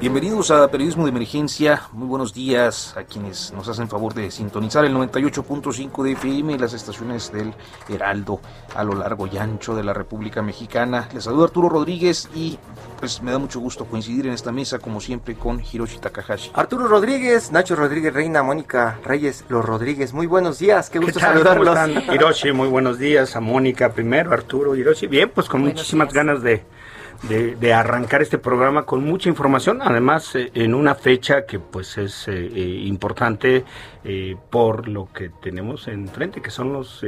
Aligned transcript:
Bienvenidos 0.00 0.50
a 0.50 0.66
Periodismo 0.70 1.04
de 1.04 1.10
Emergencia. 1.10 1.82
Muy 1.92 2.08
buenos 2.08 2.32
días 2.32 2.96
a 2.96 3.04
quienes 3.04 3.52
nos 3.52 3.68
hacen 3.68 3.86
favor 3.86 4.14
de 4.14 4.30
sintonizar 4.30 4.82
el 4.86 4.94
98.5 4.94 6.02
de 6.02 6.12
FM 6.12 6.54
y 6.54 6.58
las 6.58 6.72
estaciones 6.72 7.30
del 7.30 7.52
Heraldo 7.86 8.40
a 8.74 8.82
lo 8.82 8.94
largo 8.94 9.26
y 9.26 9.36
ancho 9.36 9.74
de 9.74 9.84
la 9.84 9.92
República 9.92 10.40
Mexicana. 10.40 11.06
Les 11.12 11.24
saludo 11.24 11.44
Arturo 11.44 11.68
Rodríguez 11.68 12.30
y 12.34 12.58
pues 12.98 13.20
me 13.20 13.30
da 13.30 13.38
mucho 13.38 13.60
gusto 13.60 13.84
coincidir 13.84 14.26
en 14.26 14.32
esta 14.32 14.52
mesa 14.52 14.78
como 14.78 15.02
siempre 15.02 15.34
con 15.34 15.60
Hiroshi 15.60 15.98
Takahashi. 15.98 16.50
Arturo 16.54 16.88
Rodríguez, 16.88 17.52
Nacho 17.52 17.76
Rodríguez 17.76 18.14
Reina, 18.14 18.42
Mónica 18.42 18.98
Reyes, 19.04 19.44
los 19.50 19.62
Rodríguez. 19.62 20.14
Muy 20.14 20.26
buenos 20.26 20.58
días, 20.58 20.88
qué 20.88 20.98
gusto 20.98 21.20
saludarlos. 21.20 21.78
Hiroshi, 22.10 22.52
muy 22.52 22.68
buenos 22.68 22.98
días. 22.98 23.36
A 23.36 23.40
Mónica 23.40 23.92
primero, 23.92 24.32
Arturo, 24.32 24.74
Hiroshi. 24.74 25.08
Bien, 25.08 25.28
pues 25.28 25.46
con 25.46 25.60
muchísimas 25.60 26.10
ganas 26.10 26.40
de 26.40 26.64
de, 27.22 27.74
arrancar 27.74 28.22
este 28.22 28.38
programa 28.38 28.84
con 28.84 29.04
mucha 29.04 29.28
información, 29.28 29.80
además 29.82 30.34
eh, 30.34 30.50
en 30.54 30.74
una 30.74 30.94
fecha 30.94 31.44
que 31.46 31.58
pues 31.58 31.98
es 31.98 32.28
eh, 32.28 32.32
eh, 32.32 32.82
importante 32.86 33.64
por 34.48 34.88
lo 34.88 35.12
que 35.12 35.28
tenemos 35.28 35.86
enfrente, 35.86 36.40
que 36.40 36.50
son 36.50 36.72
los 36.72 37.04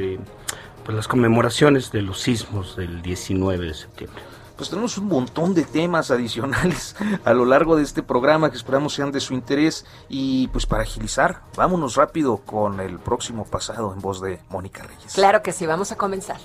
pues 0.85 0.97
las 0.97 1.09
conmemoraciones 1.09 1.91
de 1.91 2.03
los 2.03 2.21
sismos 2.21 2.77
del 2.77 3.01
19 3.01 3.67
de 3.67 3.75
septiembre. 3.75 4.23
Pues 4.57 4.69
tenemos 4.69 4.99
un 4.99 5.07
montón 5.07 5.55
de 5.55 5.65
temas 5.65 6.11
adicionales 6.11 6.95
a 7.25 7.33
lo 7.33 7.47
largo 7.47 7.77
de 7.77 7.83
este 7.83 8.03
programa 8.03 8.51
que 8.51 8.57
esperamos 8.57 8.93
sean 8.93 9.11
de 9.11 9.21
su 9.21 9.33
interés 9.33 9.87
y 10.09 10.49
pues 10.49 10.67
para 10.67 10.83
agilizar, 10.83 11.41
vámonos 11.57 11.97
rápido 11.97 12.37
con 12.37 12.79
el 12.81 12.99
próximo 12.99 13.45
pasado 13.45 13.93
en 13.95 14.01
voz 14.01 14.21
de 14.21 14.39
Mónica 14.51 14.83
Reyes. 14.83 15.15
Claro 15.15 15.43
que 15.43 15.53
sí, 15.53 15.67
vamos 15.67 15.93
a 15.93 15.97
comenzar. 15.97 16.39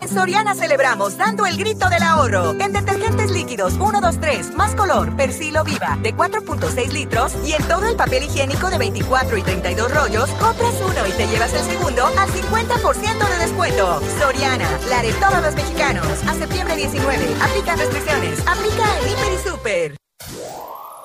En 0.00 0.08
Soriana 0.08 0.54
celebramos 0.54 1.16
dando 1.16 1.44
el 1.46 1.56
grito 1.56 1.88
del 1.88 2.02
ahorro. 2.02 2.52
En 2.60 2.72
detergentes 2.72 3.30
líquidos 3.30 3.74
1, 3.74 4.00
2, 4.00 4.20
3, 4.20 4.54
más 4.54 4.74
color, 4.74 5.14
Persilo 5.16 5.64
Viva, 5.64 5.98
de 6.02 6.14
4.6 6.14 6.92
litros 6.92 7.32
y 7.44 7.52
en 7.52 7.62
todo 7.64 7.86
el 7.88 7.96
papel 7.96 8.24
higiénico 8.24 8.70
de 8.70 8.78
24 8.78 9.36
y 9.36 9.42
32 9.42 9.94
rollos, 9.94 10.30
compras 10.30 10.74
uno 10.80 11.06
y 11.06 11.12
te 11.12 11.26
llevas 11.26 11.52
el 11.52 11.62
segundo 11.62 12.06
al 12.06 12.28
50% 12.28 13.28
de 13.28 13.38
descuento. 13.38 14.00
Soriana, 14.20 14.68
la 14.88 15.02
de 15.02 15.12
todos 15.14 15.42
los 15.42 15.54
mexicanos. 15.54 16.06
A 16.26 16.34
septiembre 16.34 16.76
19, 16.76 17.16
aplica 17.42 17.76
restricciones. 17.76 18.40
Aplica 18.46 18.84
en 19.00 19.08
Hiper 19.08 19.32
y 19.32 19.48
Super. 19.48 19.96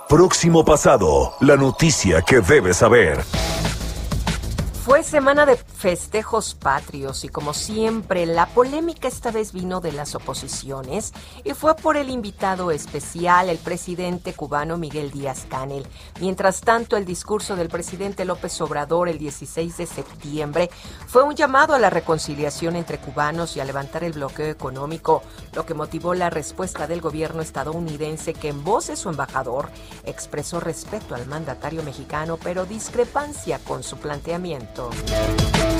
Próximo 0.08 0.64
pasado, 0.64 1.34
la 1.40 1.58
noticia 1.58 2.22
que 2.22 2.42
debes 2.42 2.78
saber. 2.78 3.24
Fue 4.86 5.02
semana 5.02 5.46
de 5.46 5.56
festejos 5.56 6.56
patrios 6.56 7.24
y 7.24 7.30
como 7.30 7.54
siempre 7.54 8.26
la 8.26 8.48
polémica 8.48 9.08
esta 9.08 9.32
vez 9.32 9.54
vino 9.54 9.80
de 9.80 9.94
las 9.94 10.14
oposiciones 10.14 11.14
y 11.46 11.54
fue 11.54 11.74
por 11.78 11.96
el 11.96 12.10
invitado 12.10 12.70
especial, 12.70 13.48
el 13.48 13.60
presidente 13.60 14.34
cubano 14.34 14.78
Miguel 14.78 15.10
Díaz 15.10 15.46
Canel. 15.50 15.88
Mientras 16.20 16.60
tanto, 16.60 16.98
el 16.98 17.06
discurso 17.06 17.56
del 17.56 17.70
presidente 17.70 18.26
López 18.26 18.60
Obrador 18.60 19.08
el 19.08 19.20
16 19.20 19.78
de 19.78 19.86
septiembre 19.86 20.70
fue 21.08 21.24
un 21.24 21.36
llamado 21.36 21.74
a 21.74 21.80
la 21.80 21.90
reconciliación 21.90 22.76
entre 22.76 22.98
cubanos 22.98 23.56
y 23.56 23.62
a 23.62 23.66
levantar 23.66 24.04
el 24.04 24.12
bloqueo 24.12 24.48
económico, 24.48 25.24
lo 25.54 25.66
que 25.66 25.76
motivó 25.76 26.14
la 26.14 26.30
respuesta 26.30 26.88
del 26.88 27.00
gobierno 27.00 27.42
estadounidense 27.42 28.34
que 28.34 28.50
en 28.50 28.66
voz 28.66 28.88
de 28.88 28.98
su 28.98 29.08
embajador 29.08 29.70
expresó 30.04 30.60
respeto 30.60 31.16
al 31.16 31.26
mandatario 31.26 31.84
mexicano 31.84 32.38
pero 32.44 32.66
discrepancia 32.66 33.60
con 33.60 33.82
su 33.82 33.96
planteamiento. 33.96 34.73
懂。 34.74 35.73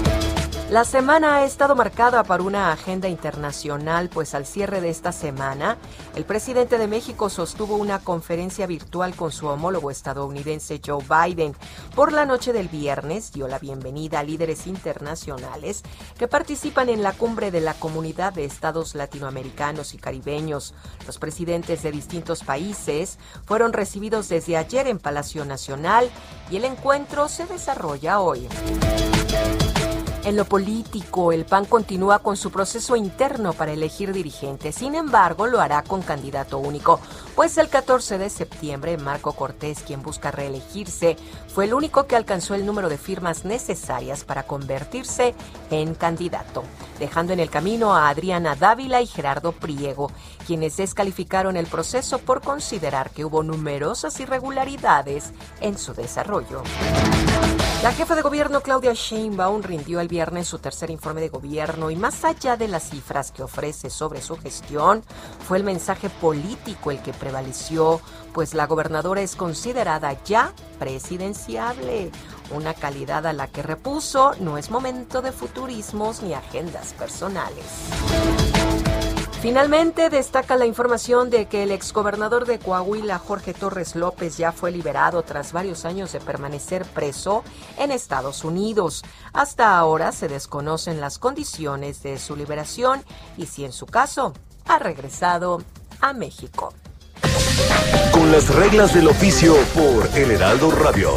La 0.70 0.86
semana 0.86 1.36
ha 1.36 1.46
estado 1.46 1.76
marcada 1.76 2.24
por 2.24 2.42
una 2.42 2.72
agenda 2.72 3.08
internacional, 3.08 4.10
pues 4.10 4.34
al 4.34 4.46
cierre 4.46 4.82
de 4.82 4.90
esta 4.90 5.12
semana, 5.12 5.78
el 6.16 6.26
presidente 6.26 6.80
de 6.80 6.88
México 6.88 7.30
sostuvo 7.30 7.76
una 7.76 8.00
conferencia 8.00 8.66
virtual 8.66 9.16
con 9.16 9.32
su 9.32 9.48
homólogo 9.48 9.92
estadounidense 9.92 10.82
Joe 10.84 11.04
Biden. 11.04 11.54
Por 11.96 12.12
la 12.12 12.26
noche 12.26 12.54
del 12.54 12.70
viernes 12.70 13.34
dio 13.34 13.48
la 13.48 13.60
bienvenida 13.60 14.20
a 14.20 14.24
líderes 14.24 14.66
internacionales 14.66 15.84
que 16.18 16.28
participan 16.28 16.90
en 16.90 17.04
la 17.04 17.12
cumbre 17.12 17.52
de 17.52 17.62
la 17.62 17.76
Comunidad 17.76 18.34
de 18.34 18.46
Estados 18.46 18.96
Latinoamericanos 18.96 19.94
y 19.94 19.98
Caribeños. 19.98 20.74
Los 21.06 21.20
presidentes 21.20 21.84
de 21.84 21.92
distintos 21.92 22.44
países 22.44 23.20
fueron 23.46 23.74
recibidos 23.74 24.28
desde 24.30 24.58
ayer 24.58 24.88
en 24.88 24.98
Palacio 24.98 25.46
Nacional 25.46 26.10
y 26.50 26.56
el 26.56 26.66
encuentro 26.66 27.28
se 27.28 27.46
desarrolla 27.46 28.22
hoy. 28.22 28.48
En 30.26 30.38
lo 30.38 30.46
político, 30.46 31.34
el 31.34 31.44
PAN 31.44 31.66
continúa 31.66 32.20
con 32.20 32.38
su 32.38 32.50
proceso 32.50 32.96
interno 32.96 33.52
para 33.52 33.74
elegir 33.74 34.14
dirigentes. 34.14 34.76
Sin 34.76 34.96
embargo, 34.96 35.48
lo 35.48 35.60
hará 35.60 35.84
con 35.84 36.02
candidato 36.02 36.60
único, 36.60 37.02
pues 37.36 37.58
el 37.58 37.68
14 37.68 38.18
de 38.18 38.30
septiembre 38.30 38.98
Marco 38.98 39.34
Cortés, 39.34 39.80
quien 39.86 40.02
busca 40.02 40.32
reelegirse, 40.32 41.18
fue 41.50 41.66
el 41.66 41.74
único 41.74 42.08
que 42.08 42.16
alcanzó 42.16 42.56
el 42.56 42.66
número 42.66 42.88
de 42.88 42.98
firmas 42.98 43.44
necesarias 43.44 44.24
para 44.24 44.44
convertirse 44.44 45.36
en 45.70 45.94
candidato, 45.94 46.64
dejando 47.00 47.34
en 47.34 47.42
el 47.42 47.50
camino 47.50 47.94
a 47.94 48.08
Adriana 48.08 48.56
Dávila 48.56 49.02
y 49.02 49.08
Gerardo 49.08 49.52
Priego, 49.52 50.10
quienes 50.46 50.78
descalificaron 50.78 51.58
el 51.58 51.66
proceso 51.66 52.20
por 52.20 52.42
considerar 52.42 53.10
que 53.12 53.26
hubo 53.26 53.44
numerosas 53.44 54.20
irregularidades 54.20 55.32
en 55.62 55.78
su 55.78 55.94
desarrollo. 55.94 56.64
La 57.84 57.92
jefa 57.92 58.16
de 58.16 58.22
gobierno 58.22 58.62
Claudia 58.62 58.94
Sheinbaum 58.94 59.62
rindió 59.62 60.00
el 60.00 60.08
viernes 60.08 60.48
su 60.48 60.60
tercer 60.60 60.90
informe 60.90 61.20
de 61.20 61.30
gobierno 61.30 61.92
y 61.92 61.98
más 61.98 62.24
allá 62.24 62.56
de 62.56 62.70
las 62.70 62.90
cifras 62.90 63.32
que 63.32 63.44
ofrece 63.44 63.90
sobre 63.90 64.22
su 64.22 64.38
gestión, 64.38 65.04
fue 65.46 65.58
el 65.58 65.66
mensaje 65.66 66.10
político 66.10 66.92
el 66.92 67.02
que 67.02 67.12
prevaleció, 67.12 68.00
pues 68.34 68.54
la 68.54 68.68
gobernadora 68.68 69.22
es 69.22 69.36
considerada 69.36 70.16
ya 70.24 70.54
presidenciable, 70.80 72.10
una 72.52 72.74
calidad 72.74 73.28
a 73.28 73.34
la 73.34 73.48
que 73.48 73.64
repuso 73.64 74.34
no 74.40 74.58
es 74.58 74.70
momento 74.70 75.22
de 75.22 75.32
futurismos 75.32 76.22
ni 76.22 76.34
agendas 76.34 76.94
personales. 76.94 77.66
Finalmente 79.44 80.10
destaca 80.10 80.56
la 80.56 80.66
información 80.66 81.30
de 81.30 81.48
que 81.48 81.64
el 81.64 81.72
exgobernador 81.72 82.46
de 82.46 82.60
Coahuila, 82.60 83.20
Jorge 83.20 83.54
Torres 83.54 83.94
López, 83.94 84.38
ya 84.38 84.54
fue 84.54 84.72
liberado 84.72 85.22
tras 85.24 85.52
varios 85.52 85.84
años 85.84 86.14
de 86.14 86.22
permanecer 86.22 86.86
preso 86.86 87.44
en 87.78 87.92
Estados 87.92 88.46
Unidos. 88.46 89.04
Hasta 89.34 89.78
ahora 89.78 90.14
se 90.14 90.30
desconocen 90.30 91.02
las 91.02 91.20
condiciones 91.20 92.02
de 92.04 92.20
su 92.20 92.38
liberación 92.38 93.04
y 93.36 93.48
si 93.48 93.66
en 93.66 93.74
su 93.74 93.86
caso 93.86 94.32
ha 94.66 94.80
regresado 94.80 95.62
a 96.00 96.14
México. 96.14 96.74
Con 98.14 98.32
las 98.32 98.48
reglas 98.48 98.94
del 98.94 99.10
oficio 99.10 99.56
por 99.76 100.18
El 100.18 100.32
Heraldo 100.32 100.72
Radio. 100.72 101.10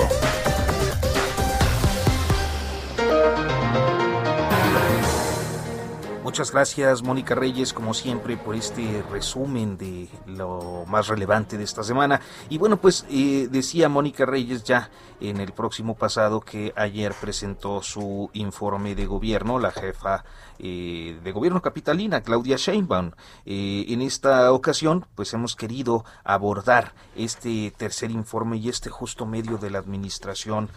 Muchas 6.26 6.50
gracias, 6.50 7.04
Mónica 7.04 7.36
Reyes, 7.36 7.72
como 7.72 7.94
siempre, 7.94 8.36
por 8.36 8.56
este 8.56 9.04
resumen 9.12 9.78
de 9.78 10.08
lo 10.26 10.84
más 10.88 11.06
relevante 11.06 11.56
de 11.56 11.62
esta 11.62 11.84
semana. 11.84 12.20
Y 12.48 12.58
bueno, 12.58 12.78
pues 12.78 13.06
eh, 13.08 13.46
decía 13.48 13.88
Mónica 13.88 14.26
Reyes 14.26 14.64
ya 14.64 14.90
en 15.20 15.40
el 15.40 15.52
próximo 15.52 15.94
pasado 15.94 16.40
que 16.40 16.72
ayer 16.74 17.14
presentó 17.14 17.80
su 17.80 18.28
informe 18.32 18.96
de 18.96 19.06
gobierno, 19.06 19.60
la 19.60 19.70
jefa 19.70 20.24
eh, 20.58 21.16
de 21.22 21.32
gobierno 21.32 21.62
capitalina, 21.62 22.20
Claudia 22.22 22.56
Sheinbaum. 22.56 23.12
Eh, 23.44 23.84
en 23.88 24.02
esta 24.02 24.52
ocasión, 24.52 25.06
pues 25.14 25.32
hemos 25.32 25.54
querido 25.54 26.04
abordar 26.24 26.92
este 27.14 27.72
tercer 27.76 28.10
informe 28.10 28.56
y 28.56 28.68
este 28.68 28.90
justo 28.90 29.26
medio 29.26 29.58
de 29.58 29.70
la 29.70 29.78
administración, 29.78 30.70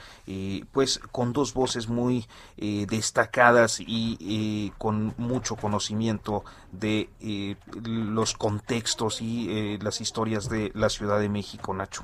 pues 0.72 1.00
con 1.12 1.34
dos 1.34 1.56
voces 1.56 1.90
muy 1.90 2.28
destacadas 2.56 3.80
y 3.80 4.72
con 4.78 5.16
mucho 5.40 5.56
conocimiento 5.56 6.44
de 6.74 7.10
eh, 7.22 7.56
los 7.86 8.34
contextos 8.34 9.22
y 9.22 9.48
eh, 9.50 9.80
las 9.82 10.02
historias 10.02 10.50
de 10.50 10.72
la 10.76 10.90
Ciudad 10.90 11.18
de 11.18 11.30
México, 11.30 11.74
Nacho. 11.74 12.04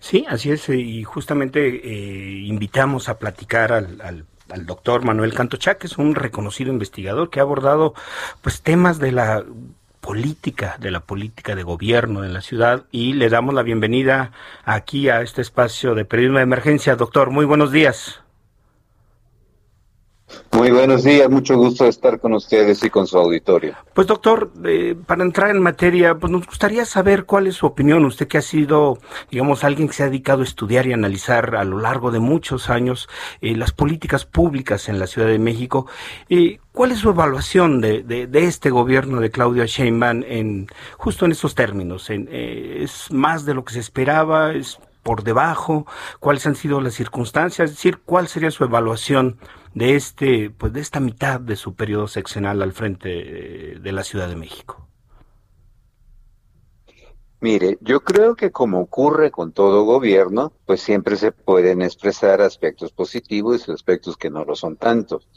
Sí, 0.00 0.26
así 0.28 0.50
es, 0.50 0.68
y 0.68 1.04
justamente 1.04 1.60
eh, 1.68 2.40
invitamos 2.46 3.08
a 3.08 3.18
platicar 3.18 3.72
al, 3.72 4.00
al 4.00 4.66
doctor 4.66 5.04
Manuel 5.04 5.34
Cantochá, 5.34 5.76
que 5.76 5.86
es 5.86 5.98
un 5.98 6.16
reconocido 6.16 6.72
investigador 6.72 7.30
que 7.30 7.38
ha 7.38 7.44
abordado 7.44 7.94
pues 8.42 8.60
temas 8.60 8.98
de 8.98 9.12
la 9.12 9.44
política, 10.00 10.76
de 10.80 10.90
la 10.90 11.00
política 11.00 11.54
de 11.54 11.62
gobierno 11.62 12.24
en 12.24 12.34
la 12.34 12.40
ciudad 12.40 12.84
y 12.90 13.14
le 13.14 13.28
damos 13.28 13.54
la 13.54 13.62
bienvenida 13.62 14.32
aquí 14.64 15.08
a 15.08 15.22
este 15.22 15.42
espacio 15.42 15.94
de 15.94 16.04
periodismo 16.04 16.38
de 16.38 16.42
emergencia. 16.42 16.96
Doctor, 16.96 17.30
muy 17.30 17.44
buenos 17.44 17.70
días. 17.70 18.23
Muy 20.54 20.70
buenos 20.70 21.02
días, 21.02 21.28
mucho 21.28 21.56
gusto 21.56 21.84
estar 21.84 22.20
con 22.20 22.32
ustedes 22.32 22.84
y 22.84 22.88
con 22.88 23.08
su 23.08 23.18
auditorio. 23.18 23.74
Pues 23.92 24.06
doctor, 24.06 24.52
eh, 24.64 24.94
para 25.04 25.24
entrar 25.24 25.50
en 25.50 25.60
materia, 25.60 26.14
pues 26.14 26.30
nos 26.30 26.46
gustaría 26.46 26.84
saber 26.84 27.24
cuál 27.24 27.48
es 27.48 27.56
su 27.56 27.66
opinión, 27.66 28.04
usted 28.04 28.28
que 28.28 28.38
ha 28.38 28.42
sido, 28.42 28.98
digamos, 29.32 29.64
alguien 29.64 29.88
que 29.88 29.94
se 29.94 30.04
ha 30.04 30.06
dedicado 30.06 30.42
a 30.42 30.44
estudiar 30.44 30.86
y 30.86 30.92
analizar 30.92 31.56
a 31.56 31.64
lo 31.64 31.80
largo 31.80 32.12
de 32.12 32.20
muchos 32.20 32.70
años 32.70 33.08
eh, 33.40 33.56
las 33.56 33.72
políticas 33.72 34.26
públicas 34.26 34.88
en 34.88 35.00
la 35.00 35.08
Ciudad 35.08 35.26
de 35.26 35.40
México. 35.40 35.88
Eh, 36.28 36.60
¿Cuál 36.70 36.92
es 36.92 37.00
su 37.00 37.10
evaluación 37.10 37.80
de, 37.80 38.04
de, 38.04 38.28
de, 38.28 38.44
este 38.44 38.70
gobierno 38.70 39.20
de 39.20 39.30
Claudia 39.30 39.66
Sheinbaum 39.66 40.22
en 40.24 40.68
justo 40.96 41.24
en 41.24 41.32
estos 41.32 41.56
términos? 41.56 42.10
En, 42.10 42.28
¿Es 42.30 43.10
más 43.10 43.44
de 43.44 43.54
lo 43.54 43.64
que 43.64 43.74
se 43.74 43.80
esperaba? 43.80 44.52
¿Es 44.52 44.78
por 45.02 45.24
debajo? 45.24 45.84
¿Cuáles 46.20 46.46
han 46.46 46.54
sido 46.54 46.80
las 46.80 46.94
circunstancias? 46.94 47.70
Es 47.70 47.76
decir, 47.76 47.98
¿cuál 48.04 48.28
sería 48.28 48.52
su 48.52 48.64
evaluación? 48.64 49.36
De 49.74 49.96
este, 49.96 50.50
pues 50.50 50.72
de 50.72 50.80
esta 50.80 51.00
mitad 51.00 51.40
de 51.40 51.56
su 51.56 51.74
periodo 51.74 52.08
seccional 52.08 52.62
al 52.62 52.72
frente 52.72 53.08
de 53.80 53.92
la 53.92 54.04
Ciudad 54.04 54.28
de 54.28 54.36
México? 54.36 54.88
Mire, 57.40 57.76
yo 57.82 58.00
creo 58.00 58.36
que 58.36 58.50
como 58.50 58.80
ocurre 58.80 59.30
con 59.30 59.52
todo 59.52 59.84
gobierno, 59.84 60.54
pues 60.64 60.80
siempre 60.80 61.16
se 61.16 61.30
pueden 61.30 61.82
expresar 61.82 62.40
aspectos 62.40 62.90
positivos 62.90 63.68
y 63.68 63.72
aspectos 63.72 64.16
que 64.16 64.30
no 64.30 64.46
lo 64.46 64.56
son 64.56 64.76
tantos. 64.76 65.28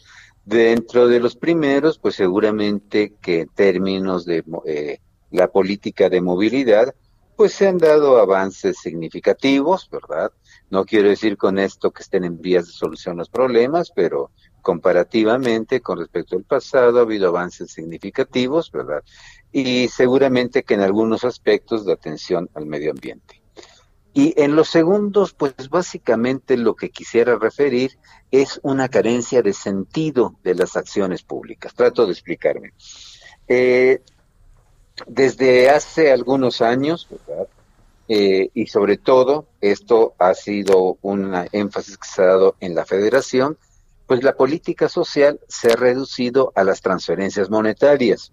Dentro 0.46 1.10
de 1.10 1.20
los 1.20 1.36
primeros, 1.36 2.00
pues 2.00 2.16
seguramente 2.16 3.16
que 3.22 3.42
en 3.42 3.50
términos 3.50 4.24
de 4.26 4.42
eh, 4.66 5.00
la 5.32 5.50
política 5.50 6.08
de 6.08 6.22
movilidad, 6.22 6.96
pues 7.36 7.52
se 7.52 7.68
han 7.68 7.78
dado 7.78 8.20
avances 8.20 8.78
significativos, 8.78 9.90
¿verdad? 9.92 10.32
No 10.70 10.86
quiero 10.86 11.10
decir 11.10 11.38
con 11.38 11.60
esto 11.60 11.92
que 11.92 12.04
estén 12.04 12.26
en 12.26 12.42
vías 12.42 12.68
de 12.68 12.74
solución 12.74 13.18
los 13.18 13.30
problemas, 13.30 13.92
pero 13.96 14.32
comparativamente 14.62 15.80
con 15.80 16.00
respecto 16.00 16.36
al 16.36 16.44
pasado 16.44 17.00
ha 17.00 17.04
habido 17.04 17.30
avances 17.30 17.72
significativos, 17.72 18.72
¿verdad? 18.72 19.02
Y 19.52 19.88
seguramente 19.88 20.64
que 20.64 20.74
en 20.74 20.82
algunos 20.82 21.24
aspectos 21.24 21.86
de 21.86 21.94
atención 21.94 22.50
al 22.54 22.66
medio 22.66 22.92
ambiente. 22.92 23.42
Y 24.14 24.34
en 24.42 24.56
los 24.56 24.70
segundos, 24.70 25.34
pues 25.34 25.70
básicamente 25.70 26.58
lo 26.58 26.76
que 26.76 26.90
quisiera 26.90 27.38
referir 27.38 28.00
es 28.32 28.60
una 28.64 28.90
carencia 28.90 29.42
de 29.42 29.54
sentido 29.54 30.36
de 30.44 30.56
las 30.56 30.76
acciones 30.76 31.22
públicas. 31.22 31.74
Trato 31.76 32.06
de 32.06 32.14
explicarme. 32.14 32.74
Eh, 33.48 34.02
desde 35.06 35.70
hace 35.70 36.12
algunos 36.12 36.62
años, 36.62 37.08
¿verdad? 37.10 37.48
Eh, 38.08 38.50
y 38.54 38.68
sobre 38.68 38.98
todo, 38.98 39.48
esto 39.60 40.16
ha 40.18 40.34
sido 40.34 40.98
un 41.02 41.34
énfasis 41.52 41.98
que 41.98 42.08
se 42.08 42.22
ha 42.22 42.28
dado 42.28 42.56
en 42.60 42.74
la 42.74 42.86
federación, 42.86 43.58
pues 44.06 44.24
la 44.24 44.36
política 44.36 44.88
social 44.88 45.40
se 45.48 45.72
ha 45.72 45.76
reducido 45.76 46.54
a 46.56 46.64
las 46.64 46.82
transferencias 46.82 47.50
monetarias, 47.50 48.32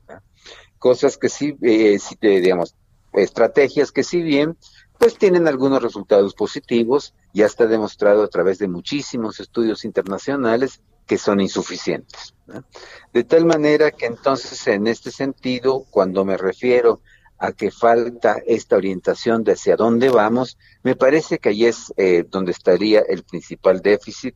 cosas 0.79 1.19
que 1.19 1.29
sí, 1.29 1.57
eh, 1.63 1.99
digamos, 2.21 2.77
estrategias 3.13 3.91
que 3.91 4.05
si 4.05 4.23
bien, 4.23 4.57
pues 4.99 5.19
tienen 5.19 5.49
algunos 5.49 5.83
resultados 5.83 6.35
positivos, 6.35 7.15
ya 7.33 7.47
está 7.47 7.67
demostrado 7.67 8.23
a 8.23 8.29
través 8.29 8.59
de 8.59 8.69
muchísimos 8.69 9.41
estudios 9.41 9.85
internacionales 9.85 10.81
que 11.07 11.19
son 11.19 11.41
insuficientes. 11.41 12.35
De 13.13 13.25
tal 13.25 13.45
manera 13.45 13.91
que 13.91 14.07
entonces 14.07 14.67
en 14.69 14.87
este 14.87 15.11
sentido, 15.11 15.85
cuando 15.91 16.25
me 16.25 16.37
refiero 16.37 17.01
a 17.45 17.53
que 17.53 17.71
falta 17.71 18.43
esta 18.47 18.77
orientación 18.77 19.45
de 19.45 19.53
hacia 19.53 19.77
dónde 19.77 20.09
vamos, 20.09 20.57
me 20.83 20.97
parece 20.97 21.39
que 21.39 21.51
ahí 21.51 21.67
es 21.67 21.93
eh, 21.97 22.25
donde 22.29 22.53
estaría 22.53 23.01
el 23.01 23.23
principal 23.23 23.81
déficit, 23.81 24.35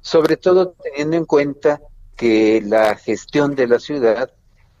sobre 0.00 0.36
todo 0.36 0.74
teniendo 0.82 1.16
en 1.16 1.26
cuenta 1.26 1.80
que 2.16 2.62
la 2.64 2.96
gestión 2.96 3.54
de 3.54 3.66
la 3.66 3.78
ciudad, 3.78 4.30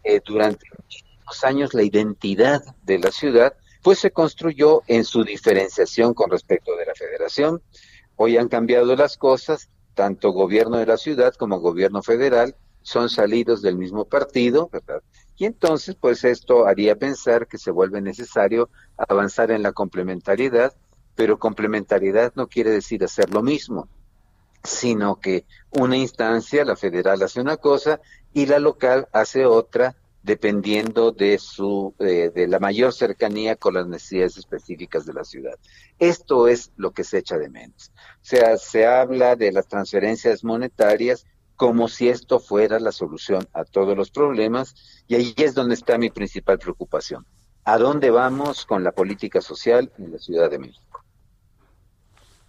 eh, 0.04 0.20
durante 0.24 0.64
muchísimos 0.78 1.44
años, 1.44 1.74
la 1.74 1.82
identidad 1.82 2.62
de 2.84 2.98
la 2.98 3.10
ciudad, 3.10 3.54
pues 3.82 3.98
se 3.98 4.10
construyó 4.10 4.82
en 4.86 5.04
su 5.04 5.22
diferenciación 5.22 6.14
con 6.14 6.30
respecto 6.30 6.74
de 6.76 6.86
la 6.86 6.94
federación. 6.94 7.62
Hoy 8.16 8.38
han 8.38 8.48
cambiado 8.48 8.96
las 8.96 9.18
cosas, 9.18 9.68
tanto 9.94 10.30
gobierno 10.30 10.78
de 10.78 10.86
la 10.86 10.96
ciudad 10.96 11.34
como 11.34 11.60
gobierno 11.60 12.02
federal 12.02 12.56
son 12.86 13.08
salidos 13.10 13.62
del 13.62 13.76
mismo 13.76 14.04
partido, 14.04 14.70
¿verdad? 14.72 15.02
Y 15.36 15.44
entonces, 15.44 15.94
pues 15.94 16.24
esto 16.24 16.66
haría 16.66 16.96
pensar 16.96 17.46
que 17.46 17.58
se 17.58 17.70
vuelve 17.70 18.00
necesario 18.00 18.70
avanzar 18.96 19.50
en 19.50 19.62
la 19.62 19.72
complementariedad, 19.72 20.74
pero 21.14 21.38
complementariedad 21.38 22.32
no 22.36 22.48
quiere 22.48 22.70
decir 22.70 23.04
hacer 23.04 23.32
lo 23.32 23.42
mismo, 23.42 23.88
sino 24.62 25.20
que 25.20 25.44
una 25.70 25.96
instancia, 25.96 26.64
la 26.64 26.76
federal, 26.76 27.22
hace 27.22 27.40
una 27.40 27.58
cosa 27.58 28.00
y 28.32 28.46
la 28.46 28.58
local 28.58 29.08
hace 29.12 29.44
otra, 29.44 29.96
dependiendo 30.22 31.12
de 31.12 31.38
su 31.38 31.94
eh, 32.00 32.32
de 32.34 32.48
la 32.48 32.58
mayor 32.58 32.92
cercanía 32.92 33.54
con 33.54 33.74
las 33.74 33.86
necesidades 33.86 34.38
específicas 34.38 35.06
de 35.06 35.12
la 35.12 35.22
ciudad. 35.22 35.54
Esto 35.98 36.48
es 36.48 36.72
lo 36.76 36.90
que 36.90 37.04
se 37.04 37.18
echa 37.18 37.38
de 37.38 37.48
menos. 37.48 37.92
O 37.94 38.24
sea, 38.24 38.56
se 38.56 38.86
habla 38.86 39.36
de 39.36 39.52
las 39.52 39.68
transferencias 39.68 40.42
monetarias 40.42 41.26
como 41.56 41.88
si 41.88 42.08
esto 42.08 42.38
fuera 42.38 42.78
la 42.78 42.92
solución 42.92 43.48
a 43.52 43.64
todos 43.64 43.96
los 43.96 44.10
problemas 44.10 44.74
y 45.08 45.14
ahí 45.14 45.34
es 45.36 45.54
donde 45.54 45.74
está 45.74 45.98
mi 45.98 46.10
principal 46.10 46.58
preocupación. 46.58 47.26
¿A 47.64 47.78
dónde 47.78 48.10
vamos 48.10 48.64
con 48.64 48.84
la 48.84 48.92
política 48.92 49.40
social 49.40 49.90
en 49.98 50.12
la 50.12 50.18
Ciudad 50.18 50.50
de 50.50 50.58
México? 50.58 51.02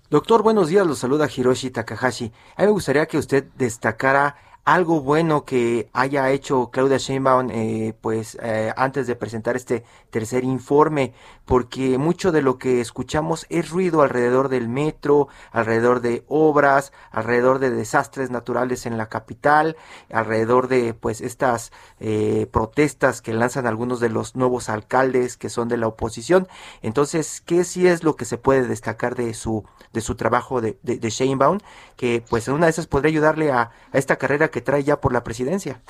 Doctor, 0.10 0.44
buenos 0.44 0.70
días, 0.70 0.86
los 0.86 1.00
saluda 1.00 1.28
Hiroshi 1.28 1.72
Takahashi. 1.72 2.32
A 2.56 2.62
mí 2.62 2.68
me 2.68 2.72
gustaría 2.72 3.08
que 3.08 3.18
usted 3.18 3.46
destacara 3.56 4.38
algo 4.68 5.00
bueno 5.00 5.46
que 5.46 5.90
haya 5.94 6.30
hecho 6.30 6.72
Claudia 6.72 6.98
Sheinbaum 6.98 7.50
eh, 7.52 7.94
pues 8.02 8.38
eh, 8.42 8.74
antes 8.76 9.08
de 9.08 9.16
presentar 9.16 9.56
este 9.56 9.86
tercer 10.10 10.44
informe 10.44 11.14
porque 11.46 11.98
mucho 11.98 12.34
de 12.34 12.42
lo 12.42 12.58
que 12.58 12.82
escuchamos 12.82 13.46
es 13.48 13.70
ruido 13.70 14.02
alrededor 14.02 14.50
del 14.50 14.68
metro 14.68 15.30
alrededor 15.54 16.02
de 16.02 16.26
obras 16.28 16.92
alrededor 17.12 17.60
de 17.60 17.70
desastres 17.70 18.30
naturales 18.30 18.86
en 18.86 18.98
la 18.98 19.08
capital 19.08 19.78
alrededor 20.12 20.68
de 20.68 20.94
pues 20.94 21.22
estas 21.22 21.72
eh, 22.02 22.46
protestas 22.52 23.22
que 23.22 23.32
lanzan 23.34 23.68
algunos 23.68 24.02
de 24.02 24.10
los 24.10 24.36
nuevos 24.36 24.68
alcaldes 24.68 25.38
que 25.38 25.50
son 25.50 25.70
de 25.70 25.78
la 25.78 25.88
oposición. 25.88 26.46
Entonces 26.82 27.40
qué 27.40 27.64
sí 27.64 27.88
es 27.88 28.04
lo 28.04 28.18
que 28.18 28.26
se 28.26 28.38
puede 28.38 28.68
destacar 28.68 29.16
de 29.16 29.34
su 29.34 29.64
de 29.94 30.02
su 30.02 30.16
trabajo 30.16 30.60
de, 30.60 30.78
de, 30.84 30.98
de 30.98 31.10
Sheinbaum 31.10 31.60
que 31.96 32.22
pues 32.30 32.50
en 32.50 32.56
una 32.56 32.66
de 32.66 32.72
esas 32.72 32.88
podría 32.88 33.12
ayudarle 33.12 33.54
a, 33.54 33.62
a 33.62 33.98
esta 33.98 34.18
carrera 34.18 34.50
trae 34.62 34.84
ya 34.84 35.00
por 35.00 35.14
la 35.14 35.24
presidencia. 35.24 35.82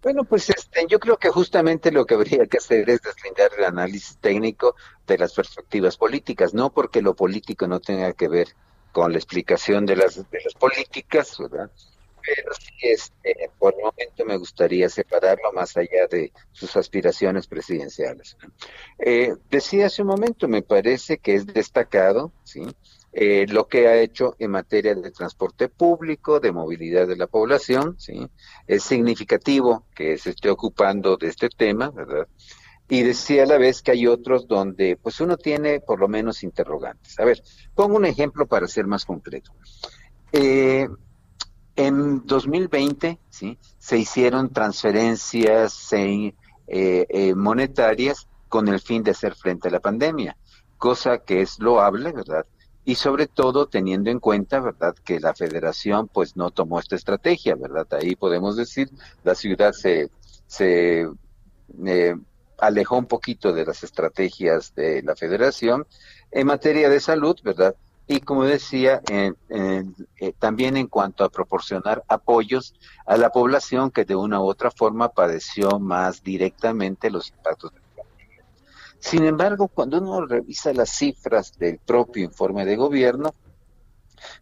Bueno, 0.00 0.24
pues 0.24 0.48
este, 0.48 0.86
yo 0.88 1.00
creo 1.00 1.16
que 1.16 1.28
justamente 1.28 1.90
lo 1.90 2.06
que 2.06 2.14
habría 2.14 2.46
que 2.46 2.58
hacer 2.58 2.88
es 2.88 3.00
deslindar 3.02 3.50
el 3.58 3.64
análisis 3.64 4.16
técnico 4.18 4.76
de 5.06 5.18
las 5.18 5.34
perspectivas 5.34 5.96
políticas, 5.96 6.54
no 6.54 6.70
porque 6.70 7.02
lo 7.02 7.14
político 7.14 7.66
no 7.66 7.80
tenga 7.80 8.12
que 8.12 8.28
ver 8.28 8.48
con 8.92 9.12
la 9.12 9.18
explicación 9.18 9.86
de 9.86 9.96
las, 9.96 10.16
de 10.16 10.40
las 10.44 10.54
políticas, 10.54 11.36
¿verdad? 11.38 11.70
Pero 12.22 12.52
sí, 12.54 12.74
este, 12.82 13.50
por 13.58 13.74
el 13.74 13.80
momento 13.80 14.24
me 14.24 14.36
gustaría 14.36 14.88
separarlo 14.88 15.52
más 15.52 15.76
allá 15.76 16.06
de 16.08 16.32
sus 16.52 16.76
aspiraciones 16.76 17.46
presidenciales. 17.46 18.36
Eh, 18.98 19.34
decía 19.50 19.86
hace 19.86 20.02
un 20.02 20.08
momento, 20.08 20.46
me 20.46 20.62
parece 20.62 21.18
que 21.18 21.34
es 21.34 21.46
destacado, 21.46 22.32
¿sí? 22.44 22.62
Eh, 23.12 23.46
lo 23.48 23.66
que 23.68 23.88
ha 23.88 23.96
hecho 23.96 24.36
en 24.38 24.50
materia 24.50 24.94
de 24.94 25.10
transporte 25.10 25.68
público, 25.68 26.40
de 26.40 26.52
movilidad 26.52 27.06
de 27.06 27.16
la 27.16 27.26
población, 27.26 27.96
¿sí? 27.98 28.28
Es 28.66 28.82
significativo 28.82 29.86
que 29.94 30.18
se 30.18 30.30
esté 30.30 30.50
ocupando 30.50 31.16
de 31.16 31.28
este 31.28 31.48
tema, 31.48 31.90
¿verdad? 31.90 32.28
Y 32.88 33.02
decía 33.02 33.42
a 33.42 33.46
la 33.46 33.58
vez 33.58 33.82
que 33.82 33.90
hay 33.90 34.06
otros 34.06 34.46
donde 34.46 34.96
pues 34.96 35.20
uno 35.20 35.36
tiene 35.36 35.80
por 35.80 36.00
lo 36.00 36.08
menos 36.08 36.42
interrogantes. 36.42 37.18
A 37.18 37.24
ver, 37.24 37.42
pongo 37.74 37.96
un 37.96 38.06
ejemplo 38.06 38.46
para 38.46 38.66
ser 38.66 38.86
más 38.86 39.04
concreto. 39.04 39.52
Eh, 40.32 40.88
en 41.76 42.26
2020 42.26 43.18
¿sí? 43.30 43.58
se 43.78 43.98
hicieron 43.98 44.52
transferencias 44.52 45.92
eh, 45.92 46.34
eh, 46.66 47.34
monetarias 47.34 48.28
con 48.48 48.68
el 48.68 48.80
fin 48.80 49.02
de 49.02 49.12
hacer 49.12 49.34
frente 49.34 49.68
a 49.68 49.70
la 49.70 49.80
pandemia, 49.80 50.36
cosa 50.76 51.18
que 51.18 51.40
es 51.40 51.58
loable, 51.60 52.12
¿verdad? 52.12 52.46
Y 52.88 52.94
sobre 52.94 53.26
todo 53.26 53.66
teniendo 53.66 54.08
en 54.08 54.18
cuenta, 54.18 54.60
¿verdad?, 54.60 54.94
que 55.04 55.20
la 55.20 55.34
federación 55.34 56.08
pues 56.08 56.38
no 56.38 56.50
tomó 56.50 56.80
esta 56.80 56.96
estrategia, 56.96 57.54
¿verdad? 57.54 57.86
Ahí 57.90 58.16
podemos 58.16 58.56
decir, 58.56 58.88
la 59.24 59.34
ciudad 59.34 59.72
se, 59.72 60.08
se 60.46 61.06
eh, 61.84 62.16
alejó 62.56 62.96
un 62.96 63.04
poquito 63.04 63.52
de 63.52 63.66
las 63.66 63.84
estrategias 63.84 64.74
de 64.74 65.02
la 65.02 65.14
federación 65.14 65.86
en 66.30 66.46
materia 66.46 66.88
de 66.88 67.00
salud, 67.00 67.36
¿verdad? 67.44 67.76
Y 68.06 68.20
como 68.20 68.44
decía, 68.44 69.02
eh, 69.10 69.34
también 70.38 70.78
en 70.78 70.86
cuanto 70.86 71.24
a 71.24 71.28
proporcionar 71.28 72.04
apoyos 72.08 72.74
a 73.04 73.18
la 73.18 73.28
población 73.28 73.90
que 73.90 74.06
de 74.06 74.16
una 74.16 74.40
u 74.40 74.44
otra 74.44 74.70
forma 74.70 75.10
padeció 75.10 75.78
más 75.78 76.22
directamente 76.22 77.10
los 77.10 77.28
impactos 77.28 77.74
de. 77.74 77.87
Sin 78.98 79.24
embargo, 79.24 79.68
cuando 79.68 79.98
uno 79.98 80.26
revisa 80.26 80.72
las 80.72 80.90
cifras 80.90 81.56
del 81.58 81.78
propio 81.78 82.24
informe 82.24 82.64
de 82.64 82.76
gobierno, 82.76 83.34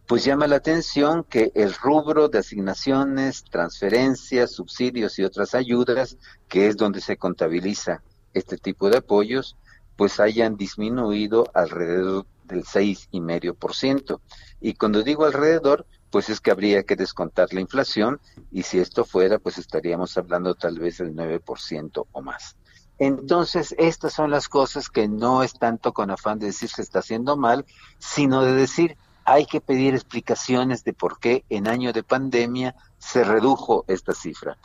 pues 0.07 0.23
llama 0.23 0.47
la 0.47 0.55
atención 0.55 1.23
que 1.23 1.51
el 1.53 1.73
rubro 1.73 2.29
de 2.29 2.39
asignaciones, 2.39 3.43
transferencias, 3.43 4.51
subsidios 4.51 5.19
y 5.19 5.23
otras 5.23 5.53
ayudas, 5.53 6.17
que 6.47 6.67
es 6.67 6.77
donde 6.77 7.01
se 7.01 7.17
contabiliza 7.17 8.01
este 8.33 8.57
tipo 8.57 8.89
de 8.89 8.97
apoyos, 8.97 9.55
pues 9.95 10.19
hayan 10.19 10.57
disminuido 10.57 11.45
alrededor 11.53 12.25
del 12.45 12.63
seis 12.63 13.07
y 13.11 13.19
medio 13.19 13.53
por 13.55 13.75
ciento. 13.75 14.21
Y 14.61 14.73
cuando 14.73 15.03
digo 15.03 15.25
alrededor, 15.25 15.85
pues 16.09 16.29
es 16.29 16.39
que 16.39 16.51
habría 16.51 16.83
que 16.83 16.95
descontar 16.95 17.53
la 17.53 17.61
inflación 17.61 18.19
y 18.51 18.63
si 18.63 18.79
esto 18.79 19.03
fuera, 19.03 19.39
pues 19.39 19.57
estaríamos 19.57 20.17
hablando 20.17 20.55
tal 20.55 20.79
vez 20.79 20.99
del 20.99 21.13
9% 21.13 22.07
o 22.11 22.21
más. 22.21 22.55
Entonces, 22.99 23.75
estas 23.77 24.13
son 24.13 24.31
las 24.31 24.49
cosas 24.49 24.89
que 24.89 25.07
no 25.07 25.43
es 25.43 25.53
tanto 25.53 25.93
con 25.93 26.09
afán 26.09 26.39
de 26.39 26.47
decir 26.47 26.69
se 26.69 26.81
está 26.81 26.99
haciendo 26.99 27.37
mal, 27.37 27.65
sino 27.99 28.41
de 28.43 28.53
decir 28.53 28.97
hay 29.23 29.45
que 29.45 29.59
pedir 29.59 29.93
explicaciones 29.93 30.85
de 30.85 30.93
por 30.93 31.19
qué 31.19 31.43
en 31.49 31.67
año 31.67 31.91
de 31.91 32.01
pandemia 32.01 32.75
se 32.97 33.23
redujo 33.25 33.83
esta 33.87 34.13
cifra. 34.13 34.57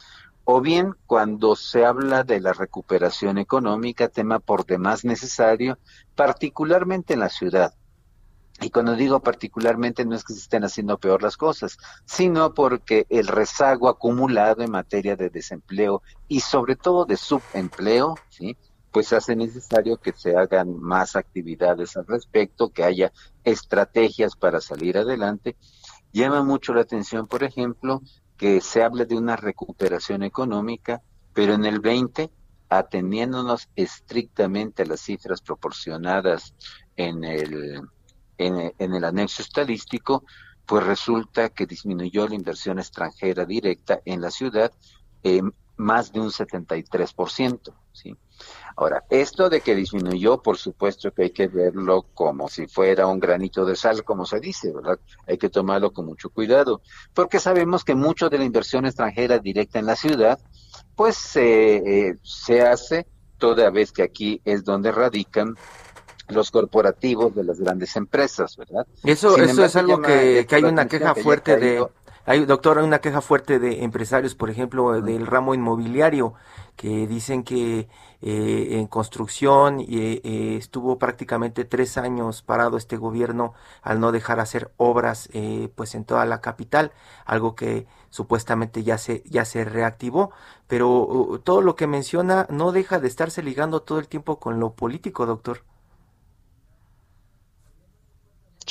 O 0.44 0.60
bien 0.60 0.94
cuando 1.06 1.56
se 1.56 1.84
habla 1.84 2.22
de 2.22 2.40
la 2.40 2.52
recuperación 2.52 3.38
económica, 3.38 4.08
tema 4.08 4.38
por 4.38 4.64
demás 4.64 5.04
necesario, 5.04 5.78
particularmente 6.14 7.14
en 7.14 7.20
la 7.20 7.28
ciudad. 7.28 7.74
Y 8.62 8.70
cuando 8.70 8.94
digo 8.94 9.20
particularmente 9.20 10.04
no 10.04 10.14
es 10.14 10.22
que 10.24 10.34
se 10.34 10.40
estén 10.40 10.62
haciendo 10.64 10.96
peor 10.96 11.22
las 11.22 11.36
cosas, 11.36 11.78
sino 12.04 12.54
porque 12.54 13.06
el 13.08 13.26
rezago 13.26 13.88
acumulado 13.88 14.62
en 14.62 14.70
materia 14.70 15.16
de 15.16 15.30
desempleo 15.30 16.02
y 16.28 16.40
sobre 16.40 16.76
todo 16.76 17.04
de 17.04 17.16
subempleo, 17.16 18.14
¿sí? 18.28 18.56
pues 18.92 19.12
hace 19.12 19.34
necesario 19.34 19.96
que 19.96 20.12
se 20.12 20.36
hagan 20.36 20.78
más 20.78 21.16
actividades 21.16 21.96
al 21.96 22.06
respecto, 22.06 22.68
que 22.68 22.84
haya 22.84 23.12
estrategias 23.42 24.36
para 24.36 24.60
salir 24.60 24.96
adelante. 24.96 25.56
Llama 26.12 26.44
mucho 26.44 26.72
la 26.74 26.82
atención, 26.82 27.26
por 27.26 27.42
ejemplo, 27.42 28.02
que 28.36 28.60
se 28.60 28.82
hable 28.82 29.06
de 29.06 29.16
una 29.16 29.34
recuperación 29.34 30.22
económica, 30.22 31.02
pero 31.32 31.54
en 31.54 31.64
el 31.64 31.80
20, 31.80 32.30
atendiéndonos 32.68 33.70
estrictamente 33.74 34.82
a 34.82 34.86
las 34.86 35.00
cifras 35.00 35.40
proporcionadas 35.40 36.54
en 36.96 37.24
el, 37.24 37.80
en, 38.38 38.72
el 38.78 39.04
anexo 39.04 39.42
estadístico, 39.42 40.24
pues 40.66 40.84
resulta 40.84 41.48
que 41.50 41.66
disminuyó 41.66 42.28
la 42.28 42.34
inversión 42.34 42.78
extranjera 42.78 43.44
directa 43.44 44.00
en 44.04 44.20
la 44.20 44.30
ciudad 44.30 44.72
en 45.22 45.52
más 45.76 46.12
de 46.12 46.20
un 46.20 46.30
73%. 46.30 47.74
¿sí? 47.92 48.16
Ahora, 48.76 49.04
esto 49.10 49.50
de 49.50 49.60
que 49.60 49.74
disminuyó, 49.74 50.40
por 50.40 50.56
supuesto 50.56 51.12
que 51.12 51.24
hay 51.24 51.30
que 51.30 51.48
verlo 51.48 52.06
como 52.14 52.48
si 52.48 52.66
fuera 52.66 53.06
un 53.06 53.20
granito 53.20 53.64
de 53.64 53.76
sal, 53.76 54.04
como 54.04 54.24
se 54.24 54.40
dice, 54.40 54.72
¿verdad? 54.72 54.98
Hay 55.26 55.38
que 55.38 55.50
tomarlo 55.50 55.92
con 55.92 56.06
mucho 56.06 56.30
cuidado, 56.30 56.80
porque 57.12 57.38
sabemos 57.38 57.84
que 57.84 57.94
mucho 57.94 58.30
de 58.30 58.38
la 58.38 58.44
inversión 58.44 58.86
extranjera 58.86 59.38
directa 59.38 59.78
en 59.78 59.86
la 59.86 59.96
ciudad, 59.96 60.38
pues 60.96 61.36
eh, 61.36 62.16
se 62.22 62.62
hace 62.62 63.06
toda 63.38 63.70
vez 63.70 63.92
que 63.92 64.02
aquí 64.02 64.40
es 64.44 64.64
donde 64.64 64.92
radican 64.92 65.56
los 66.28 66.50
corporativos 66.50 67.34
de 67.34 67.44
las 67.44 67.60
grandes 67.60 67.96
empresas, 67.96 68.56
¿verdad? 68.56 68.86
Eso, 69.04 69.36
eso 69.36 69.64
es 69.64 69.76
algo 69.76 70.00
que, 70.00 70.46
que 70.48 70.54
hay 70.56 70.64
una 70.64 70.86
queja 70.86 71.14
fuerte 71.14 71.56
de 71.56 71.84
hay, 72.24 72.44
doctor, 72.44 72.78
hay 72.78 72.84
una 72.84 73.00
queja 73.00 73.20
fuerte 73.20 73.58
de 73.58 73.82
empresarios, 73.82 74.36
por 74.36 74.48
ejemplo, 74.48 75.00
del 75.00 75.26
ramo 75.26 75.54
inmobiliario, 75.54 76.34
que 76.76 77.08
dicen 77.08 77.42
que 77.42 77.88
eh, 78.20 78.68
en 78.78 78.86
construcción 78.86 79.80
eh, 79.80 80.20
eh, 80.22 80.56
estuvo 80.56 80.98
prácticamente 80.98 81.64
tres 81.64 81.98
años 81.98 82.42
parado 82.42 82.76
este 82.76 82.96
gobierno 82.96 83.54
al 83.82 83.98
no 83.98 84.12
dejar 84.12 84.38
hacer 84.38 84.70
obras 84.76 85.28
pues 85.74 85.94
en 85.96 86.04
toda 86.04 86.24
la 86.24 86.40
capital, 86.40 86.92
algo 87.24 87.56
que 87.56 87.86
supuestamente 88.10 88.84
ya 88.84 88.98
se, 88.98 89.22
ya 89.26 89.44
se 89.44 89.64
reactivó, 89.64 90.30
pero 90.68 90.88
uh, 90.90 91.38
todo 91.40 91.60
lo 91.60 91.74
que 91.74 91.86
menciona 91.86 92.46
no 92.50 92.70
deja 92.70 93.00
de 93.00 93.08
estarse 93.08 93.42
ligando 93.42 93.82
todo 93.82 93.98
el 93.98 94.06
tiempo 94.08 94.38
con 94.38 94.60
lo 94.60 94.74
político, 94.74 95.26
doctor. 95.26 95.64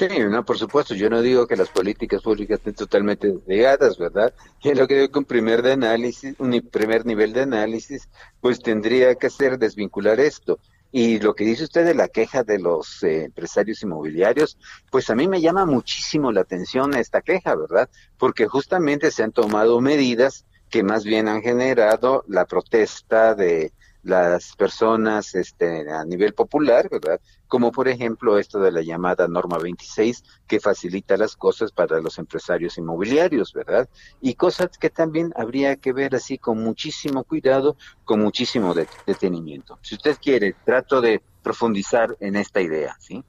Sí, 0.02 0.08
no, 0.28 0.44
por 0.44 0.58
supuesto, 0.58 0.96
yo 0.96 1.12
no 1.12 1.22
digo 1.22 1.46
que 1.46 1.56
las 1.56 1.70
políticas 1.70 2.24
públicas 2.24 2.58
estén 2.58 2.74
totalmente 2.74 3.28
desligadas, 3.28 4.00
¿verdad? 4.00 4.34
Yo 4.64 4.74
lo 4.74 4.88
que 4.88 4.96
digo 4.96 5.12
que 5.12 5.20
un 5.20 5.26
primer 5.26 5.62
de 5.62 5.74
análisis, 5.74 6.34
un 6.40 6.60
primer 6.72 7.06
nivel 7.06 7.34
de 7.34 7.42
análisis, 7.42 8.10
pues 8.40 8.60
tendría 8.64 9.14
que 9.14 9.30
ser 9.30 9.60
desvincular 9.60 10.20
esto. 10.20 10.58
Y 10.92 11.20
lo 11.20 11.36
que 11.36 11.44
dice 11.44 11.66
usted 11.66 11.86
de 11.86 11.94
la 11.94 12.08
queja 12.08 12.44
de 12.44 12.58
los 12.58 13.04
eh, 13.04 13.26
empresarios 13.26 13.84
inmobiliarios, 13.84 14.58
pues 14.90 15.08
a 15.12 15.16
mí 15.16 15.28
me 15.28 15.40
llama 15.40 15.68
muchísimo 15.68 16.32
la 16.32 16.42
atención 16.42 16.96
esta 16.96 17.22
queja, 17.22 17.56
¿verdad? 17.56 17.88
Porque 18.18 18.48
justamente 18.48 19.12
se 19.12 19.22
han 19.22 19.32
tomado 19.32 19.82
medidas 19.82 20.48
que 20.72 20.82
más 20.82 21.04
bien 21.04 21.28
han 21.28 21.44
generado 21.44 22.24
la 22.28 22.46
protesta 22.46 23.36
de 23.36 23.72
las 24.04 24.56
personas 24.56 25.36
este, 25.36 25.92
a 25.92 26.04
nivel 26.04 26.34
popular, 26.34 26.90
¿verdad? 26.90 27.20
Como 27.48 27.72
por 27.72 27.88
ejemplo 27.88 28.38
esto 28.38 28.60
de 28.60 28.72
la 28.72 28.82
llamada 28.82 29.28
norma 29.28 29.58
26 29.58 30.24
que 30.48 30.60
facilita 30.60 31.18
las 31.18 31.36
cosas 31.36 31.72
para 31.72 32.00
los 32.00 32.18
empresarios 32.18 32.78
inmobiliarios, 32.78 33.54
¿verdad? 33.54 33.88
Y 34.20 34.36
cosas 34.36 34.78
que 34.80 34.90
también 34.90 35.32
habría 35.36 35.76
que 35.76 35.94
ver 35.94 36.16
así 36.16 36.38
con 36.38 36.64
muchísimo 36.64 37.24
cuidado, 37.24 37.78
con 38.04 38.22
muchísimo 38.22 38.74
detenimiento. 39.06 39.80
Si 39.82 39.96
usted 39.96 40.18
quiere, 40.22 40.56
trato 40.66 41.02
de 41.02 41.22
profundizar 41.44 42.16
en 42.20 42.36
esta 42.36 42.62
idea, 42.62 42.96
¿sí? 43.00 43.24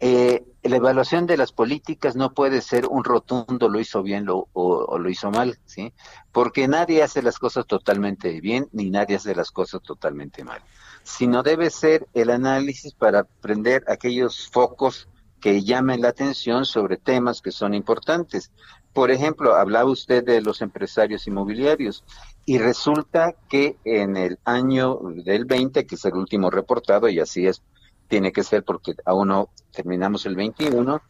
Eh, 0.00 0.44
la 0.62 0.76
evaluación 0.76 1.26
de 1.26 1.36
las 1.36 1.52
políticas 1.52 2.16
no 2.16 2.32
puede 2.32 2.60
ser 2.60 2.86
un 2.86 3.04
rotundo 3.04 3.68
lo 3.68 3.80
hizo 3.80 4.02
bien 4.02 4.26
o, 4.28 4.98
lo 4.98 5.10
hizo 5.10 5.30
mal, 5.30 5.58
¿sí? 5.66 5.92
Porque 6.32 6.68
nadie 6.68 7.02
hace 7.02 7.22
las 7.22 7.38
cosas 7.38 7.66
totalmente 7.66 8.40
bien 8.40 8.68
ni 8.72 8.90
nadie 8.90 9.16
hace 9.16 9.34
las 9.34 9.50
cosas 9.50 9.82
totalmente 9.82 10.42
mal, 10.42 10.62
sino 11.02 11.42
debe 11.42 11.70
ser 11.70 12.06
el 12.14 12.30
análisis 12.30 12.94
para 12.94 13.24
prender 13.24 13.84
aquellos 13.88 14.48
focos 14.50 15.08
que 15.40 15.62
llamen 15.62 16.00
la 16.00 16.08
atención 16.08 16.64
sobre 16.64 16.96
temas 16.96 17.42
que 17.42 17.50
son 17.50 17.74
importantes. 17.74 18.50
Por 18.94 19.10
ejemplo, 19.10 19.56
hablaba 19.56 19.90
usted 19.90 20.24
de 20.24 20.40
los 20.40 20.62
empresarios 20.62 21.26
inmobiliarios 21.26 22.04
y 22.46 22.58
resulta 22.58 23.34
que 23.48 23.76
en 23.84 24.16
el 24.16 24.38
año 24.44 24.98
del 25.02 25.44
20, 25.44 25.86
que 25.86 25.96
es 25.96 26.04
el 26.06 26.14
último 26.14 26.50
reportado, 26.50 27.08
y 27.08 27.20
así 27.20 27.46
es 27.46 27.62
tiene 28.08 28.32
que 28.32 28.42
ser 28.42 28.64
porque 28.64 28.94
aún 29.04 29.28
no 29.28 29.50
terminamos 29.72 30.26
el 30.26 30.36
21, 30.36 31.02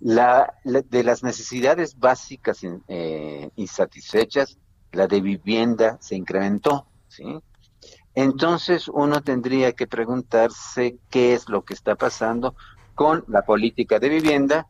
la, 0.00 0.54
de 0.64 1.04
las 1.04 1.22
necesidades 1.22 1.98
básicas 1.98 2.60
eh, 2.88 3.50
insatisfechas, 3.56 4.58
la 4.92 5.06
de 5.06 5.20
vivienda 5.20 5.98
se 6.00 6.16
incrementó, 6.16 6.86
¿sí? 7.08 7.24
Entonces 8.14 8.88
uno 8.88 9.22
tendría 9.22 9.72
que 9.72 9.86
preguntarse 9.86 10.98
qué 11.08 11.34
es 11.34 11.48
lo 11.48 11.64
que 11.64 11.74
está 11.74 11.94
pasando 11.94 12.54
con 12.94 13.24
la 13.28 13.42
política 13.42 13.98
de 13.98 14.10
vivienda 14.10 14.66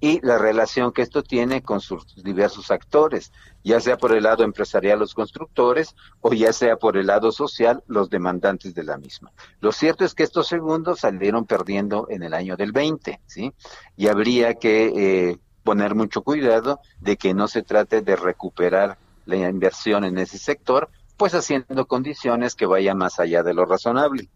y 0.00 0.24
la 0.24 0.38
relación 0.38 0.92
que 0.92 1.02
esto 1.02 1.22
tiene 1.22 1.62
con 1.62 1.80
sus 1.80 2.22
diversos 2.22 2.70
actores, 2.70 3.32
ya 3.64 3.80
sea 3.80 3.96
por 3.96 4.16
el 4.16 4.24
lado 4.24 4.44
empresarial 4.44 4.98
los 4.98 5.14
constructores 5.14 5.96
o 6.20 6.32
ya 6.32 6.52
sea 6.52 6.76
por 6.76 6.96
el 6.96 7.08
lado 7.08 7.32
social 7.32 7.82
los 7.86 8.08
demandantes 8.08 8.74
de 8.74 8.84
la 8.84 8.96
misma. 8.96 9.32
Lo 9.60 9.72
cierto 9.72 10.04
es 10.04 10.14
que 10.14 10.22
estos 10.22 10.46
segundos 10.46 11.00
salieron 11.00 11.46
perdiendo 11.46 12.06
en 12.10 12.22
el 12.22 12.34
año 12.34 12.56
del 12.56 12.72
20, 12.72 13.20
¿sí? 13.26 13.52
Y 13.96 14.06
habría 14.06 14.54
que 14.54 15.30
eh, 15.30 15.38
poner 15.64 15.94
mucho 15.94 16.22
cuidado 16.22 16.80
de 17.00 17.16
que 17.16 17.34
no 17.34 17.48
se 17.48 17.62
trate 17.62 18.00
de 18.00 18.16
recuperar 18.16 18.98
la 19.26 19.36
inversión 19.36 20.04
en 20.04 20.16
ese 20.18 20.38
sector, 20.38 20.88
pues 21.16 21.34
haciendo 21.34 21.86
condiciones 21.86 22.54
que 22.54 22.66
vayan 22.66 22.96
más 22.96 23.18
allá 23.18 23.42
de 23.42 23.52
lo 23.52 23.66
razonable. 23.66 24.30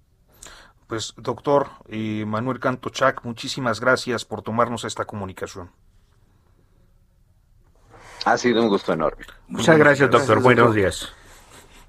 Pues 0.87 1.15
doctor 1.17 1.71
eh, 1.89 2.25
Manuel 2.27 2.61
Canto 2.61 2.91
Chac, 2.91 3.25
muchísimas 3.25 3.81
gracias 3.81 4.25
por 4.25 4.43
tomarnos 4.43 4.85
esta 4.85 5.05
comunicación. 5.05 5.71
Ha 8.25 8.37
sido 8.37 8.63
un 8.63 8.69
gusto 8.69 8.93
enorme. 8.93 9.25
Muchas 9.49 9.79
gracias, 9.79 10.11
doctor. 10.11 10.41
Buenos 10.41 10.75
días. 10.75 11.13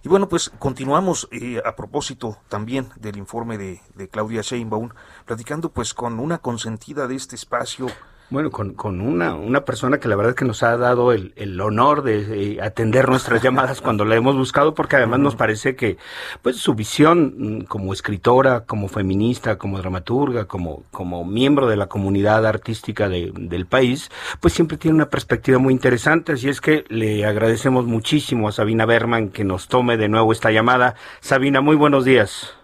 Y 0.04 0.10
bueno, 0.10 0.28
pues 0.28 0.50
continuamos 0.60 1.30
eh, 1.32 1.62
a 1.64 1.76
propósito 1.76 2.38
también 2.50 2.90
del 2.98 3.18
informe 3.18 3.58
de, 3.58 3.82
de 3.96 4.10
Claudia 4.10 4.42
Sheinbaum, 4.42 4.90
platicando 5.26 5.70
pues 5.70 5.94
con 5.94 6.20
una 6.20 6.40
consentida 6.40 7.08
de 7.08 7.16
este 7.16 7.36
espacio 7.36 7.88
bueno, 8.30 8.50
con, 8.50 8.74
con 8.74 9.02
una, 9.02 9.36
una 9.36 9.64
persona 9.64 10.00
que 10.00 10.08
la 10.08 10.16
verdad 10.16 10.34
que 10.34 10.46
nos 10.46 10.64
ha 10.64 10.76
dado 10.78 11.12
el, 11.12 11.34
el 11.36 11.60
honor 11.62 12.02
de, 12.02 12.60
atender 12.62 13.08
nuestras 13.10 13.44
llamadas 13.44 13.82
cuando 13.82 14.06
la 14.06 14.16
hemos 14.16 14.36
buscado, 14.36 14.74
porque 14.74 14.96
además 14.96 15.20
nos 15.20 15.36
parece 15.36 15.76
que 15.76 15.98
pues 16.42 16.58
su 16.58 16.74
visión 16.74 17.34
mm, 17.38 17.62
como 17.66 17.94
escritora, 17.94 18.66
como 18.66 18.88
feminista, 18.88 19.58
como 19.58 19.78
dramaturga, 19.78 20.46
como, 20.46 20.84
como 20.92 21.26
miembro 21.26 21.68
de 21.68 21.76
la 21.76 21.88
comunidad 21.88 22.46
artística 22.46 23.10
de, 23.10 23.32
del 23.36 23.66
país, 23.66 24.10
pues 24.40 24.54
siempre 24.54 24.78
tiene 24.78 24.96
una 24.96 25.10
perspectiva 25.10 25.60
muy 25.60 25.74
interesante. 25.74 26.34
Así 26.34 26.50
es 26.50 26.62
que 26.62 26.86
le 26.90 27.26
agradecemos 27.26 27.86
muchísimo 27.86 28.48
a 28.48 28.52
Sabina 28.52 28.86
Berman 28.86 29.30
que 29.30 29.44
nos 29.44 29.68
tome 29.68 29.98
de 29.98 30.10
nuevo 30.10 30.32
esta 30.32 30.52
llamada. 30.52 30.96
Sabina, 31.20 31.62
muy 31.62 31.76
buenos 31.76 32.06
días. 32.06 32.58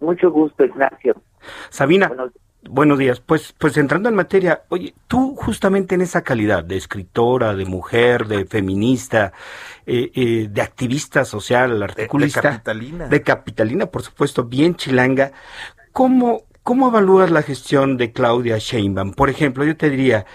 Mucho 0.00 0.30
gusto, 0.30 0.64
Ignacio. 0.64 1.14
Sabina. 1.70 2.08
Buenos 2.08 2.32
días. 2.32 2.43
Pues, 3.26 3.54
pues 3.58 3.76
entrando 3.76 4.08
en 4.08 4.14
materia, 4.14 4.62
oye, 4.68 4.94
tú 5.08 5.34
justamente 5.36 5.94
en 5.94 6.00
esa 6.00 6.22
calidad 6.22 6.64
de 6.64 6.76
escritora, 6.76 7.54
de 7.54 7.64
mujer, 7.64 8.26
de 8.26 8.44
feminista, 8.46 9.32
eh, 9.86 10.10
eh, 10.14 10.48
de 10.50 10.62
activista 10.62 11.24
social, 11.24 11.82
articulista, 11.82 12.40
de, 12.40 12.48
capitalina, 12.48 13.08
de 13.08 13.22
capitalina, 13.22 13.86
por 13.86 14.02
supuesto, 14.02 14.44
bien 14.44 14.76
chilanga, 14.76 15.32
¿cómo, 15.92 16.44
cómo 16.62 16.88
evalúas 16.88 17.30
la 17.30 17.42
gestión 17.42 17.96
de 17.96 18.12
Claudia 18.12 18.58
Sheinbaum? 18.58 19.12
Por 19.12 19.30
ejemplo, 19.30 19.64
yo 19.64 19.76
te 19.76 19.90
diría, 19.90 20.26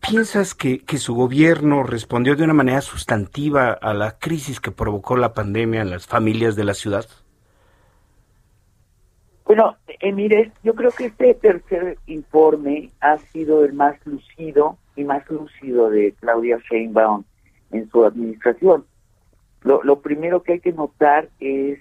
¿piensas 0.00 0.54
que, 0.54 0.80
que 0.80 0.98
su 0.98 1.14
gobierno 1.14 1.82
respondió 1.82 2.36
de 2.36 2.44
una 2.44 2.54
manera 2.54 2.80
sustantiva 2.80 3.72
a 3.72 3.94
la 3.94 4.18
crisis 4.18 4.60
que 4.60 4.70
provocó 4.70 5.16
la 5.16 5.34
pandemia 5.34 5.82
en 5.82 5.90
las 5.90 6.06
familias 6.06 6.56
de 6.56 6.64
la 6.64 6.74
ciudad? 6.74 7.06
Bueno, 9.46 9.76
eh, 9.86 10.12
mire, 10.12 10.50
yo 10.64 10.74
creo 10.74 10.90
que 10.90 11.06
este 11.06 11.32
tercer 11.34 11.98
informe 12.06 12.90
ha 13.00 13.16
sido 13.18 13.64
el 13.64 13.74
más 13.74 13.94
lucido 14.04 14.76
y 14.96 15.04
más 15.04 15.28
lúcido 15.30 15.88
de 15.88 16.12
Claudia 16.18 16.58
Sheinbaum 16.68 17.22
en 17.70 17.88
su 17.88 18.04
administración. 18.04 18.84
Lo, 19.62 19.84
lo 19.84 20.00
primero 20.00 20.42
que 20.42 20.54
hay 20.54 20.60
que 20.60 20.72
notar 20.72 21.28
es 21.38 21.78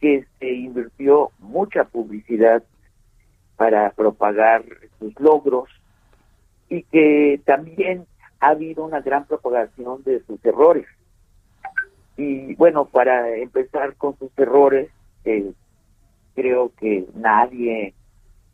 que 0.00 0.24
se 0.38 0.52
invirtió 0.52 1.32
mucha 1.40 1.84
publicidad 1.84 2.62
para 3.56 3.90
propagar 3.90 4.64
sus 5.00 5.18
logros 5.18 5.68
y 6.68 6.84
que 6.84 7.40
también 7.44 8.06
ha 8.38 8.50
habido 8.50 8.84
una 8.84 9.00
gran 9.00 9.26
propagación 9.26 10.04
de 10.04 10.22
sus 10.24 10.44
errores. 10.44 10.86
Y 12.16 12.54
bueno, 12.54 12.84
para 12.84 13.34
empezar 13.38 13.96
con 13.96 14.16
sus 14.18 14.30
errores, 14.38 14.88
eh, 15.24 15.52
creo 16.34 16.72
que 16.78 17.06
nadie 17.14 17.94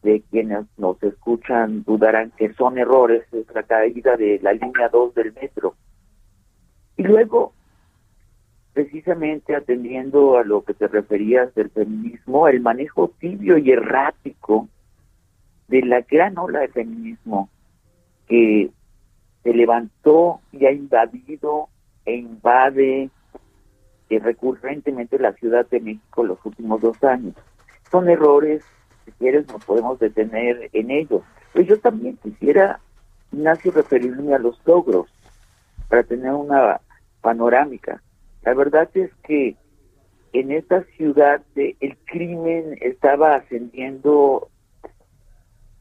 de 0.03 0.23
quienes 0.31 0.67
nos 0.79 1.03
escuchan 1.03 1.83
dudarán 1.85 2.33
que 2.37 2.53
son 2.55 2.79
errores, 2.79 3.25
es 3.33 3.47
la 3.55 3.63
caída 3.63 4.17
de 4.17 4.39
la 4.43 4.53
línea 4.53 4.89
2 4.89 5.15
del 5.15 5.33
metro. 5.35 5.75
Y 6.97 7.03
luego, 7.03 7.53
precisamente 8.73 9.55
atendiendo 9.55 10.39
a 10.39 10.45
lo 10.45 10.65
que 10.65 10.75
te 10.75 10.89
referías 10.89 11.55
del 11.55 11.71
feminismo, 11.71 12.49
el 12.49 12.61
manejo 12.61 13.13
tibio 13.19 13.59
y 13.59 13.71
errático 13.71 14.69
de 15.69 15.83
la 15.83 16.01
gran 16.01 16.39
ola 16.39 16.61
de 16.61 16.69
feminismo 16.69 17.51
que 18.27 18.71
se 19.43 19.55
levantó 19.55 20.41
y 20.53 20.67
ha 20.67 20.73
invadido 20.73 21.69
e 22.05 22.17
invade 22.17 23.11
eh, 24.09 24.19
recurrentemente 24.19 25.19
la 25.19 25.33
Ciudad 25.35 25.69
de 25.69 25.81
México 25.81 26.25
los 26.25 26.39
últimos 26.45 26.81
dos 26.81 27.03
años 27.05 27.35
son 27.91 28.09
errores, 28.09 28.65
si 29.05 29.13
quieres 29.13 29.47
nos 29.49 29.65
podemos 29.65 29.99
detener 29.99 30.71
en 30.73 30.91
ellos. 30.91 31.23
Pero 31.53 31.65
yo 31.65 31.81
también 31.81 32.17
quisiera, 32.19 32.81
Ignacio, 33.33 33.73
referirme 33.73 34.35
a 34.35 34.39
los 34.39 34.61
logros 34.65 35.09
para 35.89 36.03
tener 36.05 36.33
una 36.33 36.81
panorámica. 37.21 38.03
La 38.43 38.55
verdad 38.55 38.89
es 38.95 39.11
que 39.25 39.57
en 40.33 40.53
esta 40.53 40.85
ciudad 40.97 41.43
el 41.57 41.97
crimen 42.07 42.77
estaba 42.81 43.35
ascendiendo 43.35 44.49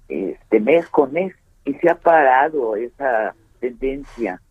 este 0.08 0.60
mes 0.60 0.88
con 0.90 1.14
mes 1.14 1.34
y 1.66 1.74
se 1.76 1.90
ha 1.90 1.96
parado 1.96 2.76
esa 2.76 3.36
tendencia 3.60 4.42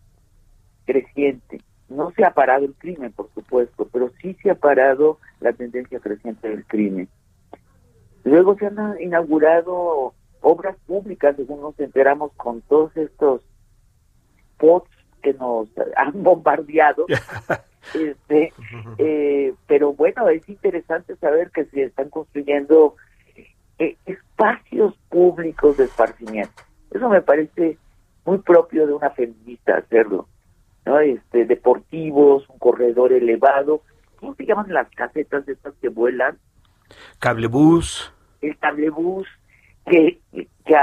creciente. 0.87 1.61
No 1.89 2.13
se 2.13 2.25
ha 2.25 2.33
parado 2.33 2.65
el 2.65 2.75
crimen, 2.75 3.13
por 3.13 3.29
supuesto, 3.35 3.89
pero 3.93 4.11
sí 4.23 4.37
se 4.43 4.51
ha 4.51 4.55
parado 4.55 5.19
la 5.41 5.53
tendencia 5.53 5.99
creciente 5.99 6.49
del 6.49 6.65
crimen. 6.65 7.09
Luego 8.29 8.57
se 8.57 8.67
han 8.67 9.01
inaugurado 9.01 10.13
obras 10.43 10.77
públicas, 10.87 11.35
según 11.37 11.63
nos 11.63 11.81
enteramos 11.81 12.31
con 12.37 12.61
todos 12.63 12.95
estos 12.97 13.41
spots 14.55 14.91
que 15.23 15.33
nos 15.35 15.69
han 15.97 16.23
bombardeado. 16.23 17.07
este, 17.95 18.53
eh, 18.99 19.55
pero 19.67 19.95
bueno, 19.95 20.29
es 20.29 20.47
interesante 20.49 21.17
saber 21.17 21.51
que 21.51 21.65
se 21.67 21.85
están 21.85 22.11
construyendo 22.11 22.97
eh, 23.79 23.97
espacios 24.05 24.95
públicos 25.09 25.79
de 25.79 25.85
esparcimiento. 25.85 26.63
Eso 26.91 27.09
me 27.09 27.23
parece 27.23 27.79
muy 28.27 28.39
propio 28.39 28.87
de 28.87 28.93
una 28.93 29.11
feminista 29.11 29.79
hacerlo. 29.79 30.29
¿no? 30.85 31.01
Este, 31.01 31.47
deportivos, 31.47 32.47
un 32.51 32.59
corredor 32.59 33.13
elevado. 33.13 33.81
¿Cómo 34.21 34.35
se 34.35 34.45
llaman 34.45 34.73
las 34.73 34.91
casetas 34.91 35.47
de 35.47 35.55
estas 35.55 35.73
que 35.81 35.89
vuelan? 35.89 36.39
Cablebús. 37.19 38.13
El 38.41 38.57
cablebús, 38.59 39.27
que, 39.87 40.21
que 40.33 40.77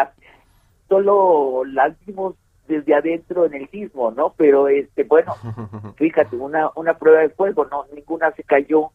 solo 0.88 1.64
las 1.66 1.94
vimos 2.06 2.36
desde 2.68 2.96
adentro 2.96 3.46
en 3.46 3.54
el 3.54 3.70
sismo, 3.70 4.12
¿no? 4.12 4.34
Pero 4.38 4.68
este, 4.68 5.04
bueno, 5.04 5.34
fíjate, 5.98 6.36
una, 6.36 6.70
una 6.76 6.98
prueba 6.98 7.22
de 7.22 7.30
fuego, 7.30 7.66
no, 7.66 7.86
ninguna 7.94 8.32
se 8.32 8.44
cayó. 8.44 8.92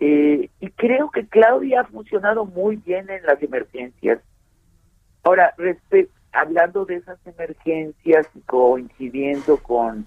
Eh, 0.00 0.50
y 0.60 0.70
creo 0.70 1.10
que 1.10 1.26
Claudia 1.26 1.82
ha 1.82 1.84
funcionado 1.84 2.44
muy 2.44 2.76
bien 2.76 3.08
en 3.10 3.24
las 3.24 3.42
emergencias. 3.42 4.20
Ahora, 5.22 5.54
hablando 6.32 6.84
de 6.84 6.96
esas 6.96 7.18
emergencias 7.26 8.28
y 8.34 8.40
coincidiendo 8.40 9.56
con 9.58 10.06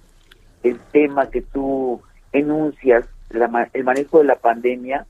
el 0.63 0.77
tema 0.91 1.29
que 1.29 1.41
tú 1.41 2.01
enuncias, 2.33 3.05
el 3.29 3.83
manejo 3.83 4.19
de 4.19 4.25
la 4.25 4.35
pandemia, 4.35 5.05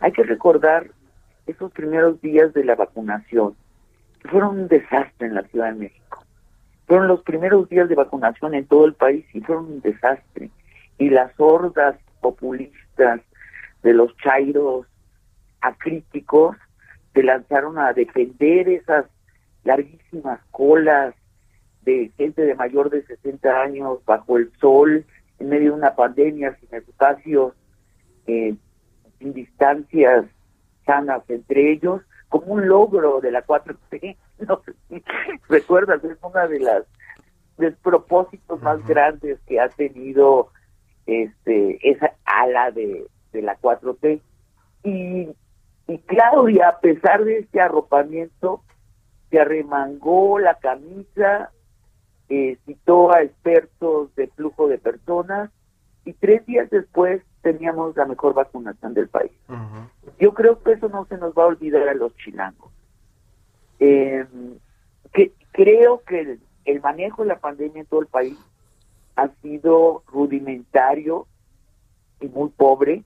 hay 0.00 0.12
que 0.12 0.22
recordar 0.22 0.90
esos 1.48 1.72
primeros 1.72 2.20
días 2.20 2.52
de 2.52 2.64
la 2.64 2.74
vacunación, 2.74 3.56
fueron 4.30 4.60
un 4.60 4.68
desastre 4.68 5.26
en 5.26 5.34
la 5.34 5.42
Ciudad 5.44 5.72
de 5.72 5.78
México. 5.78 6.24
Fueron 6.86 7.08
los 7.08 7.22
primeros 7.22 7.68
días 7.68 7.88
de 7.88 7.94
vacunación 7.94 8.54
en 8.54 8.66
todo 8.66 8.84
el 8.84 8.94
país 8.94 9.24
y 9.32 9.40
fueron 9.40 9.66
un 9.66 9.80
desastre. 9.80 10.50
Y 10.98 11.10
las 11.10 11.32
hordas 11.38 11.96
populistas 12.20 13.20
de 13.82 13.92
los 13.94 14.14
chairos 14.18 14.86
acríticos 15.60 16.56
se 17.14 17.22
lanzaron 17.22 17.78
a 17.78 17.92
defender 17.92 18.68
esas 18.68 19.06
larguísimas 19.64 20.40
colas 20.50 21.14
de 21.82 22.10
gente 22.16 22.42
de 22.42 22.54
mayor 22.54 22.90
de 22.90 23.04
60 23.04 23.62
años 23.62 24.04
bajo 24.04 24.36
el 24.36 24.52
sol, 24.60 25.04
en 25.38 25.48
medio 25.48 25.70
de 25.70 25.78
una 25.78 25.94
pandemia, 25.94 26.56
sin 26.58 26.74
espacios, 26.74 27.54
eh, 28.26 28.54
sin 29.18 29.32
distancias 29.32 30.26
sanas 30.88 31.22
entre 31.28 31.72
ellos, 31.72 32.00
como 32.30 32.54
un 32.54 32.66
logro 32.66 33.20
de 33.20 33.30
la 33.30 33.44
4T. 33.44 34.16
No 34.46 34.62
recuerdas, 35.48 36.02
es 36.04 36.16
una 36.22 36.46
de 36.46 36.60
las 36.60 36.84
despropósitos 37.56 38.62
más 38.62 38.86
grandes 38.86 39.40
que 39.48 39.58
ha 39.58 39.68
tenido 39.68 40.50
este 41.06 41.78
esa 41.82 42.12
ala 42.24 42.70
de, 42.70 43.04
de 43.32 43.42
la 43.42 43.58
4T. 43.60 44.20
Y, 44.84 45.28
y 45.88 45.98
Claudia, 46.06 46.68
a 46.68 46.78
pesar 46.78 47.24
de 47.24 47.38
este 47.38 47.60
arropamiento, 47.60 48.62
se 49.28 49.40
arremangó 49.40 50.38
la 50.38 50.54
camisa, 50.54 51.50
eh, 52.28 52.58
citó 52.64 53.12
a 53.12 53.22
expertos 53.22 54.14
de 54.14 54.28
flujo 54.28 54.68
de 54.68 54.78
personas 54.78 55.50
y 56.04 56.12
tres 56.12 56.46
días 56.46 56.70
después 56.70 57.22
teníamos 57.42 57.96
la 57.96 58.06
mejor 58.06 58.34
vacunación 58.34 58.94
del 58.94 59.08
país. 59.08 59.32
Yo 60.18 60.34
creo 60.34 60.62
que 60.62 60.72
eso 60.72 60.88
no 60.88 61.04
se 61.06 61.16
nos 61.18 61.32
va 61.34 61.44
a 61.44 61.46
olvidar 61.46 61.88
a 61.88 61.94
los 61.94 62.16
chilangos. 62.16 62.70
Eh, 63.80 64.26
que, 65.12 65.32
creo 65.52 66.02
que 66.04 66.38
el, 66.64 66.80
manejo 66.80 67.22
de 67.22 67.28
la 67.28 67.38
pandemia 67.38 67.80
en 67.80 67.86
todo 67.86 68.00
el 68.00 68.06
país 68.06 68.36
ha 69.16 69.28
sido 69.42 70.02
rudimentario 70.08 71.26
y 72.20 72.28
muy 72.28 72.50
pobre. 72.50 73.04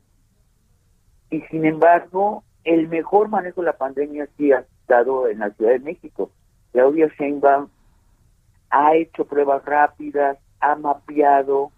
Y 1.31 1.41
sin 1.43 1.65
embargo, 1.65 2.43
el 2.65 2.89
mejor 2.89 3.29
manejo 3.29 3.61
de 3.61 3.67
la 3.67 3.77
pandemia 3.77 4.29
sí 4.37 4.53
ha 4.53 4.61
estado 4.61 5.29
en 5.29 5.41
la 5.41 5.51
Ciudad 5.51 5.73
de 5.73 5.81
México. 5.81 6.31
Claudia 6.73 7.09
Sheinbaum 7.19 7.69
ha 8.71 8.95
hecho 8.95 9.27
pruebas 9.27 9.65
rápidas, 9.65 10.39
ha 10.61 10.75
mapeado 10.77 11.71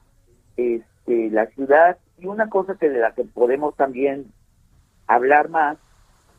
este, 0.56 1.30
la 1.30 1.46
ciudad 1.46 1.98
y 2.24 2.26
una 2.26 2.48
cosa 2.48 2.76
que 2.76 2.88
de 2.88 3.00
la 3.00 3.12
que 3.12 3.24
podemos 3.24 3.76
también 3.76 4.32
hablar 5.06 5.50
más 5.50 5.76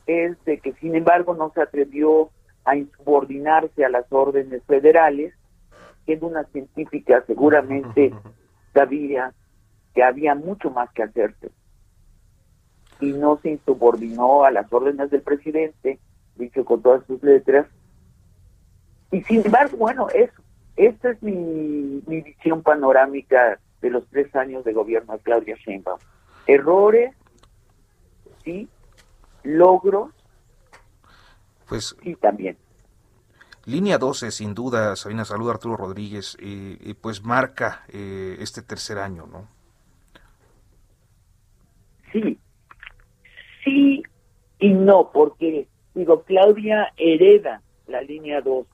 es 0.06 0.36
de 0.44 0.58
que 0.58 0.72
sin 0.74 0.96
embargo 0.96 1.34
no 1.34 1.52
se 1.54 1.62
atrevió 1.62 2.30
a 2.64 2.74
insubordinarse 2.76 3.84
a 3.84 3.88
las 3.88 4.04
órdenes 4.10 4.64
federales, 4.64 5.32
siendo 6.04 6.26
una 6.26 6.42
científica 6.44 7.22
seguramente 7.26 8.12
sabía 8.74 9.32
que 9.94 10.02
había 10.02 10.34
mucho 10.34 10.70
más 10.70 10.90
que 10.90 11.04
hacerse. 11.04 11.50
Y 13.00 13.12
no 13.12 13.38
se 13.42 13.50
insubordinó 13.50 14.44
a 14.44 14.50
las 14.50 14.72
órdenes 14.72 15.10
del 15.10 15.22
presidente, 15.22 16.00
dicho 16.34 16.64
con 16.64 16.82
todas 16.82 17.06
sus 17.06 17.22
letras. 17.22 17.66
Y 19.12 19.22
sin 19.22 19.46
embargo, 19.46 19.76
bueno, 19.76 20.08
eso, 20.12 20.42
esta 20.74 21.10
es 21.10 21.22
mi, 21.22 22.02
mi 22.06 22.22
visión 22.22 22.62
panorámica 22.62 23.60
de 23.86 23.92
los 23.92 24.06
tres 24.08 24.34
años 24.34 24.64
de 24.64 24.72
gobierno 24.72 25.12
de 25.12 25.18
Claudia 25.20 25.56
Sheinbaum. 25.56 25.98
Errores, 26.46 27.14
sí, 28.44 28.68
logros, 29.42 30.10
pues, 31.68 31.96
sí 32.02 32.14
también. 32.16 32.56
Línea 33.64 33.98
12, 33.98 34.30
sin 34.30 34.54
duda, 34.54 34.94
Sabina 34.94 35.24
Salud, 35.24 35.50
Arturo 35.50 35.76
Rodríguez, 35.76 36.36
eh, 36.40 36.94
pues 37.00 37.24
marca 37.24 37.82
eh, 37.88 38.36
este 38.38 38.62
tercer 38.62 38.98
año, 38.98 39.26
¿no? 39.26 39.48
Sí, 42.12 42.38
sí 43.64 44.02
y 44.58 44.70
no, 44.70 45.10
porque, 45.12 45.68
digo, 45.94 46.22
Claudia 46.22 46.92
hereda 46.96 47.62
la 47.86 48.00
línea 48.02 48.40
2. 48.40 48.66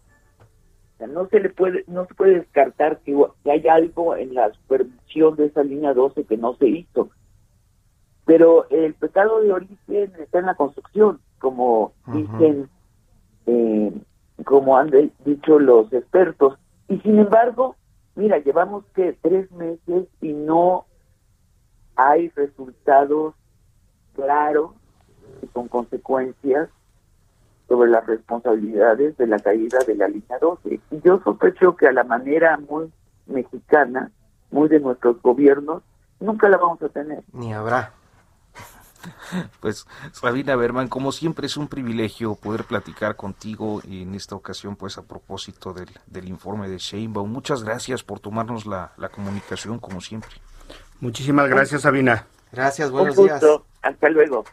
Sea, 1.03 1.13
no 1.13 1.27
se 1.27 1.41
le 1.41 1.51
puede, 1.51 1.85
no 1.89 2.07
se 2.07 2.15
puede 2.15 2.39
descartar 2.39 3.01
que, 3.01 3.17
hay 3.51 3.67
algo 3.67 4.15
en 4.15 4.35
la 4.35 4.53
supervisión 4.53 5.35
de 5.35 5.47
esa 5.47 5.65
línea 5.65 5.95
12 5.95 6.25
que 6.25 6.37
no 6.37 6.55
se 6.55 6.69
hizo. 6.69 7.11
Pero 8.25 8.69
el 8.71 8.95
pecado 8.95 9.41
de 9.41 9.53
origen 9.53 10.13
está 10.21 10.39
en 10.39 10.47
la 10.47 10.55
construcción, 10.55 11.21
como 11.41 11.93
dicen 12.07 12.69
eh, 13.47 13.93
como 14.45 14.77
han 14.79 14.93
dicho 15.25 15.59
los 15.59 15.93
expertos. 15.93 16.57
Y 16.89 16.99
sin 17.01 17.19
embargo, 17.19 17.75
mira, 18.15 18.39
llevamos 18.39 18.85
que 18.95 19.17
tres 19.23 19.51
meses 19.51 20.07
y 20.21 20.33
no 20.33 20.87
hay 21.97 22.29
resultados 22.31 23.35
claros 24.15 24.71
y 25.43 25.47
con 25.49 25.67
consecuencias 25.67 26.71
sobre 27.73 27.91
las 27.91 28.05
responsabilidades 28.05 29.17
de 29.17 29.27
la 29.27 29.39
caída 29.39 29.79
de 29.87 29.95
la 29.95 30.07
línea 30.07 30.39
12. 30.39 30.79
Y 30.91 31.01
yo 31.03 31.23
sospecho 31.25 31.75
que 31.75 31.89
a 31.89 31.93
la 31.93 32.05
manera 32.05 32.59
muy 32.59 32.93
mexicana, 33.25 34.11
muy 34.51 34.69
de 34.69 34.79
nuestros 34.79 35.23
gobiernos, 35.23 35.83
nunca 36.21 36.51
la 36.51 36.59
vamos 36.59 36.83
a 36.83 36.91
tener. 36.91 37.25
Ni 37.33 37.55
habrá. 37.55 37.95
Pues 39.61 39.87
Sabina 40.13 40.55
Berman, 40.55 40.89
como 40.89 41.13
siempre 41.13 41.47
es 41.47 41.57
un 41.57 41.67
privilegio 41.67 42.35
poder 42.35 42.65
platicar 42.65 43.17
contigo 43.17 43.81
en 43.89 44.15
esta 44.15 44.37
ocasión, 44.37 44.77
pues 44.77 44.99
a 44.99 45.03
propósito 45.03 45.73
del, 45.73 45.89
del 46.07 46.29
informe 46.29 46.69
de 46.69 46.77
Sheinbaum. 46.77 47.33
Muchas 47.33 47.65
gracias 47.65 48.05
por 48.05 48.21
tomarnos 48.21 48.67
la, 48.67 48.93
la 48.99 49.09
comunicación 49.09 49.79
como 49.79 50.03
siempre. 50.03 50.31
Muchísimas 51.01 51.49
gracias 51.49 51.83
Sabina. 51.83 52.27
Gracias, 52.53 52.91
buenos 52.91 53.17
días. 53.17 53.43
Hasta 53.81 54.09
luego. 54.11 54.45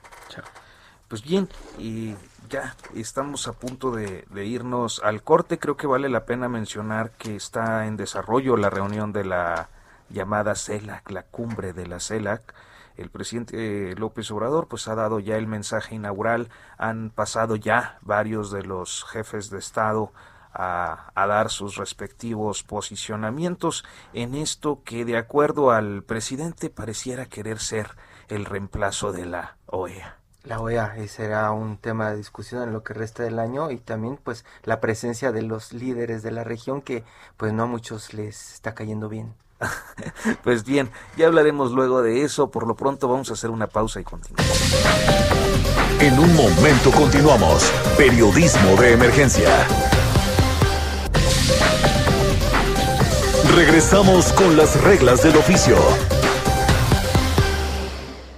Pues 1.09 1.21
bien, 1.21 1.49
y 1.77 2.15
ya 2.49 2.75
estamos 2.95 3.47
a 3.47 3.53
punto 3.53 3.91
de, 3.91 4.25
irnos 4.45 5.01
al 5.03 5.23
corte. 5.23 5.59
Creo 5.59 5.77
que 5.77 5.87
vale 5.87 6.09
la 6.09 6.25
pena 6.25 6.49
mencionar 6.49 7.11
que 7.11 7.35
está 7.35 7.85
en 7.85 7.95
desarrollo 7.95 8.57
la 8.57 8.69
reunión 8.69 9.13
de 9.13 9.25
la 9.25 9.69
llamada 10.09 10.55
CELAC, 10.55 11.11
la 11.11 11.23
cumbre 11.23 11.73
de 11.73 11.87
la 11.87 11.99
CELAC 11.99 12.53
el 12.97 13.09
presidente 13.09 13.95
López 13.95 14.29
Obrador 14.31 14.67
pues 14.67 14.89
ha 14.89 14.95
dado 14.95 15.19
ya 15.19 15.37
el 15.37 15.47
mensaje 15.47 15.95
inaugural, 15.95 16.49
han 16.77 17.11
pasado 17.11 17.55
ya 17.55 17.97
varios 18.01 18.51
de 18.51 18.63
los 18.63 19.05
jefes 19.05 19.49
de 19.49 19.59
Estado 19.59 20.11
a, 20.53 21.11
dar 21.15 21.49
sus 21.49 21.77
respectivos 21.77 22.63
posicionamientos 22.63 23.85
en 24.13 24.35
esto 24.35 24.81
que 24.83 25.05
de 25.05 25.17
acuerdo 25.17 25.71
al 25.71 26.03
presidente 26.03 26.69
pareciera 26.69 27.27
querer 27.27 27.59
ser 27.59 27.95
el 28.27 28.45
reemplazo 28.45 29.13
de 29.13 29.25
la 29.25 29.57
OEA. 29.67 30.18
La 30.43 30.59
OEA 30.59 30.95
será 31.07 31.51
un 31.51 31.77
tema 31.77 32.11
de 32.11 32.17
discusión 32.17 32.63
en 32.63 32.71
lo 32.71 32.81
que 32.81 32.93
resta 32.93 33.23
del 33.23 33.39
año 33.39 33.71
y 33.71 33.77
también 33.77 34.17
pues 34.23 34.45
la 34.63 34.79
presencia 34.79 35.31
de 35.33 35.41
los 35.41 35.73
líderes 35.73 36.23
de 36.23 36.31
la 36.31 36.45
región 36.45 36.81
que 36.81 37.03
pues 37.35 37.51
no 37.51 37.63
a 37.63 37.65
muchos 37.65 38.13
les 38.13 38.53
está 38.53 38.73
cayendo 38.73 39.09
bien. 39.09 39.33
pues 40.43 40.63
bien, 40.63 40.89
ya 41.17 41.27
hablaremos 41.27 41.71
luego 41.73 42.01
de 42.01 42.23
eso. 42.23 42.49
Por 42.51 42.65
lo 42.65 42.75
pronto 42.75 43.09
vamos 43.09 43.29
a 43.29 43.33
hacer 43.33 43.49
una 43.49 43.67
pausa 43.67 43.99
y 43.99 44.03
continuamos. 44.05 44.73
En 45.99 46.17
un 46.17 46.33
momento 46.33 46.91
continuamos. 46.91 47.69
Periodismo 47.97 48.75
de 48.77 48.93
emergencia. 48.93 49.49
Regresamos 53.53 54.31
con 54.31 54.55
las 54.55 54.81
reglas 54.83 55.21
del 55.21 55.35
oficio. 55.35 55.75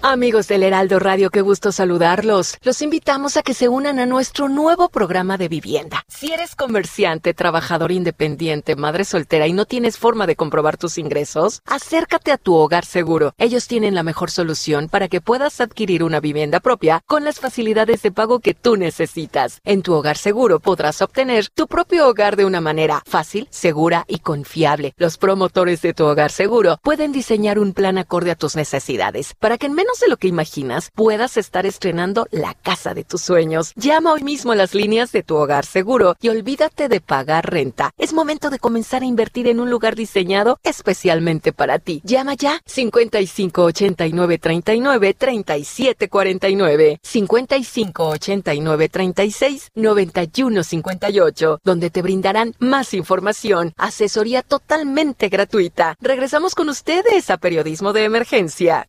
Amigos 0.04 0.48
del 0.48 0.64
Heraldo 0.64 0.98
Radio, 0.98 1.30
qué 1.30 1.42
gusto 1.42 1.72
saludarlos. 1.72 2.58
Los 2.64 2.82
invitamos 2.82 3.38
a 3.38 3.44
que 3.44 3.54
se 3.54 3.70
unan 3.70 4.00
a 4.00 4.08
nuestro 4.08 4.50
nuevo 4.50 4.90
programa 4.90 5.38
de 5.38 5.48
vivienda. 5.48 6.04
Si 6.08 6.34
eres 6.34 6.56
comerciante, 6.56 7.36
trabajador 7.36 7.92
independiente, 7.92 8.76
madre 8.76 9.06
soltera 9.06 9.46
y 9.46 9.54
no 9.54 9.66
tienes 9.66 10.00
forma 10.00 10.26
de 10.26 10.36
comprobar 10.36 10.78
tus 10.78 10.98
ingresos, 10.98 11.62
acércate 11.68 12.32
a 12.32 12.40
tu 12.40 12.56
hogar 12.56 12.84
seguro. 12.84 13.36
Ellos 13.38 13.68
tienen 13.68 13.94
la 13.94 14.02
mejor 14.02 14.32
solución 14.32 14.90
para 14.90 15.08
que 15.08 15.22
puedas 15.22 15.62
adquirir 15.62 16.04
una 16.04 16.20
vivienda 16.20 16.62
propia 16.62 17.04
con 17.06 17.24
las 17.24 17.40
facilidades 17.40 18.02
de 18.02 18.12
pago 18.12 18.40
que 18.40 18.56
tú 18.56 18.78
necesitas. 18.78 19.62
En 19.64 19.84
tu 19.84 19.94
hogar 19.94 20.18
seguro 20.18 20.60
podrás 20.60 21.04
obtener 21.04 21.48
tu 21.50 21.68
propio 21.68 22.08
hogar 22.08 22.38
de 22.38 22.46
una 22.46 22.60
manera 22.60 23.04
fácil, 23.06 23.48
segura 23.52 24.06
y 24.08 24.18
confiable. 24.18 24.96
Los 24.98 25.20
promotores 25.20 25.84
de 25.84 25.94
tu 25.94 26.06
hogar 26.06 26.32
seguro 26.32 26.80
pueden 26.82 27.12
diseñar 27.12 27.60
un 27.60 27.74
plan 27.74 28.00
acorde 28.00 28.32
a 28.32 28.36
tus 28.36 28.56
necesidades 28.56 29.36
para 29.36 29.60
que 29.60 29.68
en 29.68 29.74
menos 29.74 29.91
de 30.00 30.08
lo 30.08 30.18
que 30.18 30.28
imaginas, 30.28 30.90
puedas 30.94 31.38
estar 31.38 31.66
estrenando 31.66 32.28
la 32.32 32.54
casa 32.54 32.94
de 32.94 33.04
tus 33.04 33.22
sueños. 33.22 33.74
Llama 33.76 34.14
hoy 34.14 34.24
mismo 34.24 34.52
a 34.52 34.56
las 34.56 34.74
líneas 34.74 35.12
de 35.12 35.24
tu 35.24 35.36
hogar 35.36 35.66
seguro 35.66 36.16
y 36.22 36.30
olvídate 36.30 36.88
de 36.88 37.02
pagar 37.02 37.50
renta. 37.50 37.92
Es 37.98 38.14
momento 38.14 38.50
de 38.50 38.60
comenzar 38.60 39.02
a 39.02 39.06
invertir 39.06 39.48
en 39.48 39.60
un 39.60 39.70
lugar 39.70 39.96
diseñado 39.96 40.60
especialmente 40.64 41.52
para 41.54 41.80
ti. 41.80 42.02
Llama 42.04 42.36
ya 42.36 42.62
55 42.66 43.64
89 43.64 44.38
39 44.38 45.14
37 45.14 46.10
49 46.10 47.00
55 47.02 48.08
89 48.08 48.90
36 48.90 49.70
91 49.76 50.64
58 50.64 51.60
donde 51.64 51.90
te 51.90 52.02
brindarán 52.02 52.56
más 52.60 52.94
información, 52.94 53.74
asesoría 53.78 54.42
totalmente 54.42 55.30
gratuita. 55.30 55.96
Regresamos 56.00 56.56
con 56.56 56.70
ustedes 56.70 57.30
a 57.30 57.38
Periodismo 57.38 57.94
de 57.94 58.06
Emergencia. 58.06 58.88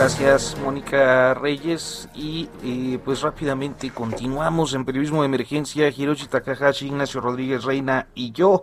Gracias, 0.00 0.56
Mónica 0.64 1.34
Reyes. 1.34 2.08
Y 2.14 2.96
pues 3.04 3.20
rápidamente 3.20 3.90
continuamos 3.90 4.72
en 4.72 4.86
periodismo 4.86 5.20
de 5.20 5.26
emergencia. 5.26 5.90
Hiroshi 5.90 6.26
Takahashi, 6.26 6.86
Ignacio 6.86 7.20
Rodríguez 7.20 7.64
Reina 7.64 8.06
y 8.14 8.32
yo, 8.32 8.62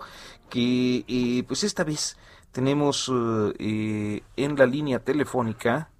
que 0.49 1.05
eh, 1.07 1.43
pues 1.47 1.63
esta 1.63 1.83
vez 1.83 2.17
tenemos 2.51 3.11
eh, 3.59 4.23
en 4.35 4.55
la 4.55 4.65
línea 4.65 4.97
telefónica 4.97 5.91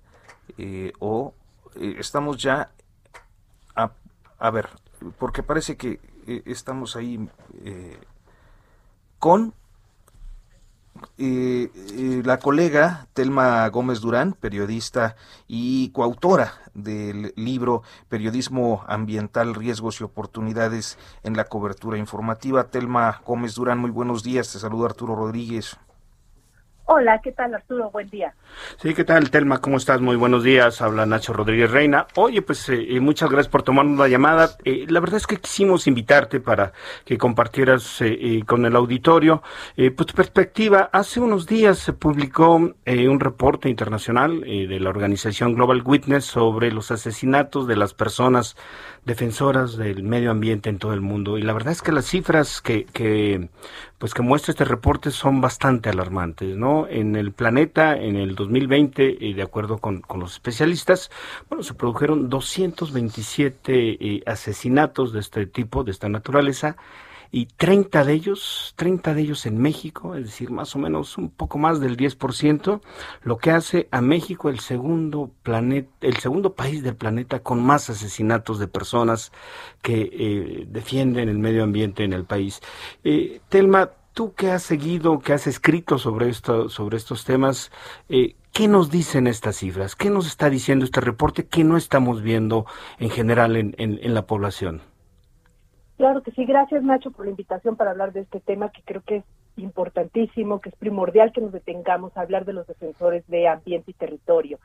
eh, 0.57 0.91
o 0.97 1.35
estamos 1.75 2.41
ya 2.41 2.71
a, 3.75 3.91
a, 4.39 4.49
ver, 4.49 4.69
porque 5.19 5.43
parece 5.43 5.77
que 5.77 5.99
estamos 6.47 6.95
ahí 6.95 7.29
con 9.19 9.53
eh, 11.17 12.21
la 12.23 12.39
colega 12.39 13.07
Telma 13.13 13.67
Gómez 13.69 14.01
Durán, 14.01 14.33
periodista 14.33 15.15
y 15.47 15.89
coautora 15.89 16.53
del 16.73 17.33
libro 17.35 17.83
Periodismo 18.09 18.83
Ambiental, 18.87 19.55
Riesgos 19.55 19.99
y 19.99 20.03
Oportunidades 20.03 20.97
en 21.23 21.35
la 21.35 21.45
Cobertura 21.45 21.97
Informativa. 21.97 22.65
Telma 22.65 23.21
Gómez 23.25 23.55
Durán, 23.55 23.79
muy 23.79 23.91
buenos 23.91 24.23
días. 24.23 24.51
Te 24.51 24.59
saluda 24.59 24.87
Arturo 24.87 25.15
Rodríguez. 25.15 25.77
Hola, 26.89 27.19
¿qué 27.21 27.33
tal 27.33 27.53
Arturo? 27.53 27.91
Buen 27.91 28.09
día. 28.09 28.33
Sí, 28.81 28.93
¿qué 28.93 29.03
tal 29.03 29.29
Telma? 29.29 29.59
¿Cómo 29.59 29.75
estás? 29.75 29.99
Muy 29.99 30.15
buenos 30.15 30.41
días. 30.41 30.81
Habla 30.81 31.05
Nacho 31.05 31.33
Rodríguez 31.33 31.69
Reina. 31.69 32.07
Oye, 32.15 32.41
pues 32.41 32.69
eh, 32.69 32.95
eh, 32.95 33.01
muchas 33.01 33.29
gracias 33.29 33.51
por 33.51 33.63
tomarnos 33.63 33.99
la 33.99 34.07
llamada. 34.07 34.51
Eh, 34.63 34.85
la 34.87 35.01
verdad 35.01 35.17
es 35.17 35.27
que 35.27 35.35
quisimos 35.35 35.85
invitarte 35.87 36.39
para 36.39 36.71
que 37.03 37.17
compartieras 37.17 38.01
con 38.45 38.65
el 38.65 38.73
auditorio 38.77 39.43
pues 39.75 40.07
tu 40.07 40.13
perspectiva. 40.13 40.89
Hace 40.93 41.19
unos 41.19 41.45
días 41.45 41.77
se 41.77 41.91
publicó 41.91 42.55
un 42.55 43.19
reporte 43.19 43.67
internacional 43.67 44.39
de 44.41 44.79
la 44.79 44.89
organización 44.89 45.55
Global 45.55 45.81
Witness 45.83 46.23
sobre 46.23 46.71
los 46.71 46.91
asesinatos 46.91 47.67
de 47.67 47.75
las 47.75 47.93
personas 47.93 48.55
defensoras 49.07 49.77
del 49.77 50.03
medio 50.03 50.31
ambiente 50.31 50.69
en 50.69 50.79
todo 50.79 50.93
el 50.93 50.99
mundo. 50.99 51.37
Y 51.37 51.41
la 51.41 51.53
verdad 51.53 51.71
es 51.71 51.81
que 51.81 51.93
las 51.93 52.05
cifras 52.05 52.61
que, 52.61 52.83
que, 52.83 53.49
pues 53.97 54.13
que 54.13 54.21
muestra 54.21 54.51
este 54.51 54.65
reporte 54.65 55.11
son 55.11 55.39
bastante 55.39 55.89
alarmantes, 55.89 56.57
¿no? 56.57 56.87
En 56.89 57.15
el 57.15 57.31
planeta, 57.31 57.95
en 57.95 58.17
el 58.17 58.35
2020, 58.35 59.17
y 59.17 59.33
de 59.33 59.41
acuerdo 59.41 59.77
con, 59.77 60.01
con, 60.01 60.19
los 60.19 60.33
especialistas, 60.33 61.09
bueno, 61.49 61.63
se 61.63 61.73
produjeron 61.73 62.29
227 62.29 63.65
eh, 63.73 64.23
asesinatos 64.25 65.13
de 65.13 65.21
este 65.21 65.45
tipo, 65.45 65.85
de 65.85 65.91
esta 65.91 66.09
naturaleza, 66.09 66.75
y 67.31 67.47
30 67.47 68.03
de 68.03 68.13
ellos, 68.13 68.73
30 68.77 69.13
de 69.13 69.21
ellos 69.21 69.45
en 69.45 69.57
México, 69.57 70.15
es 70.15 70.25
decir, 70.25 70.51
más 70.51 70.75
o 70.75 70.79
menos 70.79 71.17
un 71.17 71.29
poco 71.29 71.57
más 71.57 71.79
del 71.79 71.97
10%, 71.97 72.81
lo 73.23 73.37
que 73.37 73.51
hace 73.51 73.87
a 73.91 74.01
México 74.01 74.49
el 74.49 74.59
segundo 74.59 75.31
planeta, 75.43 75.89
el 76.01 76.17
segundo 76.17 76.53
país 76.53 76.83
del 76.83 76.95
planeta 76.95 77.39
con 77.39 77.63
más 77.63 77.89
asesinatos 77.89 78.59
de 78.59 78.67
personas 78.67 79.31
que 79.81 80.09
eh, 80.11 80.65
defienden 80.67 81.29
el 81.29 81.39
medio 81.39 81.63
ambiente 81.63 82.03
en 82.03 82.13
el 82.13 82.25
país. 82.25 82.61
Eh, 83.03 83.41
Telma, 83.49 83.91
tú 84.13 84.33
que 84.33 84.51
has 84.51 84.63
seguido, 84.63 85.19
que 85.19 85.33
has 85.33 85.47
escrito 85.47 85.97
sobre 85.97 86.29
esto, 86.29 86.69
sobre 86.69 86.97
estos 86.97 87.23
temas, 87.23 87.71
eh, 88.09 88.35
¿qué 88.51 88.67
nos 88.67 88.89
dicen 88.89 89.27
estas 89.27 89.57
cifras? 89.57 89.95
¿Qué 89.95 90.09
nos 90.09 90.27
está 90.27 90.49
diciendo 90.49 90.85
este 90.85 91.01
reporte 91.01 91.45
que 91.45 91.63
no 91.63 91.77
estamos 91.77 92.21
viendo 92.21 92.65
en 92.99 93.09
general 93.09 93.55
en, 93.55 93.75
en 93.77 94.13
la 94.13 94.25
población? 94.25 94.81
Claro 95.97 96.21
que 96.21 96.31
sí, 96.31 96.45
gracias 96.45 96.83
Nacho 96.83 97.09
por 97.11 97.25
la 97.25 97.31
invitación 97.31 97.75
para 97.75 97.91
hablar 97.91 98.13
de 98.13 98.21
este 98.21 98.39
tema 98.39 98.71
que 98.71 98.83
creo 98.83 99.01
que 99.01 99.17
es 99.17 99.23
importantísimo, 99.57 100.61
que 100.61 100.69
es 100.69 100.75
primordial 100.75 101.31
que 101.31 101.41
nos 101.41 101.51
detengamos 101.51 102.15
a 102.15 102.21
hablar 102.21 102.45
de 102.45 102.53
los 102.53 102.67
defensores 102.67 103.27
de 103.27 103.47
ambiente 103.47 103.91
y 103.91 103.95
territorio. 103.95 104.59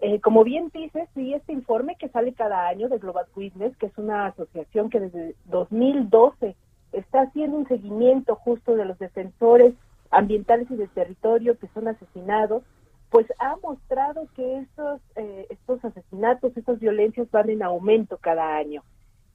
Eh, 0.00 0.20
como 0.20 0.44
bien 0.44 0.70
dices, 0.74 1.08
sí, 1.14 1.32
este 1.32 1.54
informe 1.54 1.96
que 1.98 2.10
sale 2.10 2.34
cada 2.34 2.68
año 2.68 2.90
de 2.90 2.98
Global 2.98 3.24
Witness, 3.34 3.74
que 3.78 3.86
es 3.86 3.96
una 3.96 4.26
asociación 4.26 4.90
que 4.90 5.00
desde 5.00 5.34
2012 5.46 6.54
está 6.92 7.22
haciendo 7.22 7.56
un 7.56 7.66
seguimiento 7.66 8.36
justo 8.36 8.76
de 8.76 8.84
los 8.84 8.98
defensores 8.98 9.72
ambientales 10.10 10.70
y 10.70 10.76
de 10.76 10.88
territorio 10.88 11.58
que 11.58 11.68
son 11.68 11.88
asesinados, 11.88 12.62
pues 13.08 13.26
ha 13.38 13.56
mostrado 13.62 14.28
que 14.34 14.58
estos, 14.58 15.00
eh, 15.14 15.46
estos 15.48 15.82
asesinatos, 15.82 16.54
estas 16.54 16.78
violencias 16.78 17.30
van 17.30 17.48
en 17.48 17.62
aumento 17.62 18.18
cada 18.18 18.56
año. 18.56 18.82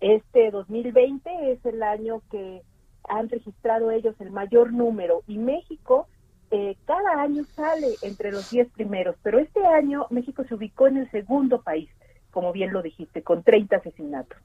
Este 0.01 0.49
2020 0.49 1.51
es 1.51 1.65
el 1.65 1.83
año 1.83 2.21
que 2.29 2.63
han 3.07 3.29
registrado 3.29 3.91
ellos 3.91 4.15
el 4.19 4.31
mayor 4.31 4.73
número 4.73 5.21
y 5.27 5.37
México 5.37 6.07
eh, 6.49 6.75
cada 6.85 7.21
año 7.21 7.45
sale 7.55 7.87
entre 8.01 8.31
los 8.31 8.51
10 8.51 8.71
primeros, 8.71 9.15
pero 9.23 9.39
este 9.39 9.65
año 9.65 10.07
México 10.09 10.43
se 10.43 10.55
ubicó 10.55 10.87
en 10.87 10.97
el 10.97 11.09
segundo 11.09 11.61
país, 11.61 11.89
como 12.29 12.51
bien 12.51 12.73
lo 12.73 12.81
dijiste, 12.81 13.21
con 13.21 13.41
30 13.41 13.77
asesinatos. 13.77 14.37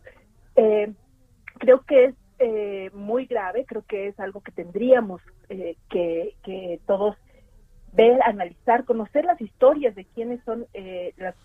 Eh, 0.54 0.92
creo 1.58 1.80
que 1.80 2.04
es 2.04 2.14
eh, 2.38 2.90
muy 2.94 3.26
grave, 3.26 3.64
creo 3.66 3.82
que 3.82 4.06
es 4.06 4.20
algo 4.20 4.40
que 4.40 4.52
tendríamos 4.52 5.20
que, 5.48 6.36
que, 6.44 6.80
todos 6.86 7.16
ver, 7.92 8.22
analizar, 8.22 8.84
conocer 8.84 9.24
las 9.24 9.40
historias 9.40 9.96
de 9.96 10.04
quiénes 10.04 10.40
son 10.44 10.66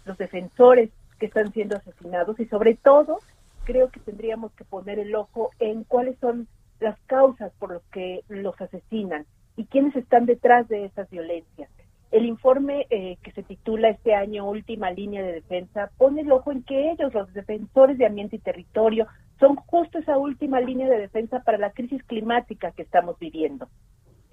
los 0.05 0.17
defensores 0.17 0.91
que 1.17 1.25
están 1.27 1.51
siendo 1.53 1.77
asesinados 1.77 2.39
y 2.39 2.45
sobre 2.45 2.75
todo 2.75 3.19
creo 3.63 3.89
que 3.89 3.99
tendríamos 3.99 4.51
que 4.53 4.65
poner 4.65 4.99
el 4.99 5.15
ojo 5.15 5.51
en 5.59 5.83
cuáles 5.83 6.17
son 6.19 6.47
las 6.79 6.99
causas 7.01 7.51
por 7.59 7.73
las 7.73 7.83
que 7.91 8.21
los 8.27 8.59
asesinan 8.59 9.25
y 9.55 9.65
quiénes 9.65 9.95
están 9.95 10.25
detrás 10.25 10.67
de 10.67 10.85
esas 10.85 11.09
violencias. 11.09 11.69
El 12.11 12.25
informe 12.25 12.87
eh, 12.89 13.17
que 13.23 13.31
se 13.31 13.43
titula 13.43 13.89
este 13.89 14.13
año 14.13 14.49
Última 14.49 14.91
Línea 14.91 15.23
de 15.23 15.31
Defensa 15.31 15.91
pone 15.97 16.21
el 16.21 16.31
ojo 16.31 16.51
en 16.51 16.63
que 16.63 16.91
ellos, 16.91 17.13
los 17.13 17.33
defensores 17.33 17.97
de 17.97 18.05
ambiente 18.05 18.35
y 18.35 18.39
territorio, 18.39 19.07
son 19.39 19.55
justo 19.55 19.97
esa 19.97 20.17
última 20.17 20.59
línea 20.59 20.89
de 20.89 20.99
defensa 20.99 21.39
para 21.39 21.57
la 21.57 21.71
crisis 21.71 22.03
climática 22.03 22.71
que 22.71 22.81
estamos 22.81 23.17
viviendo. 23.17 23.69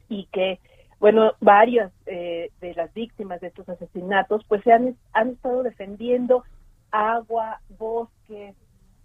Y 0.09 0.27
que, 0.33 0.59
bueno, 0.99 1.33
varias 1.41 1.93
eh, 2.07 2.51
de 2.61 2.75
las 2.75 2.93
víctimas 2.95 3.41
de 3.41 3.49
estos 3.49 3.69
asesinatos, 3.69 4.45
pues 4.49 4.63
se 4.65 4.73
han, 4.73 4.97
han 5.13 5.31
estado 5.31 5.63
defendiendo 5.63 6.43
agua, 6.91 7.61
bosques, 7.79 8.57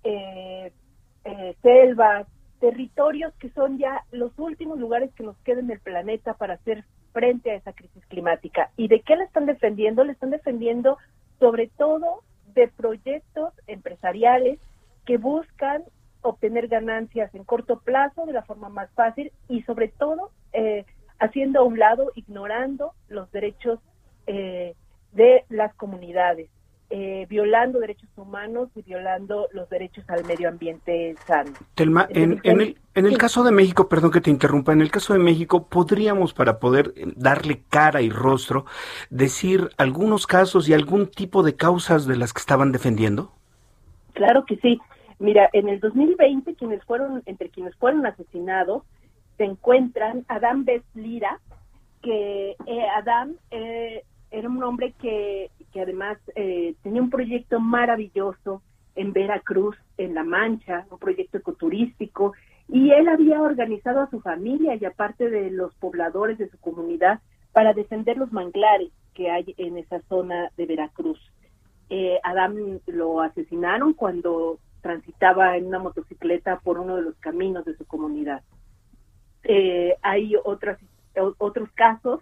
eh, 0.04 0.72
eh, 1.26 1.56
selvas, 1.62 2.28
territorios 2.60 3.34
que 3.36 3.50
son 3.50 3.78
ya 3.78 4.06
los 4.12 4.38
últimos 4.38 4.80
lugares 4.80 5.14
que 5.16 5.24
nos 5.24 5.38
quedan 5.40 5.66
en 5.66 5.72
el 5.72 5.80
planeta 5.80 6.34
para 6.34 6.56
hacer 6.56 6.86
frente 7.12 7.52
a 7.52 7.56
esa 7.56 7.74
crisis 7.74 8.06
climática. 8.08 8.72
¿Y 8.78 8.88
de 8.88 9.02
qué 9.02 9.16
la 9.16 9.26
están 9.26 9.46
defendiendo? 9.46 10.04
Le 10.04 10.14
están 10.14 10.32
defendiendo 10.32 10.98
sobre 11.40 11.68
todo 11.68 12.24
de 12.54 12.68
proyectos 12.68 13.54
empresariales 13.68 14.60
que 15.06 15.18
buscan 15.18 15.84
obtener 16.22 16.68
ganancias 16.68 17.34
en 17.36 17.44
corto 17.44 17.80
plazo 17.80 18.26
de 18.26 18.34
la 18.34 18.44
forma 18.44 18.70
más 18.70 18.90
fácil 18.92 19.32
y 19.50 19.62
sobre 19.64 19.90
todo 19.90 20.32
eh, 20.54 20.86
haciendo 21.20 21.60
a 21.60 21.64
un 21.64 21.78
lado, 21.78 22.12
ignorando 22.16 22.94
los 23.10 23.32
derechos 23.32 23.80
eh, 24.28 24.74
de 25.12 25.46
las 25.50 25.74
comunidades. 25.76 26.50
Eh, 26.96 27.26
violando 27.28 27.80
derechos 27.80 28.08
humanos 28.16 28.70
y 28.76 28.84
violando 28.84 29.48
los 29.52 29.68
derechos 29.68 30.08
al 30.12 30.24
medio 30.26 30.48
ambiente 30.48 31.16
sano. 31.26 31.52
Telma, 31.74 32.08
en, 32.12 32.40
el, 32.44 32.78
en 32.94 33.06
el 33.08 33.18
caso 33.18 33.44
de 33.44 33.50
México, 33.50 33.90
perdón 33.90 34.12
que 34.12 34.22
te 34.22 34.30
interrumpa, 34.30 34.74
en 34.74 34.82
el 34.82 34.92
caso 34.92 35.14
de 35.14 35.18
México, 35.18 35.66
¿podríamos, 35.68 36.36
para 36.36 36.60
poder 36.60 36.94
eh, 36.96 37.12
darle 37.16 37.64
cara 37.72 38.04
y 38.04 38.12
rostro, 38.12 38.68
decir 39.10 39.70
algunos 39.78 40.28
casos 40.28 40.70
y 40.70 40.76
algún 40.76 41.08
tipo 41.08 41.42
de 41.42 41.56
causas 41.56 42.06
de 42.06 42.16
las 42.16 42.32
que 42.32 42.42
estaban 42.42 42.72
defendiendo? 42.72 43.32
Claro 44.14 44.46
que 44.46 44.58
sí. 44.58 44.80
Mira, 45.18 45.50
en 45.52 45.70
el 45.70 45.80
2020, 45.80 46.54
quienes 46.54 46.84
fueron, 46.84 47.24
entre 47.26 47.50
quienes 47.50 47.76
fueron 47.78 48.06
asesinados, 48.06 48.84
se 49.38 49.46
encuentran 49.46 50.26
Adam 50.28 50.64
Beslira, 50.64 51.40
que 52.04 52.56
eh, 52.68 52.88
Adam 52.96 53.34
eh, 53.50 54.04
era 54.34 54.50
un 54.50 54.62
hombre 54.64 54.94
que, 55.00 55.52
que 55.72 55.82
además 55.82 56.18
eh, 56.36 56.74
tenía 56.82 57.04
un 57.04 57.12
proyecto 57.12 57.60
maravilloso 57.60 58.64
en 58.96 59.14
Veracruz, 59.14 59.78
en 59.98 60.16
La 60.16 60.24
Mancha, 60.24 60.88
un 60.90 60.98
proyecto 60.98 61.38
ecoturístico, 61.38 62.34
y 62.68 62.90
él 62.92 63.08
había 63.08 63.40
organizado 63.42 64.02
a 64.02 64.10
su 64.10 64.22
familia 64.22 64.76
y 64.76 64.86
aparte 64.86 65.30
de 65.30 65.52
los 65.52 65.76
pobladores 65.76 66.40
de 66.40 66.50
su 66.50 66.58
comunidad 66.60 67.20
para 67.52 67.74
defender 67.74 68.18
los 68.18 68.34
manglares 68.34 68.92
que 69.14 69.30
hay 69.30 69.54
en 69.58 69.78
esa 69.78 70.02
zona 70.10 70.50
de 70.58 70.66
Veracruz. 70.66 71.20
Eh, 71.92 72.20
Adam 72.24 72.80
lo 72.88 73.22
asesinaron 73.22 73.94
cuando 73.94 74.58
transitaba 74.82 75.58
en 75.58 75.68
una 75.68 75.78
motocicleta 75.78 76.60
por 76.60 76.80
uno 76.80 76.96
de 76.96 77.04
los 77.04 77.16
caminos 77.18 77.66
de 77.66 77.78
su 77.78 77.86
comunidad. 77.86 78.42
Eh, 79.44 79.96
hay 80.02 80.34
otras, 80.44 80.80
otros 81.38 81.70
casos 81.74 82.22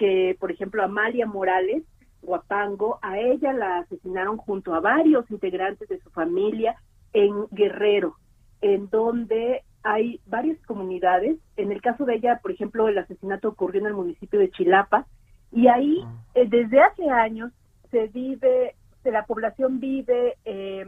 que, 0.00 0.34
por 0.40 0.50
ejemplo, 0.50 0.82
Amalia 0.82 1.26
Morales 1.26 1.84
Guapango, 2.22 2.98
a 3.02 3.18
ella 3.18 3.52
la 3.52 3.80
asesinaron 3.80 4.38
junto 4.38 4.72
a 4.72 4.80
varios 4.80 5.30
integrantes 5.30 5.90
de 5.90 6.00
su 6.00 6.08
familia 6.08 6.76
en 7.12 7.46
Guerrero, 7.50 8.16
en 8.62 8.88
donde 8.88 9.62
hay 9.82 10.18
varias 10.24 10.58
comunidades. 10.62 11.36
En 11.58 11.70
el 11.70 11.82
caso 11.82 12.06
de 12.06 12.14
ella, 12.14 12.40
por 12.40 12.50
ejemplo, 12.50 12.88
el 12.88 12.96
asesinato 12.96 13.48
ocurrió 13.48 13.82
en 13.82 13.88
el 13.88 13.94
municipio 13.94 14.40
de 14.40 14.50
Chilapa 14.50 15.06
y 15.52 15.68
ahí 15.68 16.02
ah. 16.02 16.14
eh, 16.34 16.46
desde 16.48 16.80
hace 16.80 17.10
años 17.10 17.52
se 17.90 18.06
vive, 18.08 18.76
la 19.04 19.26
población 19.26 19.80
vive 19.80 20.38
eh, 20.46 20.86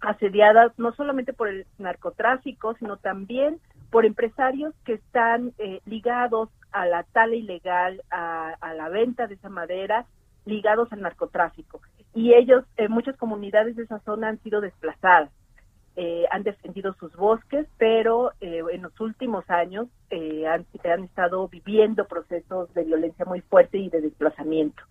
asediada 0.00 0.74
no 0.76 0.92
solamente 0.92 1.32
por 1.32 1.48
el 1.48 1.66
narcotráfico, 1.78 2.74
sino 2.74 2.98
también 2.98 3.58
por 3.90 4.04
empresarios 4.04 4.74
que 4.84 4.94
están 4.94 5.54
eh, 5.56 5.80
ligados 5.86 6.50
a 6.74 6.86
la 6.86 7.04
tala 7.04 7.36
ilegal, 7.36 8.02
a, 8.10 8.74
la 8.74 8.88
venta 8.88 9.28
de 9.28 9.34
esa 9.34 9.48
madera, 9.48 10.06
ligados 10.44 10.92
al 10.92 11.02
narcotráfico. 11.02 11.80
Y 12.12 12.34
ellos, 12.34 12.64
en 12.76 12.90
muchas 12.90 13.16
comunidades 13.16 13.76
de 13.76 13.84
esa 13.84 14.00
zona 14.00 14.28
han 14.28 14.42
sido 14.42 14.60
desplazadas. 14.60 15.30
eh, 15.96 16.24
han 16.32 16.42
defendido 16.42 16.92
sus 16.94 17.14
bosques, 17.14 17.68
pero 17.78 18.32
eh, 18.40 18.62
en 18.72 18.82
los 18.82 19.00
últimos 19.00 19.48
años 19.48 19.86
eh, 20.10 20.44
han, 20.44 20.66
han, 20.82 21.04
estado 21.04 21.46
viviendo 21.46 22.08
procesos 22.08 22.74
de 22.74 22.82
violencia 22.82 23.24
muy 23.24 23.42
fuerte 23.42 23.78
y 23.78 23.88
de 23.90 24.00
desplazamiento. 24.00 24.82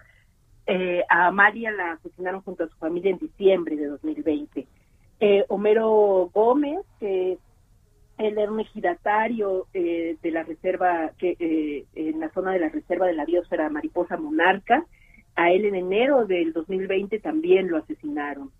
a 1.10 1.32
María 1.32 1.72
la 1.72 1.92
asesinaron 1.92 2.42
junto 2.44 2.64
a 2.64 2.70
su 2.70 2.78
familia 2.78 3.12
en 3.12 3.18
diciembre 3.18 3.76
de 3.76 3.88
2020. 3.88 4.66
Homero 5.50 6.30
Gómez, 6.34 6.86
que 7.02 7.38
él 8.18 8.38
era 8.38 8.52
un 8.52 8.60
ejidatario 8.60 9.68
de 9.74 10.18
la 10.32 10.44
reserva, 10.44 11.12
que 11.18 11.86
en 11.96 12.20
la 12.20 12.30
zona 12.30 12.52
de 12.52 12.60
la 12.60 12.70
reserva 12.70 13.08
de 13.08 13.14
la 13.14 13.26
biosfera 13.26 13.70
Mariposa 13.70 14.18
Monarca, 14.18 14.86
a 15.36 15.52
él 15.52 15.66
en 15.66 15.76
enero 15.76 16.26
del 16.26 16.54
2020 16.54 17.20
también 17.20 17.70
lo 17.70 17.78
asesinaron. 17.78 18.52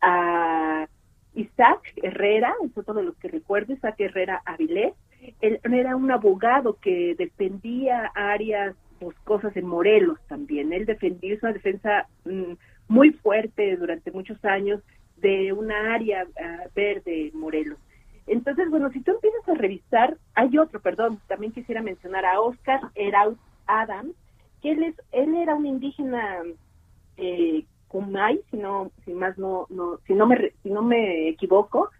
A 0.00 0.88
Isaac 1.34 1.92
Herrera, 2.02 2.54
es 2.64 2.76
otro 2.76 2.94
de 2.94 3.04
los 3.04 3.16
que 3.18 3.28
recuerdo, 3.28 3.72
Isaac 3.72 3.96
Herrera 3.98 4.42
Avilés, 4.44 4.94
él 5.40 5.60
era 5.62 5.96
un 5.96 6.10
abogado 6.10 6.78
que 6.80 7.14
defendía 7.16 8.10
áreas 8.14 8.74
boscosas 9.00 9.56
en 9.56 9.66
Morelos 9.66 10.18
también. 10.28 10.72
Él 10.72 10.86
defendió, 10.86 11.36
una 11.42 11.52
defensa 11.52 12.08
mm, 12.24 12.54
muy 12.88 13.10
fuerte 13.12 13.76
durante 13.76 14.10
muchos 14.10 14.42
años 14.44 14.82
de 15.16 15.52
una 15.52 15.94
área 15.94 16.26
ah, 16.40 16.64
verde 16.74 17.28
en 17.28 17.38
Morelos. 17.38 17.78
Entonces, 18.28 18.70
bueno, 18.70 18.90
si 18.90 19.00
tú 19.00 19.12
empiezas 19.12 19.48
a 19.48 19.54
revisar, 19.54 20.16
hay 20.34 20.58
otro, 20.58 20.80
perdón, 20.80 21.20
también 21.28 21.52
quisiera 21.52 21.82
mencionar 21.82 22.24
a 22.24 22.40
Oscar 22.40 22.80
Eraut 22.94 23.38
Adam, 23.66 24.12
que 24.62 24.72
él, 24.72 24.82
es, 24.82 24.94
él 25.12 25.34
era 25.34 25.54
un 25.54 25.66
indígena 25.66 26.42
eh, 27.16 27.64
Kumai, 27.88 28.40
si 28.50 28.58
no, 28.58 28.90
si 29.04 29.12
más 29.12 29.38
no, 29.38 29.66
no, 29.70 29.98
si 30.06 30.14
no 30.14 30.26
me, 30.26 30.52
si 30.62 30.70
no 30.70 30.82
me 30.82 31.28
equivoco, 31.28 31.90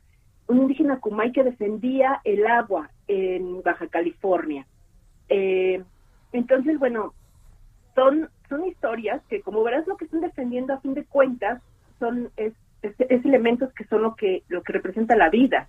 un 0.46 0.58
indígena 0.58 1.00
Kumai 1.00 1.32
que 1.32 1.44
defendía 1.44 2.20
el 2.24 2.46
agua 2.46 2.90
en 3.06 3.62
Baja 3.62 3.86
California. 3.88 4.66
Eh, 5.28 5.82
entonces, 6.32 6.78
bueno, 6.78 7.14
son, 7.94 8.28
son 8.48 8.66
historias 8.66 9.22
que, 9.28 9.40
como 9.40 9.62
verás, 9.62 9.86
lo 9.86 9.96
que 9.96 10.04
están 10.04 10.20
defendiendo 10.20 10.74
a 10.74 10.80
fin 10.80 10.94
de 10.94 11.04
cuentas 11.04 11.60
son 11.98 12.30
es, 12.36 12.52
elementos 13.08 13.72
que 13.72 13.84
son 13.84 14.02
lo 14.02 14.14
que 14.14 14.44
lo 14.48 14.62
que 14.62 14.72
representa 14.72 15.16
la 15.16 15.30
vida, 15.30 15.68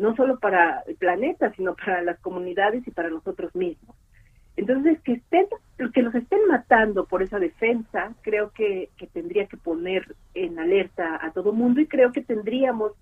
no 0.00 0.16
solo 0.16 0.38
para 0.38 0.80
el 0.86 0.96
planeta, 0.96 1.52
sino 1.54 1.74
para 1.74 2.02
las 2.02 2.18
comunidades 2.20 2.86
y 2.86 2.90
para 2.90 3.10
nosotros 3.10 3.54
mismos. 3.54 3.96
Entonces, 4.56 5.00
que 5.00 5.12
estén, 5.12 5.46
que 5.94 6.02
los 6.02 6.14
estén 6.14 6.40
matando 6.48 7.06
por 7.06 7.22
esa 7.22 7.38
defensa, 7.38 8.12
creo 8.22 8.50
que, 8.50 8.90
tendría 9.12 9.46
que 9.46 9.56
poner 9.56 10.14
en 10.34 10.58
alerta 10.58 11.18
a 11.24 11.30
todo 11.32 11.52
mundo 11.52 11.80
y 11.80 11.86
creo 11.86 12.12
que 12.12 12.22
tendríamos 12.22 12.92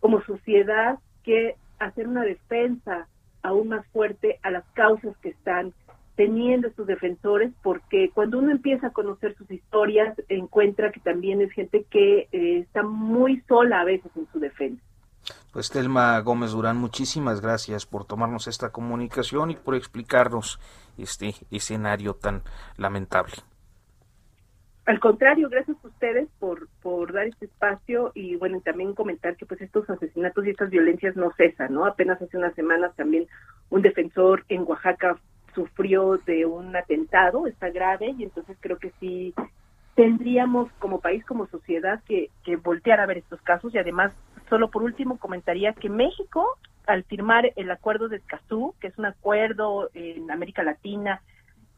como 0.00 0.22
sociedad 0.22 0.98
que 1.24 1.56
hacer 1.78 2.06
una 2.06 2.22
defensa 2.22 3.08
aún 3.42 3.68
más 3.68 3.86
fuerte 3.88 4.38
a 4.42 4.50
las 4.50 4.64
causas 4.74 5.16
que 5.18 5.30
están 5.30 5.72
teniendo 6.14 6.68
estos 6.68 6.86
defensores, 6.86 7.52
porque 7.62 8.10
cuando 8.12 8.38
uno 8.38 8.50
empieza 8.50 8.88
a 8.88 8.92
conocer 8.92 9.34
sus 9.36 9.50
historias, 9.50 10.20
encuentra 10.28 10.90
que 10.90 11.00
también 11.00 11.40
es 11.40 11.52
gente 11.52 11.84
que 11.90 12.28
eh, 12.32 12.58
está 12.58 12.82
muy 12.82 13.40
sola 13.48 13.80
a 13.80 13.84
veces 13.84 14.10
en 14.16 14.26
su 14.32 14.40
defensa. 14.40 14.82
Pues 15.58 15.70
Telma 15.70 16.20
Gómez 16.20 16.52
Durán, 16.52 16.76
muchísimas 16.76 17.40
gracias 17.40 17.84
por 17.84 18.04
tomarnos 18.04 18.46
esta 18.46 18.70
comunicación 18.70 19.50
y 19.50 19.56
por 19.56 19.74
explicarnos 19.74 20.60
este 20.96 21.34
escenario 21.50 22.14
tan 22.14 22.42
lamentable. 22.76 23.32
Al 24.86 25.00
contrario, 25.00 25.48
gracias 25.48 25.76
a 25.82 25.88
ustedes 25.88 26.28
por, 26.38 26.68
por 26.80 27.12
dar 27.12 27.26
este 27.26 27.46
espacio 27.46 28.12
y 28.14 28.36
bueno, 28.36 28.60
también 28.60 28.94
comentar 28.94 29.34
que 29.34 29.46
pues 29.46 29.60
estos 29.60 29.90
asesinatos 29.90 30.46
y 30.46 30.50
estas 30.50 30.70
violencias 30.70 31.16
no 31.16 31.32
cesan, 31.36 31.74
¿no? 31.74 31.86
Apenas 31.86 32.22
hace 32.22 32.36
unas 32.36 32.54
semanas 32.54 32.94
también 32.94 33.26
un 33.68 33.82
defensor 33.82 34.44
en 34.48 34.62
Oaxaca 34.62 35.18
sufrió 35.56 36.18
de 36.18 36.46
un 36.46 36.76
atentado, 36.76 37.48
está 37.48 37.68
grave 37.70 38.14
y 38.16 38.22
entonces 38.22 38.56
creo 38.60 38.78
que 38.78 38.92
sí 39.00 39.34
tendríamos 39.98 40.70
como 40.78 41.00
país, 41.00 41.24
como 41.24 41.48
sociedad, 41.48 42.00
que, 42.04 42.30
voltear 42.62 43.00
a 43.00 43.06
ver 43.06 43.18
estos 43.18 43.42
casos 43.42 43.74
y 43.74 43.78
además 43.78 44.12
Solo 44.48 44.70
por 44.70 44.82
último 44.82 45.18
comentaría 45.18 45.74
que 45.74 45.90
México, 45.90 46.56
al 46.86 47.04
firmar 47.04 47.52
el 47.54 47.70
acuerdo 47.70 48.08
de 48.08 48.16
Escazú, 48.16 48.74
que 48.80 48.86
es 48.86 48.96
un 48.96 49.04
acuerdo 49.04 49.90
en 49.92 50.30
América 50.30 50.62
Latina 50.62 51.20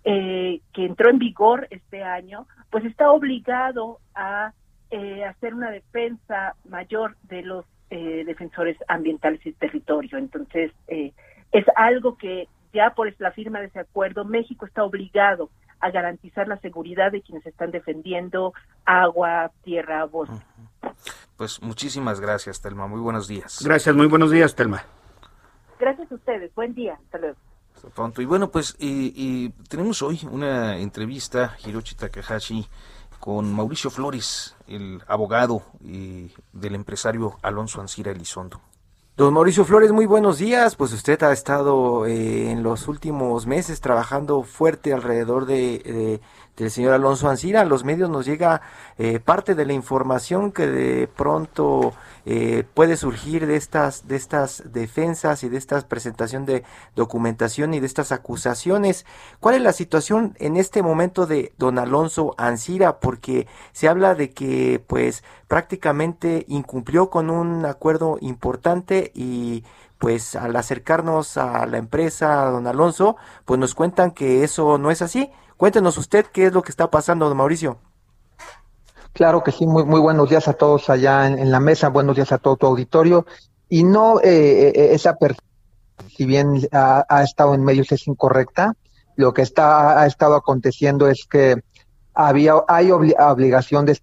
eh, 0.05 0.61
que 0.73 0.85
entró 0.85 1.11
en 1.11 1.19
vigor 1.19 1.67
este 1.71 2.05
año, 2.05 2.47
pues 2.71 2.85
está 2.85 3.11
obligado 3.11 3.99
a 4.15 4.53
eh, 4.93 5.25
hacer 5.25 5.53
una 5.53 5.73
defensa 5.73 6.55
mayor 6.69 7.17
de 7.25 7.43
los 7.43 7.65
eh, 7.91 8.23
defensores 8.25 8.77
ambientales 8.87 9.45
y 9.45 9.53
territorio. 9.53 10.17
Entonces, 10.19 10.71
es 10.87 11.65
algo 11.75 12.17
que 12.17 12.47
ya 12.73 12.91
por 12.91 13.13
la 13.19 13.33
firma 13.33 13.59
de 13.59 13.67
ese 13.67 13.81
acuerdo, 13.81 14.25
México 14.25 14.65
está 14.65 14.85
obligado 14.85 15.51
a 15.81 15.91
garantizar 15.91 16.49
la 16.49 16.59
seguridad 16.59 17.13
de 17.13 17.23
quienes 17.23 17.47
están 17.47 17.71
defendiendo 17.71 18.53
agua, 18.85 19.51
tierra, 19.63 20.05
bosque. 20.05 20.37
Pues 21.37 21.63
muchísimas 21.63 22.21
gracias, 22.21 22.61
Telma. 22.61 22.87
Muy 22.87 23.01
buenos 23.01 23.27
días. 23.27 23.61
Gracias, 23.65 23.95
muy 23.95 24.07
buenos 24.07 24.31
días, 24.31 24.55
Telma. 24.55 24.85
Gracias 25.79 26.13
a 26.13 26.15
ustedes. 26.15 26.55
Buen 26.55 26.75
día. 26.75 26.99
Hasta 27.03 27.19
luego. 27.19 27.37
Hasta 27.75 27.89
pronto. 27.89 28.21
Y 28.21 28.27
bueno, 28.27 28.51
pues 28.51 28.77
y, 28.79 29.49
tenemos 29.69 30.03
hoy 30.03 30.21
una 30.31 30.77
entrevista, 30.77 31.57
Hiroshi 31.65 31.95
Takahashi, 31.95 32.67
con 33.19 33.53
Mauricio 33.53 33.91
Flores, 33.91 34.57
el 34.67 35.03
abogado 35.07 35.63
y 35.83 36.31
del 36.53 36.75
empresario 36.75 37.39
Alonso 37.43 37.81
Ancira 37.81 38.13
Elizondo. 38.13 38.61
Don 39.17 39.35
Mauricio 39.35 39.65
Flores, 39.65 39.93
muy 39.93 40.07
buenos 40.07 40.39
días. 40.39 40.77
Pues 40.77 40.93
usted 40.93 41.23
ha 41.23 41.33
estado 41.33 42.07
eh, 42.07 42.51
en 42.51 42.63
los 42.63 42.89
últimos 42.89 43.47
meses 43.47 43.81
trabajando 43.81 44.43
fuerte 44.45 44.93
alrededor 44.95 45.47
de, 45.47 46.21
del 46.61 46.71
señor 46.71 46.93
Alonso 46.93 47.29
Ancira. 47.29 47.63
A 47.63 47.65
los 47.65 47.85
medios 47.85 48.11
nos 48.11 48.27
llega 48.27 48.61
eh, 48.99 49.19
parte 49.19 49.55
de 49.55 49.65
la 49.65 49.73
información 49.73 50.53
que 50.53 50.67
de 50.67 51.09
pronto 51.09 51.93
eh, 52.27 52.65
puede 52.75 52.97
surgir 52.97 53.47
de 53.47 53.57
estas, 53.57 54.07
de 54.07 54.17
estas 54.17 54.63
defensas 54.73 55.43
y 55.43 55.49
de 55.49 55.57
esta 55.57 55.81
presentación 55.89 56.45
de 56.45 56.63
documentación 56.95 57.73
y 57.75 57.81
de 57.81 57.87
estas 57.87 58.13
acusaciones. 58.13 59.07
¿Cuál 59.41 59.57
es 59.57 59.63
la 59.63 59.73
situación 59.73 60.37
en 60.39 60.57
este 60.57 60.83
momento 60.83 61.27
de 61.27 61.53
don 61.57 61.79
Alonso 61.79 62.35
Ancira? 62.37 63.01
Porque 63.01 63.47
se 63.73 63.89
habla 63.89 64.15
de 64.15 64.31
que 64.31 64.85
pues 64.87 65.25
prácticamente 65.49 66.45
incumplió 66.49 67.11
con 67.11 67.31
un 67.31 67.65
acuerdo 67.65 68.19
importante 68.21 69.11
y 69.15 69.65
pues 69.99 70.35
al 70.35 70.57
acercarnos 70.57 71.37
a 71.37 71.67
la 71.67 71.77
empresa, 71.77 72.47
don 72.47 72.67
Alonso, 72.67 73.17
pues 73.45 73.61
nos 73.61 73.75
cuentan 73.75 74.13
que 74.13 74.45
eso 74.45 74.79
no 74.79 74.91
es 74.91 75.03
así. 75.03 75.31
Cuéntenos 75.61 75.99
usted 75.99 76.25
qué 76.33 76.47
es 76.47 76.55
lo 76.55 76.63
que 76.63 76.71
está 76.71 76.91
pasando, 76.91 77.29
don 77.29 77.37
Mauricio. 77.37 77.77
Claro 79.13 79.45
que 79.45 79.53
sí, 79.53 79.67
muy, 79.67 79.85
muy 79.85 80.01
buenos 80.01 80.31
días 80.31 80.49
a 80.49 80.55
todos 80.55 80.89
allá 80.89 81.27
en, 81.27 81.51
la 81.51 81.61
mesa, 81.61 81.91
buenos 81.91 82.17
días 82.17 82.33
a 82.33 82.39
todo 82.39 82.57
tu 82.57 82.65
auditorio. 82.67 83.27
Y 83.69 83.85
no, 83.85 84.21
eh, 84.21 84.69
eh 84.75 84.95
esa 84.95 85.17
persona, 85.17 85.47
si 86.17 86.25
bien 86.25 86.67
ha, 86.73 87.23
estado 87.23 87.53
en 87.53 87.63
medios, 87.63 87.93
es 87.93 88.09
incorrecta. 88.09 88.73
Lo 89.17 89.35
que 89.35 89.43
está, 89.43 90.01
ha 90.01 90.07
estado 90.07 90.35
aconteciendo 90.35 91.09
es 91.09 91.27
que 91.31 91.63
había, 92.15 92.55
hay 92.67 92.91
obligación 92.91 93.85
de 93.85 94.01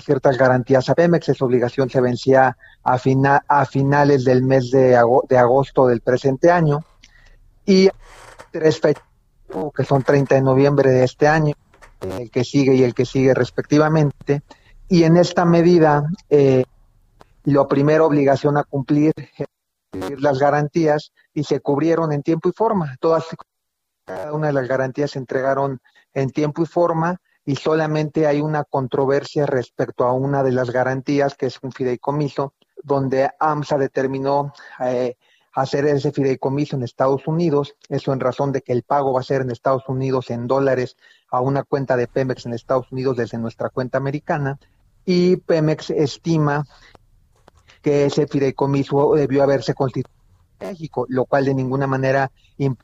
ciertas 0.00 0.36
garantías 0.36 0.90
a 0.90 0.94
Pemex, 0.94 1.30
esa 1.30 1.46
obligación 1.46 1.88
se 1.88 2.02
vencía 2.02 2.54
a, 2.82 2.98
fina, 2.98 3.42
a 3.48 3.64
finales 3.64 4.26
del 4.26 4.42
mes 4.42 4.70
de, 4.70 5.00
de 5.26 5.38
agosto 5.38 5.86
del 5.86 6.02
presente 6.02 6.50
año. 6.50 6.84
Y 7.64 7.88
tres 8.52 8.78
fechas, 8.78 9.05
que 9.74 9.84
son 9.84 10.02
30 10.02 10.34
de 10.34 10.42
noviembre 10.42 10.90
de 10.90 11.04
este 11.04 11.28
año, 11.28 11.54
el 12.00 12.30
que 12.30 12.44
sigue 12.44 12.74
y 12.74 12.82
el 12.82 12.94
que 12.94 13.04
sigue 13.04 13.34
respectivamente. 13.34 14.42
Y 14.88 15.04
en 15.04 15.16
esta 15.16 15.44
medida, 15.44 16.04
eh, 16.30 16.64
lo 17.44 17.66
primero 17.68 18.06
obligación 18.06 18.56
a 18.56 18.64
cumplir 18.64 19.12
las 20.18 20.38
garantías 20.38 21.12
y 21.32 21.44
se 21.44 21.60
cubrieron 21.60 22.12
en 22.12 22.22
tiempo 22.22 22.48
y 22.48 22.52
forma. 22.52 22.96
Todas 23.00 23.24
cada 24.04 24.32
una 24.32 24.48
de 24.48 24.52
las 24.52 24.68
garantías 24.68 25.12
se 25.12 25.18
entregaron 25.18 25.80
en 26.14 26.30
tiempo 26.30 26.62
y 26.62 26.66
forma 26.66 27.20
y 27.44 27.56
solamente 27.56 28.26
hay 28.26 28.40
una 28.40 28.64
controversia 28.64 29.46
respecto 29.46 30.04
a 30.04 30.12
una 30.12 30.42
de 30.42 30.52
las 30.52 30.70
garantías 30.70 31.34
que 31.34 31.46
es 31.46 31.58
un 31.62 31.72
fideicomiso 31.72 32.54
donde 32.82 33.30
AMSA 33.38 33.78
determinó 33.78 34.52
eh, 34.80 35.16
hacer 35.56 35.86
ese 35.86 36.12
fideicomiso 36.12 36.76
en 36.76 36.82
Estados 36.82 37.26
Unidos, 37.26 37.76
eso 37.88 38.12
en 38.12 38.20
razón 38.20 38.52
de 38.52 38.60
que 38.60 38.74
el 38.74 38.82
pago 38.82 39.14
va 39.14 39.20
a 39.20 39.24
ser 39.24 39.40
en 39.40 39.50
Estados 39.50 39.88
Unidos 39.88 40.30
en 40.30 40.46
dólares 40.46 40.96
a 41.30 41.40
una 41.40 41.62
cuenta 41.62 41.96
de 41.96 42.06
Pemex 42.06 42.44
en 42.44 42.52
Estados 42.52 42.92
Unidos 42.92 43.16
desde 43.16 43.38
nuestra 43.38 43.70
cuenta 43.70 43.96
americana, 43.96 44.58
y 45.06 45.36
Pemex 45.36 45.90
estima 45.90 46.66
que 47.80 48.04
ese 48.04 48.26
fideicomiso 48.26 49.14
debió 49.14 49.42
haberse 49.42 49.72
constituido 49.72 50.14
en 50.60 50.68
México, 50.68 51.06
lo 51.08 51.24
cual 51.24 51.46
de 51.46 51.54
ninguna 51.54 51.86
manera 51.86 52.30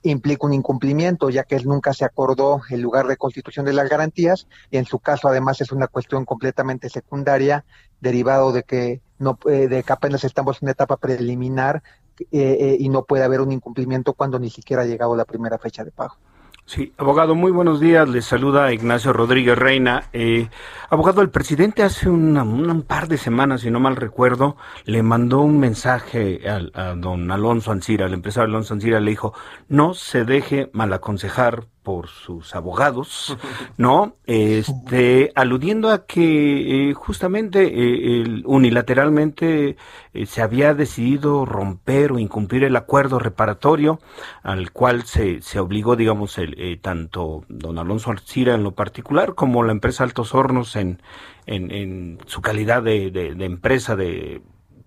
implica 0.03 0.47
un 0.47 0.55
incumplimiento, 0.55 1.29
ya 1.29 1.45
que 1.45 1.61
nunca 1.61 1.93
se 1.93 2.07
acordó 2.07 2.63
el 2.71 2.81
lugar 2.81 3.07
de 3.07 3.19
constitución 3.19 3.67
de 3.67 3.75
las 3.75 3.91
garantías, 3.91 4.47
y 4.71 4.79
en 4.79 4.87
su 4.87 4.99
caso 4.99 5.29
además 5.29 5.61
es 5.61 5.73
una 5.73 5.89
cuestión 5.89 6.25
completamente 6.25 6.89
secundaria, 6.89 7.67
derivado 8.01 8.51
de 8.51 8.63
que 8.63 9.03
no, 9.19 9.39
de 9.45 9.85
que 9.87 9.93
apenas 9.93 10.25
estamos 10.25 10.57
en 10.57 10.67
una 10.67 10.73
etapa 10.73 10.97
preliminar 10.97 11.83
y 12.31 12.89
no 12.89 13.05
puede 13.05 13.25
haber 13.25 13.41
un 13.41 13.53
incumplimiento 13.53 14.13
cuando 14.15 14.39
ni 14.39 14.51
siquiera 14.51 14.83
ha 14.83 14.87
llegado 14.87 15.17
la 15.17 15.25
primera 15.25 15.59
fecha 15.59 15.85
de 15.85 15.91
pago. 15.91 16.17
Sí, 16.65 16.93
abogado, 16.97 17.35
muy 17.35 17.51
buenos 17.51 17.81
días. 17.81 18.09
Les 18.09 18.25
saluda 18.25 18.73
Ignacio 18.73 19.13
Rodríguez 19.13 19.59
Reina. 19.59 20.05
Eh, 20.13 20.49
abogado, 20.89 21.21
el 21.21 21.29
presidente 21.29 21.83
hace 21.83 22.09
un 22.09 22.85
par 22.87 23.09
de 23.09 23.19
semanas, 23.19 23.63
si 23.63 23.71
no 23.71 23.81
mal 23.81 23.97
recuerdo, 23.97 24.57
le 24.85 25.03
mandó 25.03 25.41
un 25.41 25.59
mensaje 25.59 26.41
a, 26.49 26.95
don 26.95 27.31
Alonso 27.31 27.73
Ancira, 27.73 28.07
al 28.07 28.15
empresario 28.15 28.49
Alonso 28.49 28.75
Ancira, 28.75 29.01
le 29.01 29.11
dijo, 29.11 29.35
no 29.69 29.93
se 29.93 30.25
deje 30.25 30.71
mal 30.73 30.93
aconsejar 30.93 31.67
por 31.83 32.09
sus 32.09 32.55
abogados, 32.55 33.37
¿no? 33.77 34.17
Este, 34.25 35.33
aludiendo 35.35 35.91
a 35.91 36.07
que 36.07 36.91
eh, 36.91 36.95
justamente 36.95 37.71
eh, 37.73 38.43
unilateralmente 38.45 39.77
eh, 40.15 40.27
se 40.27 40.43
había 40.43 40.75
decidido 40.75 41.45
romper 41.45 42.13
o 42.13 42.19
incumplir 42.19 42.65
el 42.65 42.77
acuerdo 42.77 43.19
reparatorio 43.19 44.01
al 44.43 44.71
cual 44.71 45.05
se, 45.05 45.43
se 45.43 45.59
obligó, 45.59 45.97
digamos, 45.97 46.39
el, 46.39 46.81
tanto 46.81 47.45
don 47.49 47.79
Alonso 47.79 48.11
Alcira 48.11 48.55
en 48.55 48.63
lo 48.63 48.73
particular 48.73 49.35
como 49.35 49.63
la 49.63 49.73
empresa 49.73 50.05
Altos 50.05 50.35
Hornos 50.35 50.77
en, 50.77 51.01
en, 51.47 52.19
su 52.27 52.41
calidad 52.43 52.83
de, 52.83 53.11
de, 53.11 53.45
empresa 53.45 53.97
de 53.97 54.43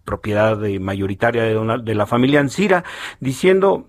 propiedad 0.06 0.58
mayoritaria 0.80 1.44
de, 1.44 1.82
de 1.84 1.96
la 1.96 2.06
familia 2.06 2.40
Ancira, 2.40 2.84
diciendo 3.20 3.88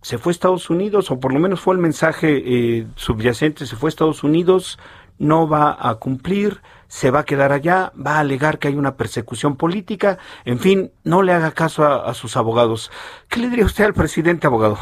se 0.00 0.18
fue 0.18 0.30
a 0.30 0.32
Estados 0.32 0.70
Unidos, 0.70 1.10
o 1.10 1.20
por 1.20 1.32
lo 1.32 1.40
menos 1.40 1.60
fue 1.60 1.74
el 1.74 1.80
mensaje 1.80 2.42
eh, 2.44 2.86
subyacente, 2.94 3.66
se 3.66 3.76
fue 3.76 3.88
a 3.88 3.90
Estados 3.90 4.22
Unidos, 4.22 4.78
no 5.18 5.48
va 5.48 5.76
a 5.78 5.96
cumplir, 5.96 6.62
se 6.86 7.10
va 7.10 7.20
a 7.20 7.24
quedar 7.24 7.52
allá, 7.52 7.92
va 7.94 8.16
a 8.16 8.20
alegar 8.20 8.58
que 8.58 8.68
hay 8.68 8.76
una 8.76 8.96
persecución 8.96 9.56
política, 9.56 10.18
en 10.44 10.58
fin, 10.58 10.92
no 11.04 11.22
le 11.22 11.32
haga 11.32 11.50
caso 11.50 11.84
a, 11.84 12.14
sus 12.14 12.36
abogados. 12.36 12.90
¿Qué 13.28 13.40
le 13.40 13.50
diría 13.50 13.64
usted 13.64 13.84
al 13.84 13.94
presidente 13.94 14.46
abogado? 14.46 14.78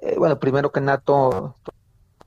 Eh, 0.00 0.14
bueno, 0.16 0.38
primero 0.38 0.70
que 0.70 0.80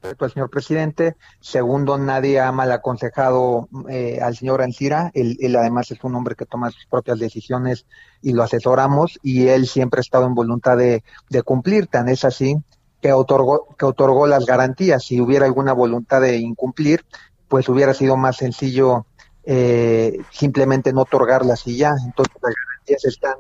Nato, 0.04 0.26
al 0.26 0.32
señor 0.32 0.50
presidente. 0.50 1.16
Segundo, 1.40 1.98
nadie 1.98 2.40
ha 2.40 2.52
mal 2.52 2.72
aconsejado 2.72 3.68
eh, 3.90 4.20
al 4.22 4.36
señor 4.36 4.62
Ancira. 4.62 5.12
Él, 5.14 5.56
además 5.56 5.92
es 5.92 6.04
un 6.04 6.16
hombre 6.16 6.36
que 6.36 6.46
toma 6.46 6.72
sus 6.72 6.86
propias 6.86 7.20
decisiones 7.20 7.86
y 8.22 8.34
lo 8.34 8.44
asesoramos 8.44 9.20
y 9.24 9.48
él 9.48 9.68
siempre 9.68 10.00
ha 10.00 10.02
estado 10.02 10.26
en 10.26 10.36
voluntad 10.36 10.78
de, 10.78 11.04
cumplir. 11.44 11.88
Tan 11.88 12.10
es 12.10 12.26
así 12.26 12.58
que 13.02 13.12
otorgó, 13.12 13.76
que 13.78 13.86
otorgó 13.86 14.28
las 14.28 14.46
garantías. 14.46 15.04
Si 15.04 15.20
hubiera 15.20 15.46
alguna 15.46 15.74
voluntad 15.74 16.22
de 16.22 16.38
incumplir, 16.38 17.04
pues 17.48 17.68
hubiera 17.70 17.94
sido 17.94 18.18
más 18.18 18.38
sencillo 18.38 19.06
eh, 19.46 20.20
simplemente 20.32 20.94
no 20.94 21.02
otorgarlas 21.02 21.66
y 21.66 21.78
ya. 21.78 21.96
Entonces 22.06 22.36
las 22.42 22.54
garantías 22.54 23.06
están 23.06 23.36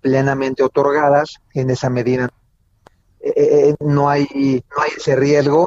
plenamente 0.00 0.62
otorgadas 0.62 1.40
en 1.52 1.70
esa 1.70 1.90
medida. 1.90 2.28
Eh, 3.20 3.74
no 3.80 4.08
hay 4.08 4.62
no 4.70 4.82
hay 4.82 4.90
ese 4.96 5.16
riesgo 5.16 5.66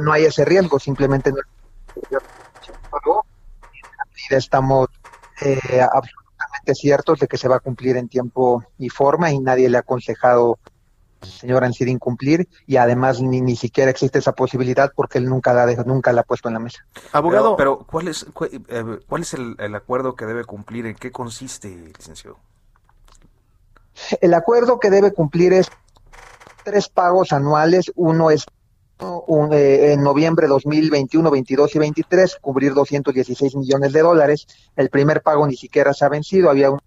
no, 0.00 0.12
hay 0.12 0.24
ese 0.24 0.44
riesgo, 0.44 0.78
simplemente 0.78 1.32
no 1.32 1.38
estamos 4.30 4.88
eh, 5.40 5.80
absolutamente 5.80 6.74
ciertos 6.74 7.20
de 7.20 7.28
que 7.28 7.38
se 7.38 7.48
va 7.48 7.56
a 7.56 7.60
cumplir 7.60 7.96
en 7.96 8.08
tiempo 8.08 8.64
y 8.78 8.88
forma 8.88 9.30
y 9.32 9.38
nadie 9.38 9.68
le 9.68 9.78
ha 9.78 9.80
aconsejado 9.80 10.58
al 11.20 11.28
señor 11.28 11.64
Ancir 11.64 11.88
incumplir 11.88 12.48
y 12.66 12.76
además 12.76 13.20
ni, 13.20 13.40
ni 13.40 13.56
siquiera 13.56 13.90
existe 13.90 14.18
esa 14.20 14.32
posibilidad 14.32 14.92
porque 14.94 15.18
él 15.18 15.26
nunca 15.26 15.52
la, 15.52 15.66
nunca 15.84 16.12
la 16.12 16.20
ha 16.20 16.24
puesto 16.24 16.48
en 16.48 16.54
la 16.54 16.60
mesa. 16.60 16.84
Abogado, 17.12 17.56
pero, 17.56 17.78
¿cuál 17.78 18.08
es, 18.08 18.26
eh, 18.68 19.00
cuál, 19.08 19.22
es 19.22 19.34
el, 19.34 19.56
el, 19.58 19.74
acuerdo 19.74 20.14
que 20.14 20.26
debe 20.26 20.44
cumplir? 20.44 20.86
¿En 20.86 20.94
qué 20.94 21.10
consiste, 21.10 21.68
licenciado? 21.68 22.38
El 24.20 24.34
acuerdo 24.34 24.78
que 24.78 24.90
debe 24.90 25.12
cumplir 25.12 25.52
es 25.52 25.68
tres 26.62 26.88
pagos 26.88 27.32
anuales. 27.32 27.90
Uno 27.96 28.30
es 28.30 28.46
eh, 29.52 29.92
en 29.92 30.02
noviembre 30.02 30.48
2021, 30.48 31.30
22 31.30 31.74
y 31.74 31.78
23, 31.78 32.36
cubrir 32.40 32.74
216 32.74 33.54
millones 33.56 33.92
de 33.92 34.00
dólares. 34.00 34.46
El 34.76 34.90
primer 34.90 35.22
pago 35.22 35.46
ni 35.46 35.56
siquiera 35.56 35.94
se 35.94 36.04
ha 36.04 36.08
vencido, 36.08 36.50
había 36.50 36.70
un 36.70 36.80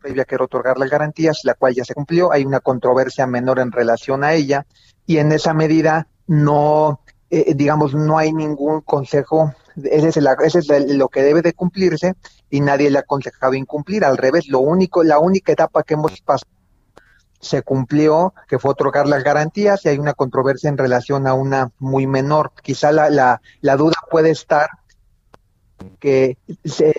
previa 0.00 0.24
que 0.24 0.36
otorgar 0.36 0.78
las 0.78 0.90
garantías, 0.90 1.40
la 1.44 1.54
cual 1.54 1.74
ya 1.74 1.84
se 1.84 1.94
cumplió. 1.94 2.32
Hay 2.32 2.44
una 2.44 2.60
controversia 2.60 3.26
menor 3.26 3.58
en 3.60 3.70
relación 3.70 4.24
a 4.24 4.32
ella 4.34 4.66
y 5.06 5.18
en 5.18 5.32
esa 5.32 5.54
medida 5.54 6.08
no, 6.26 7.00
eh, 7.30 7.54
digamos, 7.54 7.94
no 7.94 8.18
hay 8.18 8.32
ningún 8.32 8.80
consejo. 8.80 9.54
Ese 9.76 10.08
es, 10.08 10.16
ese 10.16 10.58
es 10.58 10.94
lo 10.94 11.08
que 11.08 11.22
debe 11.22 11.42
de 11.42 11.52
cumplirse 11.52 12.14
y 12.50 12.60
nadie 12.60 12.90
le 12.90 12.98
ha 12.98 13.02
aconsejado 13.02 13.54
incumplir. 13.54 14.04
Al 14.04 14.16
revés, 14.16 14.48
lo 14.48 14.60
único, 14.60 15.02
la 15.04 15.18
única 15.18 15.52
etapa 15.52 15.82
que 15.82 15.94
hemos 15.94 16.20
pasado 16.22 16.50
se 17.42 17.62
cumplió, 17.62 18.32
que 18.48 18.58
fue 18.58 18.70
otorgar 18.70 19.06
las 19.06 19.24
garantías 19.24 19.84
y 19.84 19.88
hay 19.88 19.98
una 19.98 20.14
controversia 20.14 20.70
en 20.70 20.78
relación 20.78 21.26
a 21.26 21.34
una 21.34 21.70
muy 21.78 22.06
menor. 22.06 22.52
Quizá 22.62 22.92
la, 22.92 23.10
la, 23.10 23.42
la 23.60 23.76
duda 23.76 23.96
puede 24.10 24.30
estar 24.30 24.70
que 25.98 26.38
se... 26.64 26.94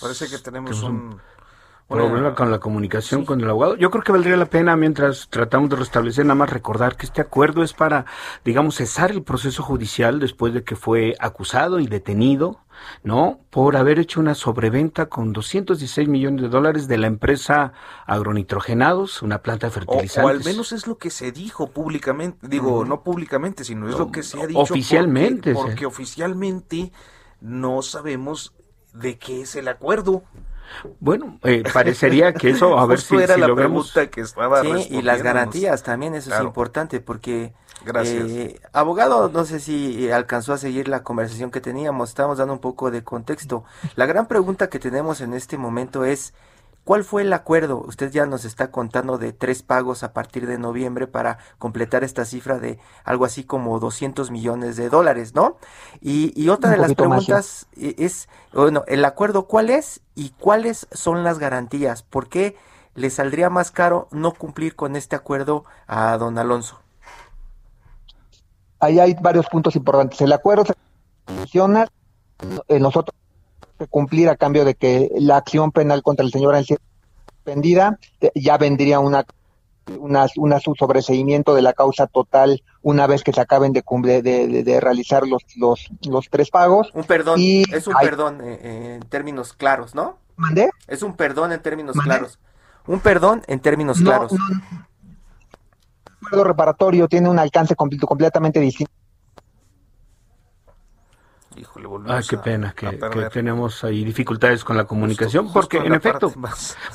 Parece 0.00 0.28
que 0.28 0.38
tenemos 0.38 0.82
un 0.82 1.20
problema 1.88 2.34
con 2.34 2.50
la 2.50 2.58
comunicación 2.60 3.24
con 3.24 3.40
el 3.40 3.50
abogado. 3.50 3.76
Yo 3.76 3.90
creo 3.90 4.04
que 4.04 4.12
valdría 4.12 4.36
la 4.36 4.46
pena, 4.46 4.76
mientras 4.76 5.28
tratamos 5.30 5.68
de 5.70 5.76
restablecer, 5.76 6.24
nada 6.24 6.36
más 6.36 6.50
recordar 6.50 6.96
que 6.96 7.06
este 7.06 7.20
acuerdo 7.20 7.62
es 7.62 7.72
para, 7.72 8.06
digamos, 8.44 8.76
cesar 8.76 9.10
el 9.10 9.22
proceso 9.22 9.62
judicial 9.62 10.20
después 10.20 10.54
de 10.54 10.62
que 10.62 10.76
fue 10.76 11.16
acusado 11.18 11.80
y 11.80 11.86
detenido, 11.86 12.60
¿no? 13.02 13.40
Por 13.50 13.76
haber 13.76 13.98
hecho 13.98 14.20
una 14.20 14.34
sobreventa 14.34 15.06
con 15.06 15.32
216 15.32 16.08
millones 16.08 16.42
de 16.42 16.48
dólares 16.48 16.88
de 16.88 16.98
la 16.98 17.06
empresa 17.06 17.72
Agronitrogenados, 18.06 19.22
una 19.22 19.42
planta 19.42 19.66
de 19.68 19.72
fertilizantes. 19.72 20.24
O, 20.24 20.28
al 20.28 20.44
menos 20.44 20.72
es 20.72 20.86
lo 20.86 20.98
que 20.98 21.10
se 21.10 21.32
dijo 21.32 21.70
públicamente, 21.70 22.46
digo, 22.48 22.84
no 22.84 23.02
públicamente, 23.02 23.64
sino 23.64 23.88
es 23.88 23.98
lo 23.98 24.10
que 24.10 24.22
se 24.22 24.40
ha 24.40 24.46
dicho. 24.46 24.60
Oficialmente. 24.60 25.54
porque 25.54 25.86
oficialmente 25.86 26.92
no 27.40 27.82
sabemos 27.82 28.54
de 28.92 29.18
qué 29.18 29.42
es 29.42 29.56
el 29.56 29.68
acuerdo. 29.68 30.22
Bueno, 31.00 31.38
eh, 31.42 31.62
parecería 31.72 32.32
que 32.32 32.50
eso, 32.50 32.78
a 32.78 32.86
ver 32.88 33.00
si, 33.00 33.16
era 33.16 33.36
la 33.36 33.54
pregunta 33.54 34.08
que 34.08 34.22
estaba 34.22 34.62
Sí, 34.62 34.88
y 34.90 35.02
las 35.02 35.22
garantías 35.22 35.82
también, 35.82 36.14
eso 36.14 36.34
es 36.34 36.40
importante, 36.40 37.00
porque... 37.00 37.52
Gracias. 37.84 38.30
Eh, 38.30 38.60
abogado, 38.72 39.28
no 39.28 39.44
sé 39.44 39.60
si 39.60 40.10
alcanzó 40.10 40.52
a 40.52 40.58
seguir 40.58 40.88
la 40.88 41.02
conversación 41.02 41.50
que 41.50 41.60
teníamos, 41.60 42.10
estamos 42.10 42.38
dando 42.38 42.54
un 42.54 42.60
poco 42.60 42.90
de 42.90 43.04
contexto. 43.04 43.64
La 43.96 44.06
gran 44.06 44.26
pregunta 44.26 44.68
que 44.68 44.78
tenemos 44.78 45.20
en 45.20 45.34
este 45.34 45.58
momento 45.58 46.04
es, 46.04 46.34
¿Cuál 46.84 47.04
fue 47.04 47.22
el 47.22 47.32
acuerdo? 47.32 47.80
Usted 47.86 48.10
ya 48.10 48.26
nos 48.26 48.44
está 48.44 48.72
contando 48.72 49.16
de 49.16 49.32
tres 49.32 49.62
pagos 49.62 50.02
a 50.02 50.12
partir 50.12 50.48
de 50.48 50.58
noviembre 50.58 51.06
para 51.06 51.38
completar 51.58 52.02
esta 52.02 52.24
cifra 52.24 52.58
de 52.58 52.80
algo 53.04 53.24
así 53.24 53.44
como 53.44 53.78
200 53.78 54.32
millones 54.32 54.76
de 54.76 54.88
dólares, 54.88 55.32
¿no? 55.32 55.58
Y, 56.00 56.48
otra 56.48 56.70
de 56.70 56.78
las 56.78 56.94
preguntas 56.94 57.68
e, 57.76 57.94
es, 57.98 58.28
bueno, 58.52 58.82
el 58.88 59.04
acuerdo 59.04 59.46
cuál 59.46 59.70
es 59.70 60.00
y 60.16 60.30
cuáles 60.30 60.88
son 60.90 61.22
las 61.22 61.38
garantías. 61.38 62.02
¿Por 62.02 62.28
qué 62.28 62.56
le 62.96 63.10
saldría 63.10 63.48
más 63.48 63.70
caro 63.70 64.08
no 64.10 64.32
cumplir 64.32 64.74
con 64.74 64.96
este 64.96 65.14
acuerdo 65.14 65.64
a 65.86 66.18
don 66.18 66.36
Alonso? 66.36 66.80
Ahí 68.82 68.98
hay 68.98 69.14
varios 69.20 69.46
puntos 69.46 69.76
importantes. 69.76 70.20
El 70.20 70.32
acuerdo 70.32 70.64
se 70.64 70.74
funciona, 71.24 71.86
eh, 72.66 72.80
nosotros 72.80 73.16
cumplir 73.88 74.28
a 74.28 74.36
cambio 74.36 74.64
de 74.64 74.74
que 74.74 75.08
la 75.18 75.36
acción 75.36 75.70
penal 75.70 76.02
contra 76.02 76.26
el 76.26 76.32
señor 76.32 76.56
Ancira 76.56 76.80
suspendida, 77.28 77.98
ya 78.34 78.58
vendría 78.58 78.98
una 78.98 79.24
una, 79.98 80.26
una 80.36 80.60
sobreseimiento 80.60 81.54
de 81.54 81.62
la 81.62 81.72
causa 81.72 82.06
total 82.06 82.62
una 82.82 83.06
vez 83.06 83.22
que 83.22 83.32
se 83.32 83.40
acaben 83.40 83.72
de, 83.72 83.82
de, 84.22 84.62
de, 84.62 84.80
realizar 84.80 85.26
los, 85.26 85.42
los, 85.56 85.88
los, 86.08 86.28
tres 86.28 86.50
pagos. 86.50 86.90
Un 86.94 87.04
perdón, 87.04 87.40
es 87.40 87.86
un 87.86 87.94
perdón 88.00 88.40
eh, 88.42 88.58
eh, 88.62 88.98
en 89.00 89.08
términos 89.08 89.52
claros, 89.52 89.94
¿no? 89.94 90.18
¿Mandé? 90.36 90.70
Es 90.86 91.02
un 91.02 91.14
perdón 91.16 91.52
en 91.52 91.60
términos 91.62 91.96
claros. 91.96 92.38
Un 92.86 93.00
perdón 93.00 93.42
en 93.46 93.60
términos 93.60 94.00
claros. 94.00 94.32
el 94.32 94.38
acuerdo 96.26 96.44
reparatorio 96.44 97.08
tiene 97.08 97.28
un 97.28 97.38
alcance 97.38 97.74
completamente 98.06 98.60
distinto 98.60 98.92
Híjole, 101.56 101.88
Ah, 102.08 102.20
qué 102.28 102.36
pena 102.38 102.72
que, 102.72 102.98
tenemos 103.32 103.84
ahí 103.84 104.04
dificultades 104.04 104.64
con 104.64 104.76
la 104.76 104.84
comunicación, 104.84 105.52
porque 105.52 105.78
en 105.78 105.94
efecto, 105.94 106.32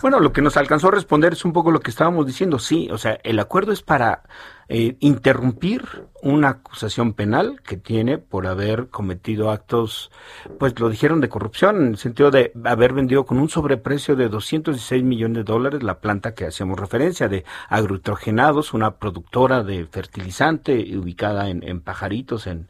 bueno, 0.02 0.20
lo 0.20 0.32
que 0.32 0.42
nos 0.42 0.58
alcanzó 0.58 0.88
a 0.88 0.92
responder 0.92 1.34
es 1.34 1.46
un 1.46 1.54
poco 1.54 1.72
lo 1.72 1.80
que 1.80 1.92
estábamos 1.92 2.26
diciendo, 2.26 2.60
sí, 2.60 2.90
o 2.92 2.98
sea, 2.98 3.20
el 3.24 3.40
acuerdo 3.40 3.72
es 3.72 3.82
para 3.82 4.24
eh, 4.70 4.98
interrumpir 5.00 6.08
una 6.22 6.50
acusación 6.50 7.14
penal 7.14 7.62
que 7.62 7.78
tiene 7.78 8.18
por 8.18 8.48
haber 8.48 8.90
cometido 8.90 9.52
actos, 9.52 10.12
pues 10.60 10.78
lo 10.80 10.90
dijeron 10.90 11.22
de 11.22 11.30
corrupción, 11.30 11.78
en 11.78 11.88
el 11.90 11.98
sentido 11.98 12.32
de 12.32 12.52
haber 12.66 12.94
vendido 12.94 13.26
con 13.26 13.40
un 13.40 13.50
sobreprecio 13.50 14.16
de 14.16 14.30
216 14.30 15.04
millones 15.04 15.38
de 15.38 15.44
dólares 15.44 15.84
la 15.84 16.00
planta 16.00 16.34
que 16.34 16.46
hacemos 16.46 16.80
referencia 16.80 17.28
de 17.28 17.46
agrotrogenados, 17.70 18.74
una 18.74 18.96
productora 18.96 19.64
de 19.64 19.86
fertilizante 19.86 20.98
ubicada 20.98 21.50
en, 21.50 21.64
en 21.64 21.82
Pajaritos, 21.82 22.48
en 22.48 22.68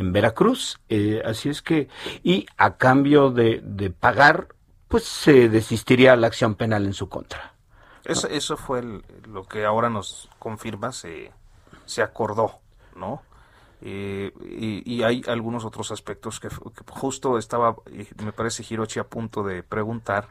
en 0.00 0.12
Veracruz. 0.12 0.80
Eh, 0.88 1.22
así 1.24 1.48
es 1.48 1.62
que, 1.62 1.88
y 2.22 2.46
a 2.56 2.76
cambio 2.76 3.30
de, 3.30 3.60
de 3.62 3.90
pagar, 3.90 4.48
pues 4.88 5.04
se 5.04 5.48
desistiría 5.48 6.16
la 6.16 6.26
acción 6.26 6.54
penal 6.54 6.86
en 6.86 6.94
su 6.94 7.08
contra. 7.08 7.54
Eso, 8.04 8.28
eso 8.28 8.56
fue 8.56 8.82
lo 9.28 9.44
que 9.44 9.64
ahora 9.64 9.90
nos 9.90 10.28
confirma, 10.38 10.90
se, 10.90 11.30
se 11.84 12.02
acordó, 12.02 12.58
¿no? 12.96 13.22
Eh, 13.82 14.32
y, 14.84 15.02
hay 15.02 15.22
algunos 15.26 15.64
otros 15.64 15.90
aspectos 15.90 16.40
que, 16.40 16.48
justo 16.88 17.38
estaba, 17.38 17.76
me 18.22 18.32
parece, 18.32 18.64
Hirochi 18.68 19.00
a 19.00 19.04
punto 19.04 19.42
de 19.42 19.62
preguntar 19.62 20.28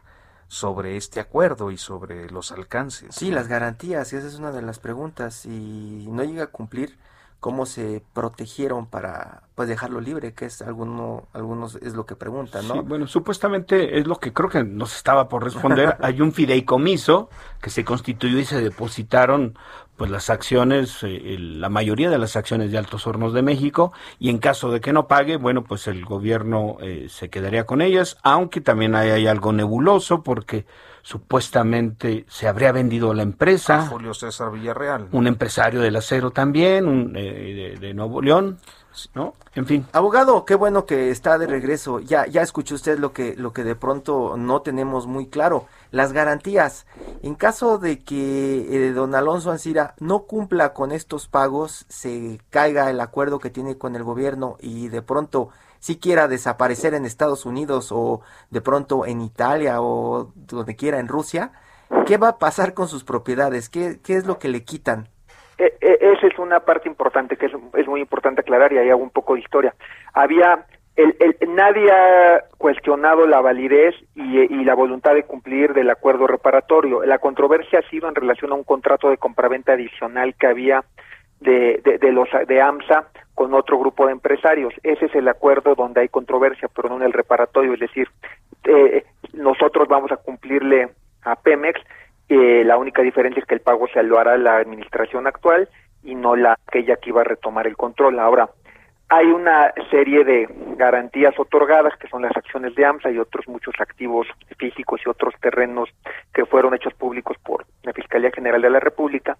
sobre 0.47 0.97
este 0.97 1.19
acuerdo 1.19 1.71
y 1.71 1.77
sobre 1.77 2.29
los 2.29 2.51
alcances. 2.51 3.15
Sí, 3.15 3.31
las 3.31 3.47
garantías, 3.47 4.13
esa 4.13 4.27
es 4.27 4.35
una 4.35 4.51
de 4.51 4.61
las 4.61 4.79
preguntas. 4.79 5.45
Y 5.45 6.07
no 6.09 6.23
llega 6.23 6.45
a 6.45 6.47
cumplir, 6.47 6.97
cómo 7.39 7.65
se 7.65 8.03
protegieron 8.13 8.85
para 8.85 9.43
pues 9.55 9.69
dejarlo 9.69 10.01
libre, 10.01 10.33
que 10.33 10.45
es 10.45 10.61
alguno, 10.61 11.27
algunos 11.33 11.75
es 11.75 11.93
lo 11.93 12.05
que 12.05 12.15
preguntan, 12.15 12.67
¿no? 12.67 12.75
Sí, 12.75 12.79
bueno, 12.81 13.07
supuestamente 13.07 13.99
es 13.99 14.07
lo 14.07 14.17
que 14.17 14.33
creo 14.33 14.49
que 14.49 14.63
nos 14.63 14.95
estaba 14.95 15.27
por 15.27 15.43
responder. 15.43 15.97
Hay 16.01 16.21
un 16.21 16.31
fideicomiso 16.31 17.29
que 17.61 17.69
se 17.69 17.83
constituyó 17.83 18.39
y 18.39 18.45
se 18.45 18.61
depositaron 18.61 19.57
pues 19.95 20.11
las 20.11 20.29
acciones, 20.29 20.99
eh, 21.03 21.37
la 21.39 21.67
mayoría 21.67 22.09
de 22.09 22.17
las 22.17 22.37
acciones 22.37 22.71
de 22.71 22.77
Altos 22.77 23.05
Hornos 23.05 23.33
de 23.33 23.41
México, 23.41 23.91
y 24.17 24.29
en 24.29 24.37
caso 24.37 24.71
de 24.71 24.79
que 24.79 24.93
no 24.93 25.07
pague, 25.07 25.35
bueno, 25.35 25.65
pues 25.65 25.87
el 25.87 26.05
gobierno 26.05 26.77
eh, 26.79 27.07
se 27.09 27.29
quedaría 27.29 27.65
con 27.65 27.81
ellas, 27.81 28.17
aunque 28.23 28.61
también 28.61 28.95
hay 28.95 29.27
algo 29.27 29.51
nebuloso 29.51 30.23
porque 30.23 30.65
supuestamente 31.01 32.25
se 32.27 32.47
habría 32.47 32.71
vendido 32.71 33.13
la 33.13 33.23
empresa. 33.23 33.87
Julio 33.87 34.13
César 34.13 34.51
Villarreal. 34.51 35.07
Un 35.11 35.27
empresario 35.27 35.81
del 35.81 35.95
acero 35.95 36.31
también, 36.31 36.87
un, 36.87 37.13
eh, 37.15 37.77
de, 37.79 37.93
Nuevo 37.93 38.21
León, 38.21 38.59
¿no? 39.13 39.33
En 39.55 39.65
fin. 39.65 39.85
Abogado, 39.93 40.45
qué 40.45 40.55
bueno 40.55 40.85
que 40.85 41.09
está 41.09 41.37
de 41.37 41.47
regreso. 41.47 41.99
Ya, 41.99 42.25
ya 42.27 42.41
escuchó 42.41 42.75
usted 42.75 42.99
lo 42.99 43.13
que, 43.13 43.35
lo 43.35 43.53
que 43.53 43.63
de 43.63 43.75
pronto 43.75 44.35
no 44.37 44.61
tenemos 44.61 45.07
muy 45.07 45.27
claro. 45.27 45.65
Las 45.91 46.13
garantías. 46.13 46.85
En 47.23 47.35
caso 47.35 47.77
de 47.77 47.99
que 47.99 48.87
eh, 48.87 48.91
don 48.91 49.15
Alonso 49.15 49.51
Ancira 49.51 49.95
no 49.99 50.23
cumpla 50.23 50.73
con 50.73 50.91
estos 50.91 51.27
pagos, 51.27 51.85
se 51.89 52.39
caiga 52.49 52.89
el 52.89 53.01
acuerdo 53.01 53.39
que 53.39 53.49
tiene 53.49 53.77
con 53.77 53.95
el 53.95 54.03
gobierno 54.03 54.57
y 54.59 54.89
de 54.89 55.01
pronto 55.01 55.49
si 55.79 55.99
quiera 55.99 56.27
desaparecer 56.27 56.93
en 56.93 57.05
Estados 57.05 57.45
Unidos 57.45 57.91
o 57.91 58.21
de 58.49 58.61
pronto 58.61 59.05
en 59.05 59.21
Italia 59.21 59.81
o 59.81 60.31
donde 60.35 60.75
quiera 60.75 60.99
en 60.99 61.07
Rusia, 61.07 61.51
¿qué 62.05 62.17
va 62.17 62.29
a 62.29 62.37
pasar 62.37 62.73
con 62.73 62.87
sus 62.87 63.03
propiedades? 63.03 63.69
¿Qué, 63.69 63.99
qué 64.03 64.15
es 64.15 64.25
lo 64.25 64.39
que 64.39 64.49
le 64.49 64.63
quitan? 64.63 65.09
E, 65.57 65.77
e, 65.81 65.97
esa 66.13 66.27
es 66.27 66.39
una 66.39 66.61
parte 66.61 66.87
importante 66.87 67.35
que 67.35 67.47
es, 67.47 67.87
muy 67.87 67.99
importante 67.99 68.41
aclarar 68.41 68.71
y 68.71 68.77
ahí 68.77 68.89
hago 68.89 69.03
un 69.03 69.09
poco 69.09 69.33
de 69.33 69.41
historia. 69.41 69.75
Había 70.13 70.65
el, 70.95 71.37
nadie 71.49 71.91
ha 71.91 72.43
cuestionado 72.57 73.25
la 73.25 73.39
validez 73.39 73.95
y, 74.15 74.63
la 74.65 74.75
voluntad 74.75 75.13
de 75.13 75.23
cumplir 75.23 75.73
del 75.73 75.89
acuerdo 75.89 76.27
reparatorio. 76.27 77.03
La 77.05 77.19
controversia 77.19 77.79
ha 77.79 77.89
sido 77.89 78.09
en 78.09 78.15
relación 78.15 78.51
a 78.51 78.55
un 78.55 78.63
contrato 78.63 79.09
de 79.09 79.17
compraventa 79.17 79.73
adicional 79.73 80.35
que 80.35 80.47
había 80.47 80.83
de, 81.39 81.81
de, 81.83 81.97
de 81.97 82.11
los 82.11 82.27
de 82.47 82.61
AMSA 82.61 83.07
con 83.33 83.53
otro 83.53 83.79
grupo 83.79 84.05
de 84.05 84.11
empresarios. 84.11 84.73
Ese 84.83 85.05
es 85.05 85.15
el 85.15 85.27
acuerdo 85.27 85.73
donde 85.75 86.01
hay 86.01 86.09
controversia, 86.09 86.67
pero 86.75 86.89
no 86.89 86.97
en 86.97 87.03
el 87.03 87.13
reparatorio. 87.13 87.73
Es 87.73 87.79
decir, 87.79 88.09
eh, 88.65 89.05
nosotros 89.33 89.87
vamos 89.87 90.11
a 90.11 90.17
cumplirle 90.17 90.89
a 91.23 91.35
Pemex. 91.35 91.79
Eh, 92.27 92.63
la 92.65 92.77
única 92.77 93.01
diferencia 93.01 93.39
es 93.39 93.47
que 93.47 93.55
el 93.55 93.61
pago 93.61 93.87
se 93.87 94.03
lo 94.03 94.19
hará 94.19 94.37
la 94.37 94.57
administración 94.57 95.25
actual 95.25 95.69
y 96.03 96.15
no 96.15 96.35
la 96.35 96.57
aquella 96.67 96.97
que 96.97 97.11
iba 97.11 97.21
a 97.21 97.23
retomar 97.23 97.65
el 97.65 97.77
control. 97.77 98.19
Ahora, 98.19 98.49
hay 99.07 99.25
una 99.27 99.73
serie 99.89 100.23
de 100.23 100.47
garantías 100.77 101.33
otorgadas 101.39 101.97
que 101.97 102.07
son 102.09 102.21
las 102.21 102.35
acciones 102.35 102.75
de 102.75 102.85
AMSA 102.85 103.09
y 103.09 103.17
otros 103.17 103.47
muchos 103.47 103.73
activos 103.79 104.27
físicos 104.57 105.01
y 105.05 105.09
otros 105.09 105.33
terrenos 105.41 105.89
que 106.33 106.45
fueron 106.45 106.75
hechos 106.75 106.93
públicos 106.93 107.37
por 107.43 107.65
la 107.83 107.93
Fiscalía 107.93 108.31
General 108.31 108.61
de 108.61 108.69
la 108.69 108.79
República 108.79 109.37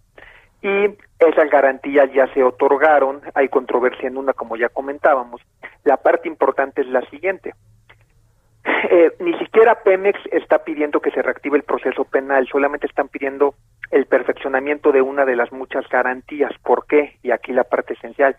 y 0.62 0.98
esas 1.20 1.50
garantías 1.50 2.12
ya 2.14 2.32
se 2.34 2.44
otorgaron, 2.44 3.22
hay 3.34 3.50
controversia 3.50 4.08
en 4.08 4.18
una 4.18 4.34
como 4.34 4.58
ya 4.58 4.70
comentábamos. 4.70 5.42
La 5.84 5.98
parte 5.98 6.28
importante 6.28 6.82
es 6.82 6.88
la 6.88 7.02
siguiente. 7.10 7.54
Eh, 8.92 9.12
ni 9.20 9.38
siquiera 9.40 9.84
Pemex 9.84 10.20
está 10.32 10.64
pidiendo 10.64 11.00
que 11.00 11.12
se 11.12 11.22
reactive 11.22 11.58
el 11.58 11.64
proceso 11.64 12.06
penal, 12.06 12.48
solamente 12.48 12.88
están 12.88 13.08
pidiendo 13.08 13.56
el 13.92 14.06
perfeccionamiento 14.06 14.92
de 14.92 15.02
una 15.02 15.26
de 15.26 15.36
las 15.36 15.52
muchas 15.52 15.88
garantías. 15.90 16.52
¿Por 16.64 16.86
qué? 16.86 17.18
Y 17.24 17.32
aquí 17.32 17.52
la 17.52 17.64
parte 17.64 17.94
esencial. 17.94 18.36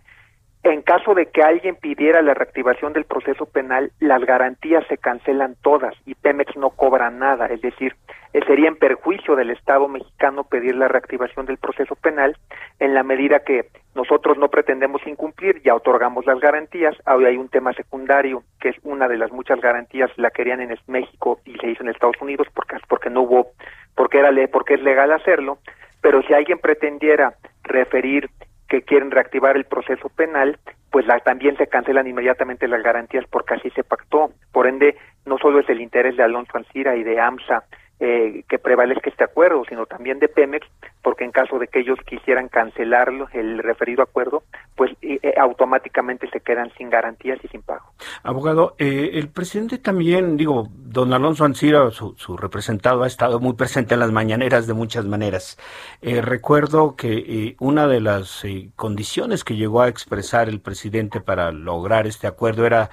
En 0.63 0.83
caso 0.83 1.15
de 1.15 1.27
que 1.27 1.43
alguien 1.43 1.77
pidiera 1.77 2.21
la 2.21 2.35
reactivación 2.35 2.93
del 2.93 3.07
proceso 3.07 3.47
penal, 3.47 3.93
las 3.99 4.23
garantías 4.27 4.87
se 4.89 4.99
cancelan 4.99 5.57
todas 5.63 5.95
y 6.05 6.15
Pemex 6.15 6.55
no 6.57 6.69
cobra 6.71 7.11
nada, 7.11 7.47
es 7.47 7.63
decir, 7.63 7.97
eh, 8.35 8.41
sería 8.47 8.69
en 8.69 8.77
perjuicio 8.77 9.37
del 9.37 9.51
Estado 9.51 9.89
mexicano 9.89 10.45
pedir 10.45 10.77
la 10.77 10.87
reactivación 10.87 11.47
del 11.47 11.57
proceso 11.57 11.97
penal 11.97 12.37
en 12.79 12.93
la 12.93 13.03
medida 13.03 13.41
que 13.41 13.69
nosotros 13.95 14.37
no 14.37 14.49
pretendemos 14.49 15.01
incumplir, 15.07 15.63
ya 15.63 15.75
otorgamos 15.75 16.27
las 16.27 16.39
garantías, 16.41 16.95
ahora 17.07 17.29
hay 17.29 17.39
un 17.39 17.49
tema 17.49 17.73
secundario 17.73 18.43
que 18.61 18.69
es 18.69 18.77
una 18.83 19.09
de 19.09 19.17
las 19.17 19.33
muchas 19.33 19.63
garantías, 19.63 20.11
la 20.17 20.31
querían 20.31 20.61
en 20.61 20.77
México 20.89 21.41
y 21.47 21.57
se 21.57 21.71
hizo 21.71 21.83
en 21.83 21.89
Estados 21.89 22.21
Unidos 22.21 22.47
porque, 22.55 22.77
porque 22.87 23.09
no 23.09 23.23
hubo, 23.23 23.49
porque 23.97 24.19
era 24.19 24.31
porque 24.49 24.75
es 24.75 24.83
legal 24.83 25.11
hacerlo, 25.11 25.59
pero 26.03 26.23
si 26.23 26.35
alguien 26.35 26.59
pretendiera 26.59 27.35
referir 27.65 28.29
que 28.71 28.83
quieren 28.83 29.11
reactivar 29.11 29.57
el 29.57 29.65
proceso 29.65 30.09
penal, 30.09 30.57
pues 30.91 31.05
también 31.25 31.57
se 31.57 31.67
cancelan 31.67 32.07
inmediatamente 32.07 32.69
las 32.69 32.83
garantías 32.83 33.25
porque 33.29 33.55
así 33.55 33.69
se 33.71 33.83
pactó. 33.83 34.31
Por 34.53 34.69
ende, 34.69 34.97
no 35.27 35.37
solo 35.39 35.59
es 35.59 35.69
el 35.69 35.81
interés 35.81 36.17
de 36.17 36.23
Alonso 36.23 36.57
Ancira 36.57 36.97
y 36.97 37.03
de 37.03 37.21
AMSA 37.21 37.65
eh, 38.03 38.45
que 38.49 38.59
prevalezca 38.59 39.11
este 39.11 39.25
acuerdo, 39.25 39.63
sino 39.69 39.85
también 39.85 40.19
de 40.21 40.29
Pemex, 40.29 40.67
porque 41.03 41.25
en 41.25 41.33
caso 41.33 41.59
de 41.59 41.69
que 41.69 41.81
ellos 41.81 41.99
quisieran 42.07 42.49
cancelar 42.49 43.13
el 43.35 43.59
referido 43.59 44.03
acuerdo, 44.03 44.43
pues 44.75 44.93
eh, 45.03 45.19
eh, 45.23 45.35
automáticamente 45.39 46.27
se 46.31 46.41
quedan 46.41 46.73
sin 46.79 46.89
garantías 46.89 47.39
y 47.45 47.49
sin 47.49 47.61
pago. 47.61 47.93
Abogado, 48.23 48.75
el 48.79 49.29
presidente 49.29 49.77
también, 49.77 50.39
digo, 50.39 50.69
don 50.71 51.13
Alonso 51.13 51.45
Ancira, 51.45 51.91
su, 51.91 52.15
su, 52.17 52.39
representado, 52.39 53.03
ha 53.03 53.07
estado 53.07 53.39
muy 53.39 53.53
presente 53.53 53.93
en 53.93 54.01
las 54.01 54.13
mañaneras 54.13 54.67
de 54.67 54.73
muchas 54.73 55.05
maneras. 55.05 55.59
recuerdo 56.01 56.97
que 56.97 57.55
una 57.61 57.87
de 57.87 58.01
las 58.01 58.47
condiciones 58.77 59.45
que 59.45 59.57
llegó 59.57 59.83
a 59.83 59.89
expresar 59.89 60.49
el 60.49 60.63
presidente 60.63 61.21
para 61.21 61.53
lograr 61.53 62.07
este 62.07 62.27
acuerdo 62.27 62.65
era 62.65 62.89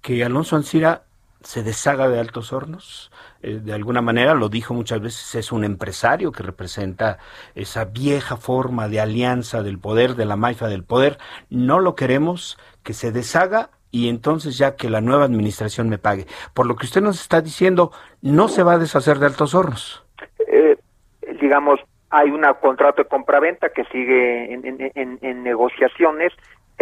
que 0.00 0.22
Alonso 0.22 0.54
Ancira 0.54 1.06
se 1.44 1.62
deshaga 1.62 2.08
de 2.08 2.18
Altos 2.18 2.52
Hornos. 2.52 3.12
Eh, 3.42 3.60
de 3.62 3.72
alguna 3.72 4.00
manera, 4.00 4.34
lo 4.34 4.48
dijo 4.48 4.74
muchas 4.74 5.00
veces, 5.00 5.34
es 5.34 5.52
un 5.52 5.64
empresario 5.64 6.32
que 6.32 6.42
representa 6.42 7.18
esa 7.54 7.84
vieja 7.84 8.36
forma 8.36 8.88
de 8.88 9.00
alianza 9.00 9.62
del 9.62 9.78
poder, 9.78 10.14
de 10.14 10.24
la 10.24 10.36
mafia 10.36 10.68
del 10.68 10.84
poder. 10.84 11.18
No 11.50 11.80
lo 11.80 11.94
queremos 11.94 12.58
que 12.82 12.94
se 12.94 13.12
deshaga 13.12 13.70
y 13.90 14.08
entonces 14.08 14.58
ya 14.58 14.74
que 14.74 14.90
la 14.90 15.00
nueva 15.00 15.24
administración 15.24 15.88
me 15.88 15.98
pague. 15.98 16.26
Por 16.54 16.66
lo 16.66 16.76
que 16.76 16.86
usted 16.86 17.02
nos 17.02 17.20
está 17.20 17.40
diciendo, 17.40 17.92
no 18.22 18.48
se 18.48 18.62
va 18.62 18.72
a 18.72 18.78
deshacer 18.78 19.18
de 19.18 19.26
Altos 19.26 19.54
Hornos. 19.54 20.04
Eh, 20.48 20.76
digamos, 21.40 21.78
hay 22.10 22.30
un 22.30 22.42
contrato 22.60 23.02
de 23.02 23.08
compraventa 23.08 23.68
que 23.68 23.84
sigue 23.84 24.52
en 24.54 25.42
negociaciones 25.42 26.32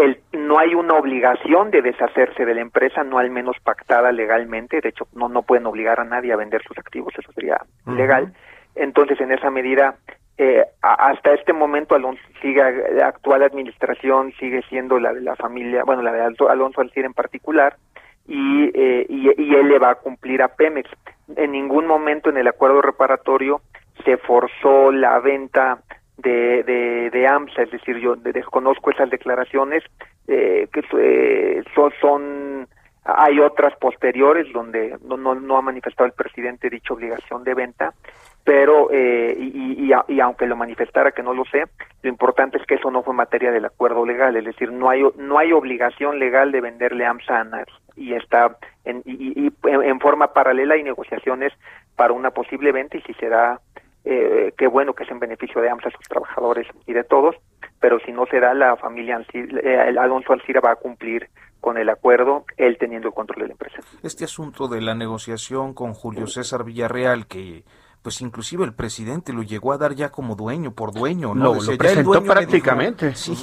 el, 0.02 0.20
no 0.32 0.58
hay 0.58 0.74
una 0.74 0.94
obligación 0.94 1.70
de 1.70 1.82
deshacerse 1.82 2.44
de 2.44 2.54
la 2.54 2.60
empresa, 2.60 3.04
no 3.04 3.18
al 3.18 3.30
menos 3.30 3.56
pactada 3.62 4.12
legalmente, 4.12 4.80
de 4.80 4.88
hecho 4.88 5.06
no, 5.14 5.28
no 5.28 5.42
pueden 5.42 5.66
obligar 5.66 6.00
a 6.00 6.04
nadie 6.04 6.32
a 6.32 6.36
vender 6.36 6.62
sus 6.62 6.76
activos, 6.78 7.12
eso 7.18 7.32
sería 7.32 7.58
legal. 7.86 8.32
Entonces, 8.74 9.20
en 9.20 9.32
esa 9.32 9.50
medida, 9.50 9.96
eh, 10.38 10.64
hasta 10.80 11.34
este 11.34 11.52
momento 11.52 11.94
Alonso 11.94 12.22
sigue, 12.40 12.62
la 12.92 13.08
actual 13.08 13.42
administración 13.42 14.32
sigue 14.38 14.62
siendo 14.68 14.98
la 14.98 15.12
de 15.12 15.20
la 15.20 15.36
familia, 15.36 15.84
bueno, 15.84 16.02
la 16.02 16.12
de 16.12 16.22
Alonso 16.22 16.80
Alcir 16.80 17.04
en 17.04 17.14
particular, 17.14 17.76
y, 18.26 18.70
eh, 18.74 19.06
y, 19.08 19.42
y 19.42 19.54
él 19.54 19.68
le 19.68 19.78
va 19.78 19.90
a 19.90 19.94
cumplir 19.96 20.42
a 20.42 20.48
Pemex. 20.48 20.88
En 21.36 21.52
ningún 21.52 21.86
momento 21.86 22.30
en 22.30 22.36
el 22.36 22.48
acuerdo 22.48 22.80
reparatorio 22.80 23.60
se 24.04 24.16
forzó 24.16 24.90
la 24.90 25.18
venta 25.20 25.78
de, 26.22 26.62
de, 26.62 27.10
de 27.10 27.26
AMSA, 27.26 27.62
es 27.62 27.70
decir, 27.70 27.98
yo 27.98 28.16
desconozco 28.16 28.90
esas 28.90 29.10
declaraciones 29.10 29.82
eh, 30.28 30.68
que 30.72 31.62
son, 31.74 31.92
son, 32.00 32.68
hay 33.04 33.40
otras 33.40 33.76
posteriores 33.76 34.52
donde 34.52 34.96
no, 35.04 35.16
no, 35.16 35.34
no, 35.34 35.56
ha 35.56 35.62
manifestado 35.62 36.06
el 36.06 36.12
presidente 36.12 36.70
dicha 36.70 36.94
obligación 36.94 37.42
de 37.44 37.54
venta, 37.54 37.92
pero 38.44 38.88
eh, 38.92 39.36
y, 39.38 39.90
y, 39.90 39.92
y, 40.08 40.20
aunque 40.20 40.46
lo 40.46 40.56
manifestara 40.56 41.12
que 41.12 41.22
no 41.22 41.34
lo 41.34 41.44
sé, 41.44 41.64
lo 42.02 42.08
importante 42.08 42.58
es 42.58 42.66
que 42.66 42.76
eso 42.76 42.90
no 42.90 43.02
fue 43.02 43.14
materia 43.14 43.50
del 43.50 43.64
acuerdo 43.64 44.06
legal, 44.06 44.36
es 44.36 44.44
decir, 44.44 44.70
no 44.70 44.88
hay 44.88 45.02
no 45.16 45.38
hay 45.38 45.52
obligación 45.52 46.18
legal 46.18 46.52
de 46.52 46.60
venderle 46.60 47.04
AMSA 47.04 47.40
a 47.40 47.44
nadie 47.44 47.72
y 47.96 48.14
está 48.14 48.56
en, 48.84 49.02
y, 49.04 49.46
y 49.46 49.52
en 49.64 50.00
forma 50.00 50.32
paralela 50.32 50.74
hay 50.74 50.82
negociaciones 50.82 51.52
para 51.96 52.12
una 52.12 52.30
posible 52.30 52.72
venta 52.72 52.96
y 52.96 53.02
si 53.02 53.12
se 53.14 53.28
da 53.28 53.60
eh, 54.04 54.52
qué 54.56 54.66
bueno 54.66 54.94
que 54.94 55.04
es 55.04 55.10
en 55.10 55.18
beneficio 55.18 55.60
de 55.60 55.70
ambos, 55.70 55.92
sus 55.96 56.08
trabajadores 56.08 56.66
y 56.86 56.92
de 56.92 57.04
todos, 57.04 57.36
pero 57.80 57.98
si 58.00 58.12
no 58.12 58.26
se 58.26 58.40
da, 58.40 58.54
la 58.54 58.76
familia 58.76 59.24
eh, 59.32 59.96
Alonso 59.98 60.32
Alcira 60.32 60.60
va 60.60 60.72
a 60.72 60.76
cumplir 60.76 61.28
con 61.60 61.78
el 61.78 61.88
acuerdo, 61.88 62.44
él 62.56 62.76
teniendo 62.78 63.08
el 63.08 63.14
control 63.14 63.42
de 63.42 63.46
la 63.48 63.52
empresa. 63.52 63.78
Este 64.02 64.24
asunto 64.24 64.66
de 64.66 64.80
la 64.80 64.94
negociación 64.94 65.74
con 65.74 65.94
Julio 65.94 66.26
César 66.26 66.64
Villarreal, 66.64 67.26
que 67.26 67.62
pues 68.02 68.20
inclusive 68.20 68.64
el 68.64 68.74
presidente 68.74 69.32
lo 69.32 69.42
llegó 69.42 69.72
a 69.72 69.78
dar 69.78 69.94
ya 69.94 70.10
como 70.10 70.34
dueño 70.34 70.72
por 70.72 70.92
dueño, 70.92 71.34
¿no? 71.34 71.54
Lo, 71.54 71.76
presentó 71.78 72.22
prácticamente. 72.24 73.14
sí, 73.14 73.34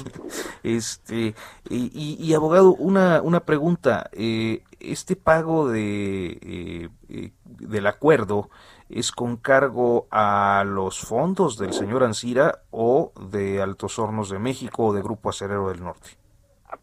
este, 0.62 1.34
y, 1.70 2.34
abogado, 2.34 2.74
una, 2.74 3.22
una 3.22 3.40
pregunta, 3.40 4.10
eh, 4.12 4.62
este 4.78 5.16
pago 5.16 5.70
de, 5.70 6.38
eh, 6.42 6.88
eh, 7.08 7.30
del 7.44 7.86
acuerdo 7.86 8.50
es 8.92 9.12
con 9.12 9.36
cargo 9.36 10.06
a 10.10 10.64
los 10.66 11.00
fondos 11.00 11.58
del 11.58 11.72
señor 11.72 12.02
Ansira 12.02 12.60
o 12.70 13.12
de 13.30 13.62
Altos 13.62 13.98
Hornos 13.98 14.30
de 14.30 14.38
México 14.38 14.86
o 14.86 14.92
de 14.92 15.02
Grupo 15.02 15.30
Acerero 15.30 15.68
del 15.68 15.82
Norte. 15.82 16.10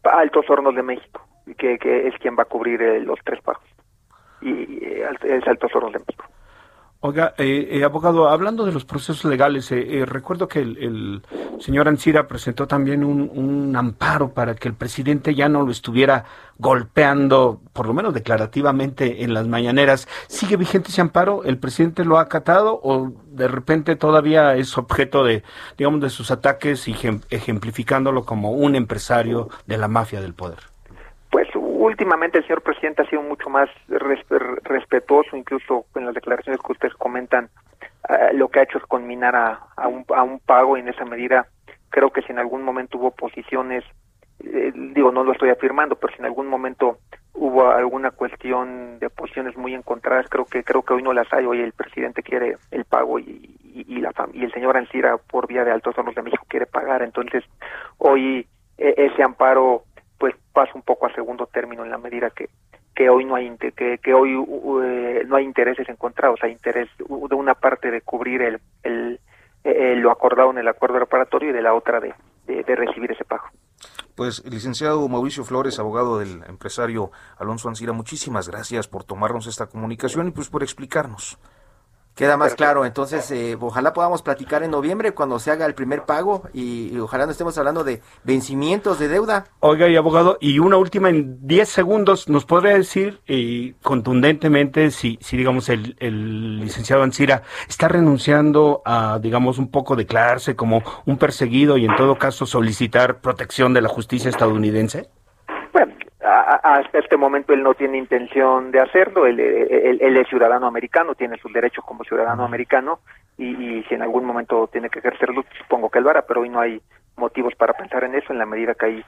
Altos 0.04 0.48
Hornos 0.48 0.74
de 0.74 0.82
México, 0.82 1.26
que, 1.56 1.74
es 2.08 2.14
quien 2.20 2.36
va 2.36 2.42
a 2.42 2.46
cubrir 2.46 2.80
los 3.04 3.18
tres 3.24 3.40
pagos. 3.42 3.64
Y 4.40 4.84
es 4.92 5.46
Altos 5.46 5.74
Hornos 5.74 5.92
de 5.92 5.98
México. 6.00 6.24
Oiga, 7.00 7.32
eh, 7.38 7.68
eh, 7.70 7.84
abogado, 7.84 8.28
hablando 8.28 8.66
de 8.66 8.72
los 8.72 8.84
procesos 8.84 9.24
legales, 9.24 9.70
eh, 9.70 10.04
recuerdo 10.04 10.48
que 10.48 10.58
el, 10.58 11.22
señor 11.60 11.86
Ancira 11.86 12.26
presentó 12.26 12.66
también 12.66 13.04
un, 13.04 13.76
amparo 13.76 14.30
para 14.30 14.56
que 14.56 14.66
el 14.66 14.74
presidente 14.74 15.32
ya 15.32 15.48
no 15.48 15.62
lo 15.62 15.70
estuviera 15.70 16.24
golpeando, 16.58 17.60
por 17.72 17.86
lo 17.86 17.94
menos 17.94 18.14
declarativamente, 18.14 19.22
en 19.22 19.32
las 19.32 19.46
mañaneras. 19.46 20.08
¿Sigue 20.26 20.56
vigente 20.56 20.88
ese 20.88 21.00
amparo? 21.00 21.44
¿El 21.44 21.58
presidente 21.58 22.04
lo 22.04 22.18
ha 22.18 22.22
acatado 22.22 22.80
o 22.82 23.12
de 23.30 23.46
repente 23.46 23.94
todavía 23.94 24.56
es 24.56 24.76
objeto 24.76 25.22
de, 25.22 25.44
digamos, 25.76 26.00
de 26.00 26.10
sus 26.10 26.32
ataques 26.32 26.88
y 26.88 26.96
ejemplificándolo 27.30 28.24
como 28.24 28.50
un 28.50 28.74
empresario 28.74 29.50
de 29.66 29.78
la 29.78 29.86
mafia 29.86 30.20
del 30.20 30.34
poder? 30.34 30.58
Últimamente 31.86 32.38
el 32.38 32.44
señor 32.44 32.62
presidente 32.62 33.02
ha 33.02 33.10
sido 33.10 33.22
mucho 33.22 33.48
más 33.48 33.68
respetuoso, 33.88 35.36
incluso 35.36 35.86
en 35.94 36.06
las 36.06 36.14
declaraciones 36.14 36.60
que 36.60 36.72
ustedes 36.72 36.94
comentan, 36.94 37.48
eh, 38.08 38.32
lo 38.34 38.48
que 38.48 38.60
ha 38.60 38.62
hecho 38.64 38.78
es 38.78 38.84
conminar 38.84 39.36
a, 39.36 39.88
un, 39.88 40.04
a 40.14 40.22
un 40.22 40.40
pago 40.40 40.76
y 40.76 40.80
en 40.80 40.88
esa 40.88 41.04
medida 41.04 41.46
creo 41.90 42.10
que 42.10 42.22
si 42.22 42.32
en 42.32 42.38
algún 42.38 42.62
momento 42.62 42.98
hubo 42.98 43.10
posiciones, 43.10 43.84
eh, 44.40 44.72
digo, 44.74 45.12
no 45.12 45.24
lo 45.24 45.32
estoy 45.32 45.50
afirmando, 45.50 45.96
pero 45.96 46.12
si 46.12 46.18
en 46.20 46.26
algún 46.26 46.48
momento 46.48 46.98
hubo 47.34 47.70
alguna 47.70 48.10
cuestión 48.10 48.98
de 48.98 49.10
posiciones 49.10 49.56
muy 49.56 49.74
encontradas, 49.74 50.28
creo 50.28 50.44
que 50.44 50.64
creo 50.64 50.82
que 50.82 50.94
hoy 50.94 51.02
no 51.02 51.12
las 51.12 51.32
hay, 51.32 51.46
hoy 51.46 51.60
el 51.60 51.72
presidente 51.72 52.22
quiere 52.22 52.56
el 52.70 52.84
pago 52.84 53.18
y, 53.18 53.56
y, 53.72 54.00
la 54.00 54.12
y 54.32 54.44
el 54.44 54.52
señor 54.52 54.76
Ancira 54.76 55.16
por 55.18 55.46
vía 55.46 55.64
de 55.64 55.70
Altos 55.70 55.96
Hornos 55.96 56.14
de 56.14 56.22
México 56.22 56.44
quiere 56.48 56.66
pagar, 56.66 57.02
entonces 57.02 57.44
hoy 57.98 58.46
e, 58.76 58.94
ese 58.96 59.22
amparo 59.22 59.84
pasa 60.58 60.72
un 60.74 60.82
poco 60.82 61.06
a 61.06 61.14
segundo 61.14 61.46
término 61.46 61.84
en 61.84 61.90
la 61.90 61.98
medida 61.98 62.30
que 62.30 62.48
que 62.92 63.08
hoy 63.08 63.24
no 63.24 63.36
hay 63.36 63.48
que, 63.56 64.12
hoy 64.12 64.32
eh, 64.84 65.22
no 65.24 65.36
hay 65.36 65.44
intereses 65.44 65.88
encontrados 65.88 66.40
hay 66.42 66.50
interés 66.50 66.88
de 66.98 67.34
una 67.36 67.54
parte 67.54 67.92
de 67.92 68.00
cubrir 68.00 68.42
el, 68.42 68.60
el, 68.82 69.20
lo 70.00 70.10
acordado 70.10 70.50
en 70.50 70.58
el 70.58 70.66
acuerdo 70.66 70.98
reparatorio 70.98 71.50
y 71.50 71.52
de 71.52 71.62
la 71.62 71.74
otra 71.74 72.00
de, 72.00 72.12
de, 72.44 72.74
recibir 72.74 73.12
ese 73.12 73.24
pago 73.24 73.44
pues, 74.16 74.44
licenciado 74.44 75.08
Mauricio 75.08 75.44
Flores, 75.44 75.78
abogado 75.78 76.18
del 76.18 76.42
empresario 76.48 77.12
Alonso 77.38 77.68
Ancira, 77.68 77.92
muchísimas 77.92 78.48
gracias 78.48 78.88
por 78.88 79.04
tomarnos 79.04 79.46
esta 79.46 79.68
comunicación 79.68 80.26
y 80.26 80.30
pues 80.32 80.48
por 80.48 80.64
explicarnos. 80.64 81.38
Queda 82.18 82.36
más 82.36 82.56
claro, 82.56 82.84
entonces 82.84 83.30
eh, 83.30 83.56
ojalá 83.60 83.92
podamos 83.92 84.22
platicar 84.22 84.64
en 84.64 84.72
noviembre 84.72 85.12
cuando 85.12 85.38
se 85.38 85.52
haga 85.52 85.64
el 85.66 85.74
primer 85.74 86.02
pago 86.02 86.42
y, 86.52 86.98
ojalá 86.98 87.26
no 87.26 87.30
estemos 87.30 87.56
hablando 87.58 87.84
de 87.84 88.02
vencimientos 88.24 88.98
de 88.98 89.06
deuda. 89.06 89.44
Oiga, 89.60 89.86
y 89.86 89.94
abogado, 89.94 90.36
y 90.40 90.58
una 90.58 90.78
última 90.78 91.10
en 91.10 91.46
10 91.46 91.68
segundos, 91.68 92.28
¿nos 92.28 92.44
podría 92.44 92.74
decir 92.74 93.20
y 93.28 93.74
contundentemente 93.74 94.90
si, 94.90 95.16
si 95.20 95.36
digamos, 95.36 95.68
el, 95.68 95.94
el 96.00 96.58
licenciado 96.58 97.04
Ancira 97.04 97.44
está 97.68 97.86
renunciando 97.86 98.82
a, 98.84 99.20
digamos, 99.22 99.58
un 99.58 99.70
poco 99.70 99.94
declararse 99.94 100.56
como 100.56 100.82
un 101.06 101.18
perseguido 101.18 101.76
y 101.76 101.84
en 101.84 101.94
todo 101.94 102.18
caso 102.18 102.46
solicitar 102.46 103.20
protección 103.20 103.74
de 103.74 103.82
la 103.82 103.88
justicia 103.88 104.28
estadounidense? 104.28 105.08
Hasta 106.48 106.98
este 106.98 107.16
momento 107.16 107.52
él 107.52 107.62
no 107.62 107.74
tiene 107.74 107.98
intención 107.98 108.70
de 108.70 108.80
hacerlo, 108.80 109.26
él, 109.26 109.38
es 109.38 110.28
ciudadano 110.28 110.66
americano, 110.66 111.14
tiene 111.14 111.36
sus 111.38 111.52
derechos 111.52 111.84
como 111.84 112.04
ciudadano 112.04 112.44
americano 112.44 113.00
y, 113.36 113.82
si 113.88 113.94
en 113.94 114.02
algún 114.02 114.24
momento 114.24 114.68
tiene 114.72 114.88
que 114.88 115.00
ejercerlo, 115.00 115.44
supongo 115.58 115.90
que 115.90 115.98
él 115.98 116.04
lo 116.04 116.10
hará, 116.10 116.22
pero 116.22 116.40
hoy 116.40 116.48
no 116.48 116.60
hay 116.60 116.80
motivos 117.16 117.54
para 117.54 117.74
pensar 117.74 118.04
en 118.04 118.14
eso 118.14 118.32
en 118.32 118.38
la 118.38 118.46
medida 118.46 118.74
que 118.74 118.86
hay 118.86 119.04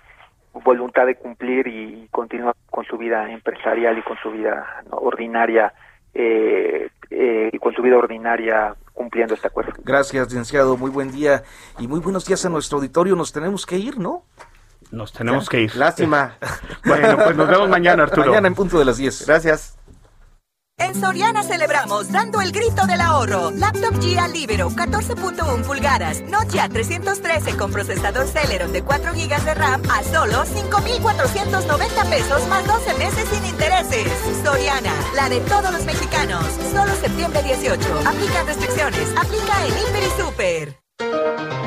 voluntad 0.53 1.07
de 1.07 1.15
cumplir 1.15 1.67
y 1.67 2.09
continuar 2.11 2.55
con 2.71 2.85
su 2.85 2.99
vida 2.99 3.31
empresarial 3.31 3.97
y 3.99 4.03
con 4.03 4.19
su 4.19 4.31
vida 4.31 4.83
ordinaria 4.91 5.73
eh, 6.13 6.91
eh, 7.11 7.51
y 7.53 7.59
con 7.59 7.73
su 7.73 7.83
vida 7.83 7.97
ordinaria 7.97 8.75
cumpliendo 8.93 9.35
este 9.35 9.47
acuerdo. 9.47 9.73
Gracias, 9.85 10.29
licenciado. 10.29 10.77
Muy 10.77 10.91
buen 10.91 11.11
día 11.11 11.43
y 11.79 11.89
muy 11.89 12.01
buenos 12.01 12.27
días 12.27 12.45
a 12.45 12.51
nuestro 12.51 12.79
auditorio. 12.79 13.17
Nos 13.17 13.33
tenemos 13.33 13.65
que 13.65 13.77
ir, 13.77 13.99
¿no? 13.99 14.25
Nos 14.91 15.13
tenemos 15.13 15.49
que 15.49 15.63
ir. 15.63 15.77
Lástima. 15.77 16.37
bueno, 16.85 17.17
pues 17.17 17.37
nos 17.37 17.49
vemos 17.49 17.69
mañana, 17.69 18.05
Arturo. 18.05 18.27
Mañana 18.27 18.49
en 18.49 18.55
punto 18.55 18.79
de 18.79 18.85
las 18.85 18.97
10. 18.97 19.27
Gracias. 19.27 19.77
En 20.81 20.99
Soriana 20.99 21.43
celebramos 21.43 22.11
dando 22.11 22.41
el 22.41 22.53
grito 22.53 22.87
del 22.87 23.03
ahorro. 23.03 23.51
Laptop 23.51 24.01
Gia 24.01 24.27
Libero 24.29 24.71
14.1 24.71 25.63
pulgadas, 25.63 26.23
Nokia 26.23 26.71
313 26.71 27.55
con 27.59 27.71
procesador 27.71 28.27
Celeron 28.27 28.73
de 28.73 28.83
4 28.83 29.13
GB 29.13 29.45
de 29.45 29.55
RAM 29.55 29.83
a 29.91 30.03
solo 30.03 30.43
5.490 30.43 32.09
pesos 32.09 32.49
más 32.49 32.67
12 32.67 32.95
meses 32.95 33.29
sin 33.29 33.45
intereses. 33.45 34.11
Soriana, 34.43 34.95
la 35.15 35.29
de 35.29 35.41
todos 35.41 35.71
los 35.71 35.85
mexicanos. 35.85 36.47
Solo 36.73 36.95
septiembre 36.95 37.43
18. 37.43 37.79
Aplica 38.07 38.43
restricciones. 38.45 39.15
Aplica 39.19 39.67
en 39.67 39.73
Hiper 39.73 40.03
y 40.03 40.23
Super. 40.23 41.60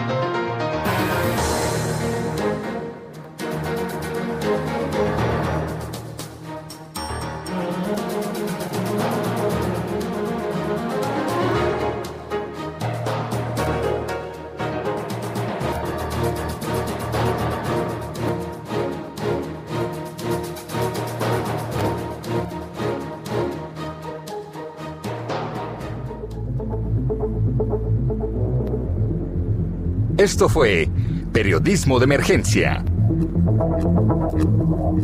Esto 30.24 30.48
fue 30.48 30.88
Periodismo 31.34 32.00
de 32.00 32.06
Emergencia. 32.06 32.82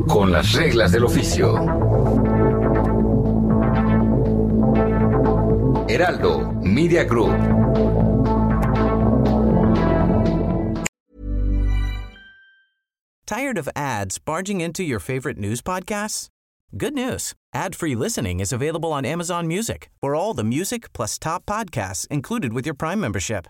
Con 0.08 0.32
las 0.32 0.54
reglas 0.54 0.94
del 0.94 1.04
oficio. 1.04 1.56
Heraldo 5.90 6.54
Media 6.62 7.04
Group. 7.04 7.36
Tired 13.26 13.58
of 13.58 13.68
ads 13.76 14.20
barging 14.20 14.62
into 14.62 14.84
your 14.84 15.02
favorite 15.02 15.38
news 15.38 15.62
podcasts? 15.62 16.30
Good 16.78 16.94
news. 16.94 17.34
Ad-free 17.54 17.96
listening 17.96 18.40
is 18.40 18.54
available 18.54 18.94
on 18.94 19.04
Amazon 19.04 19.48
Music 19.48 19.90
for 20.00 20.16
all 20.16 20.34
the 20.34 20.46
music 20.46 20.94
plus 20.94 21.20
top 21.20 21.46
podcasts 21.46 22.08
included 22.08 22.54
with 22.54 22.66
your 22.66 22.76
Prime 22.76 23.02
membership. 23.02 23.50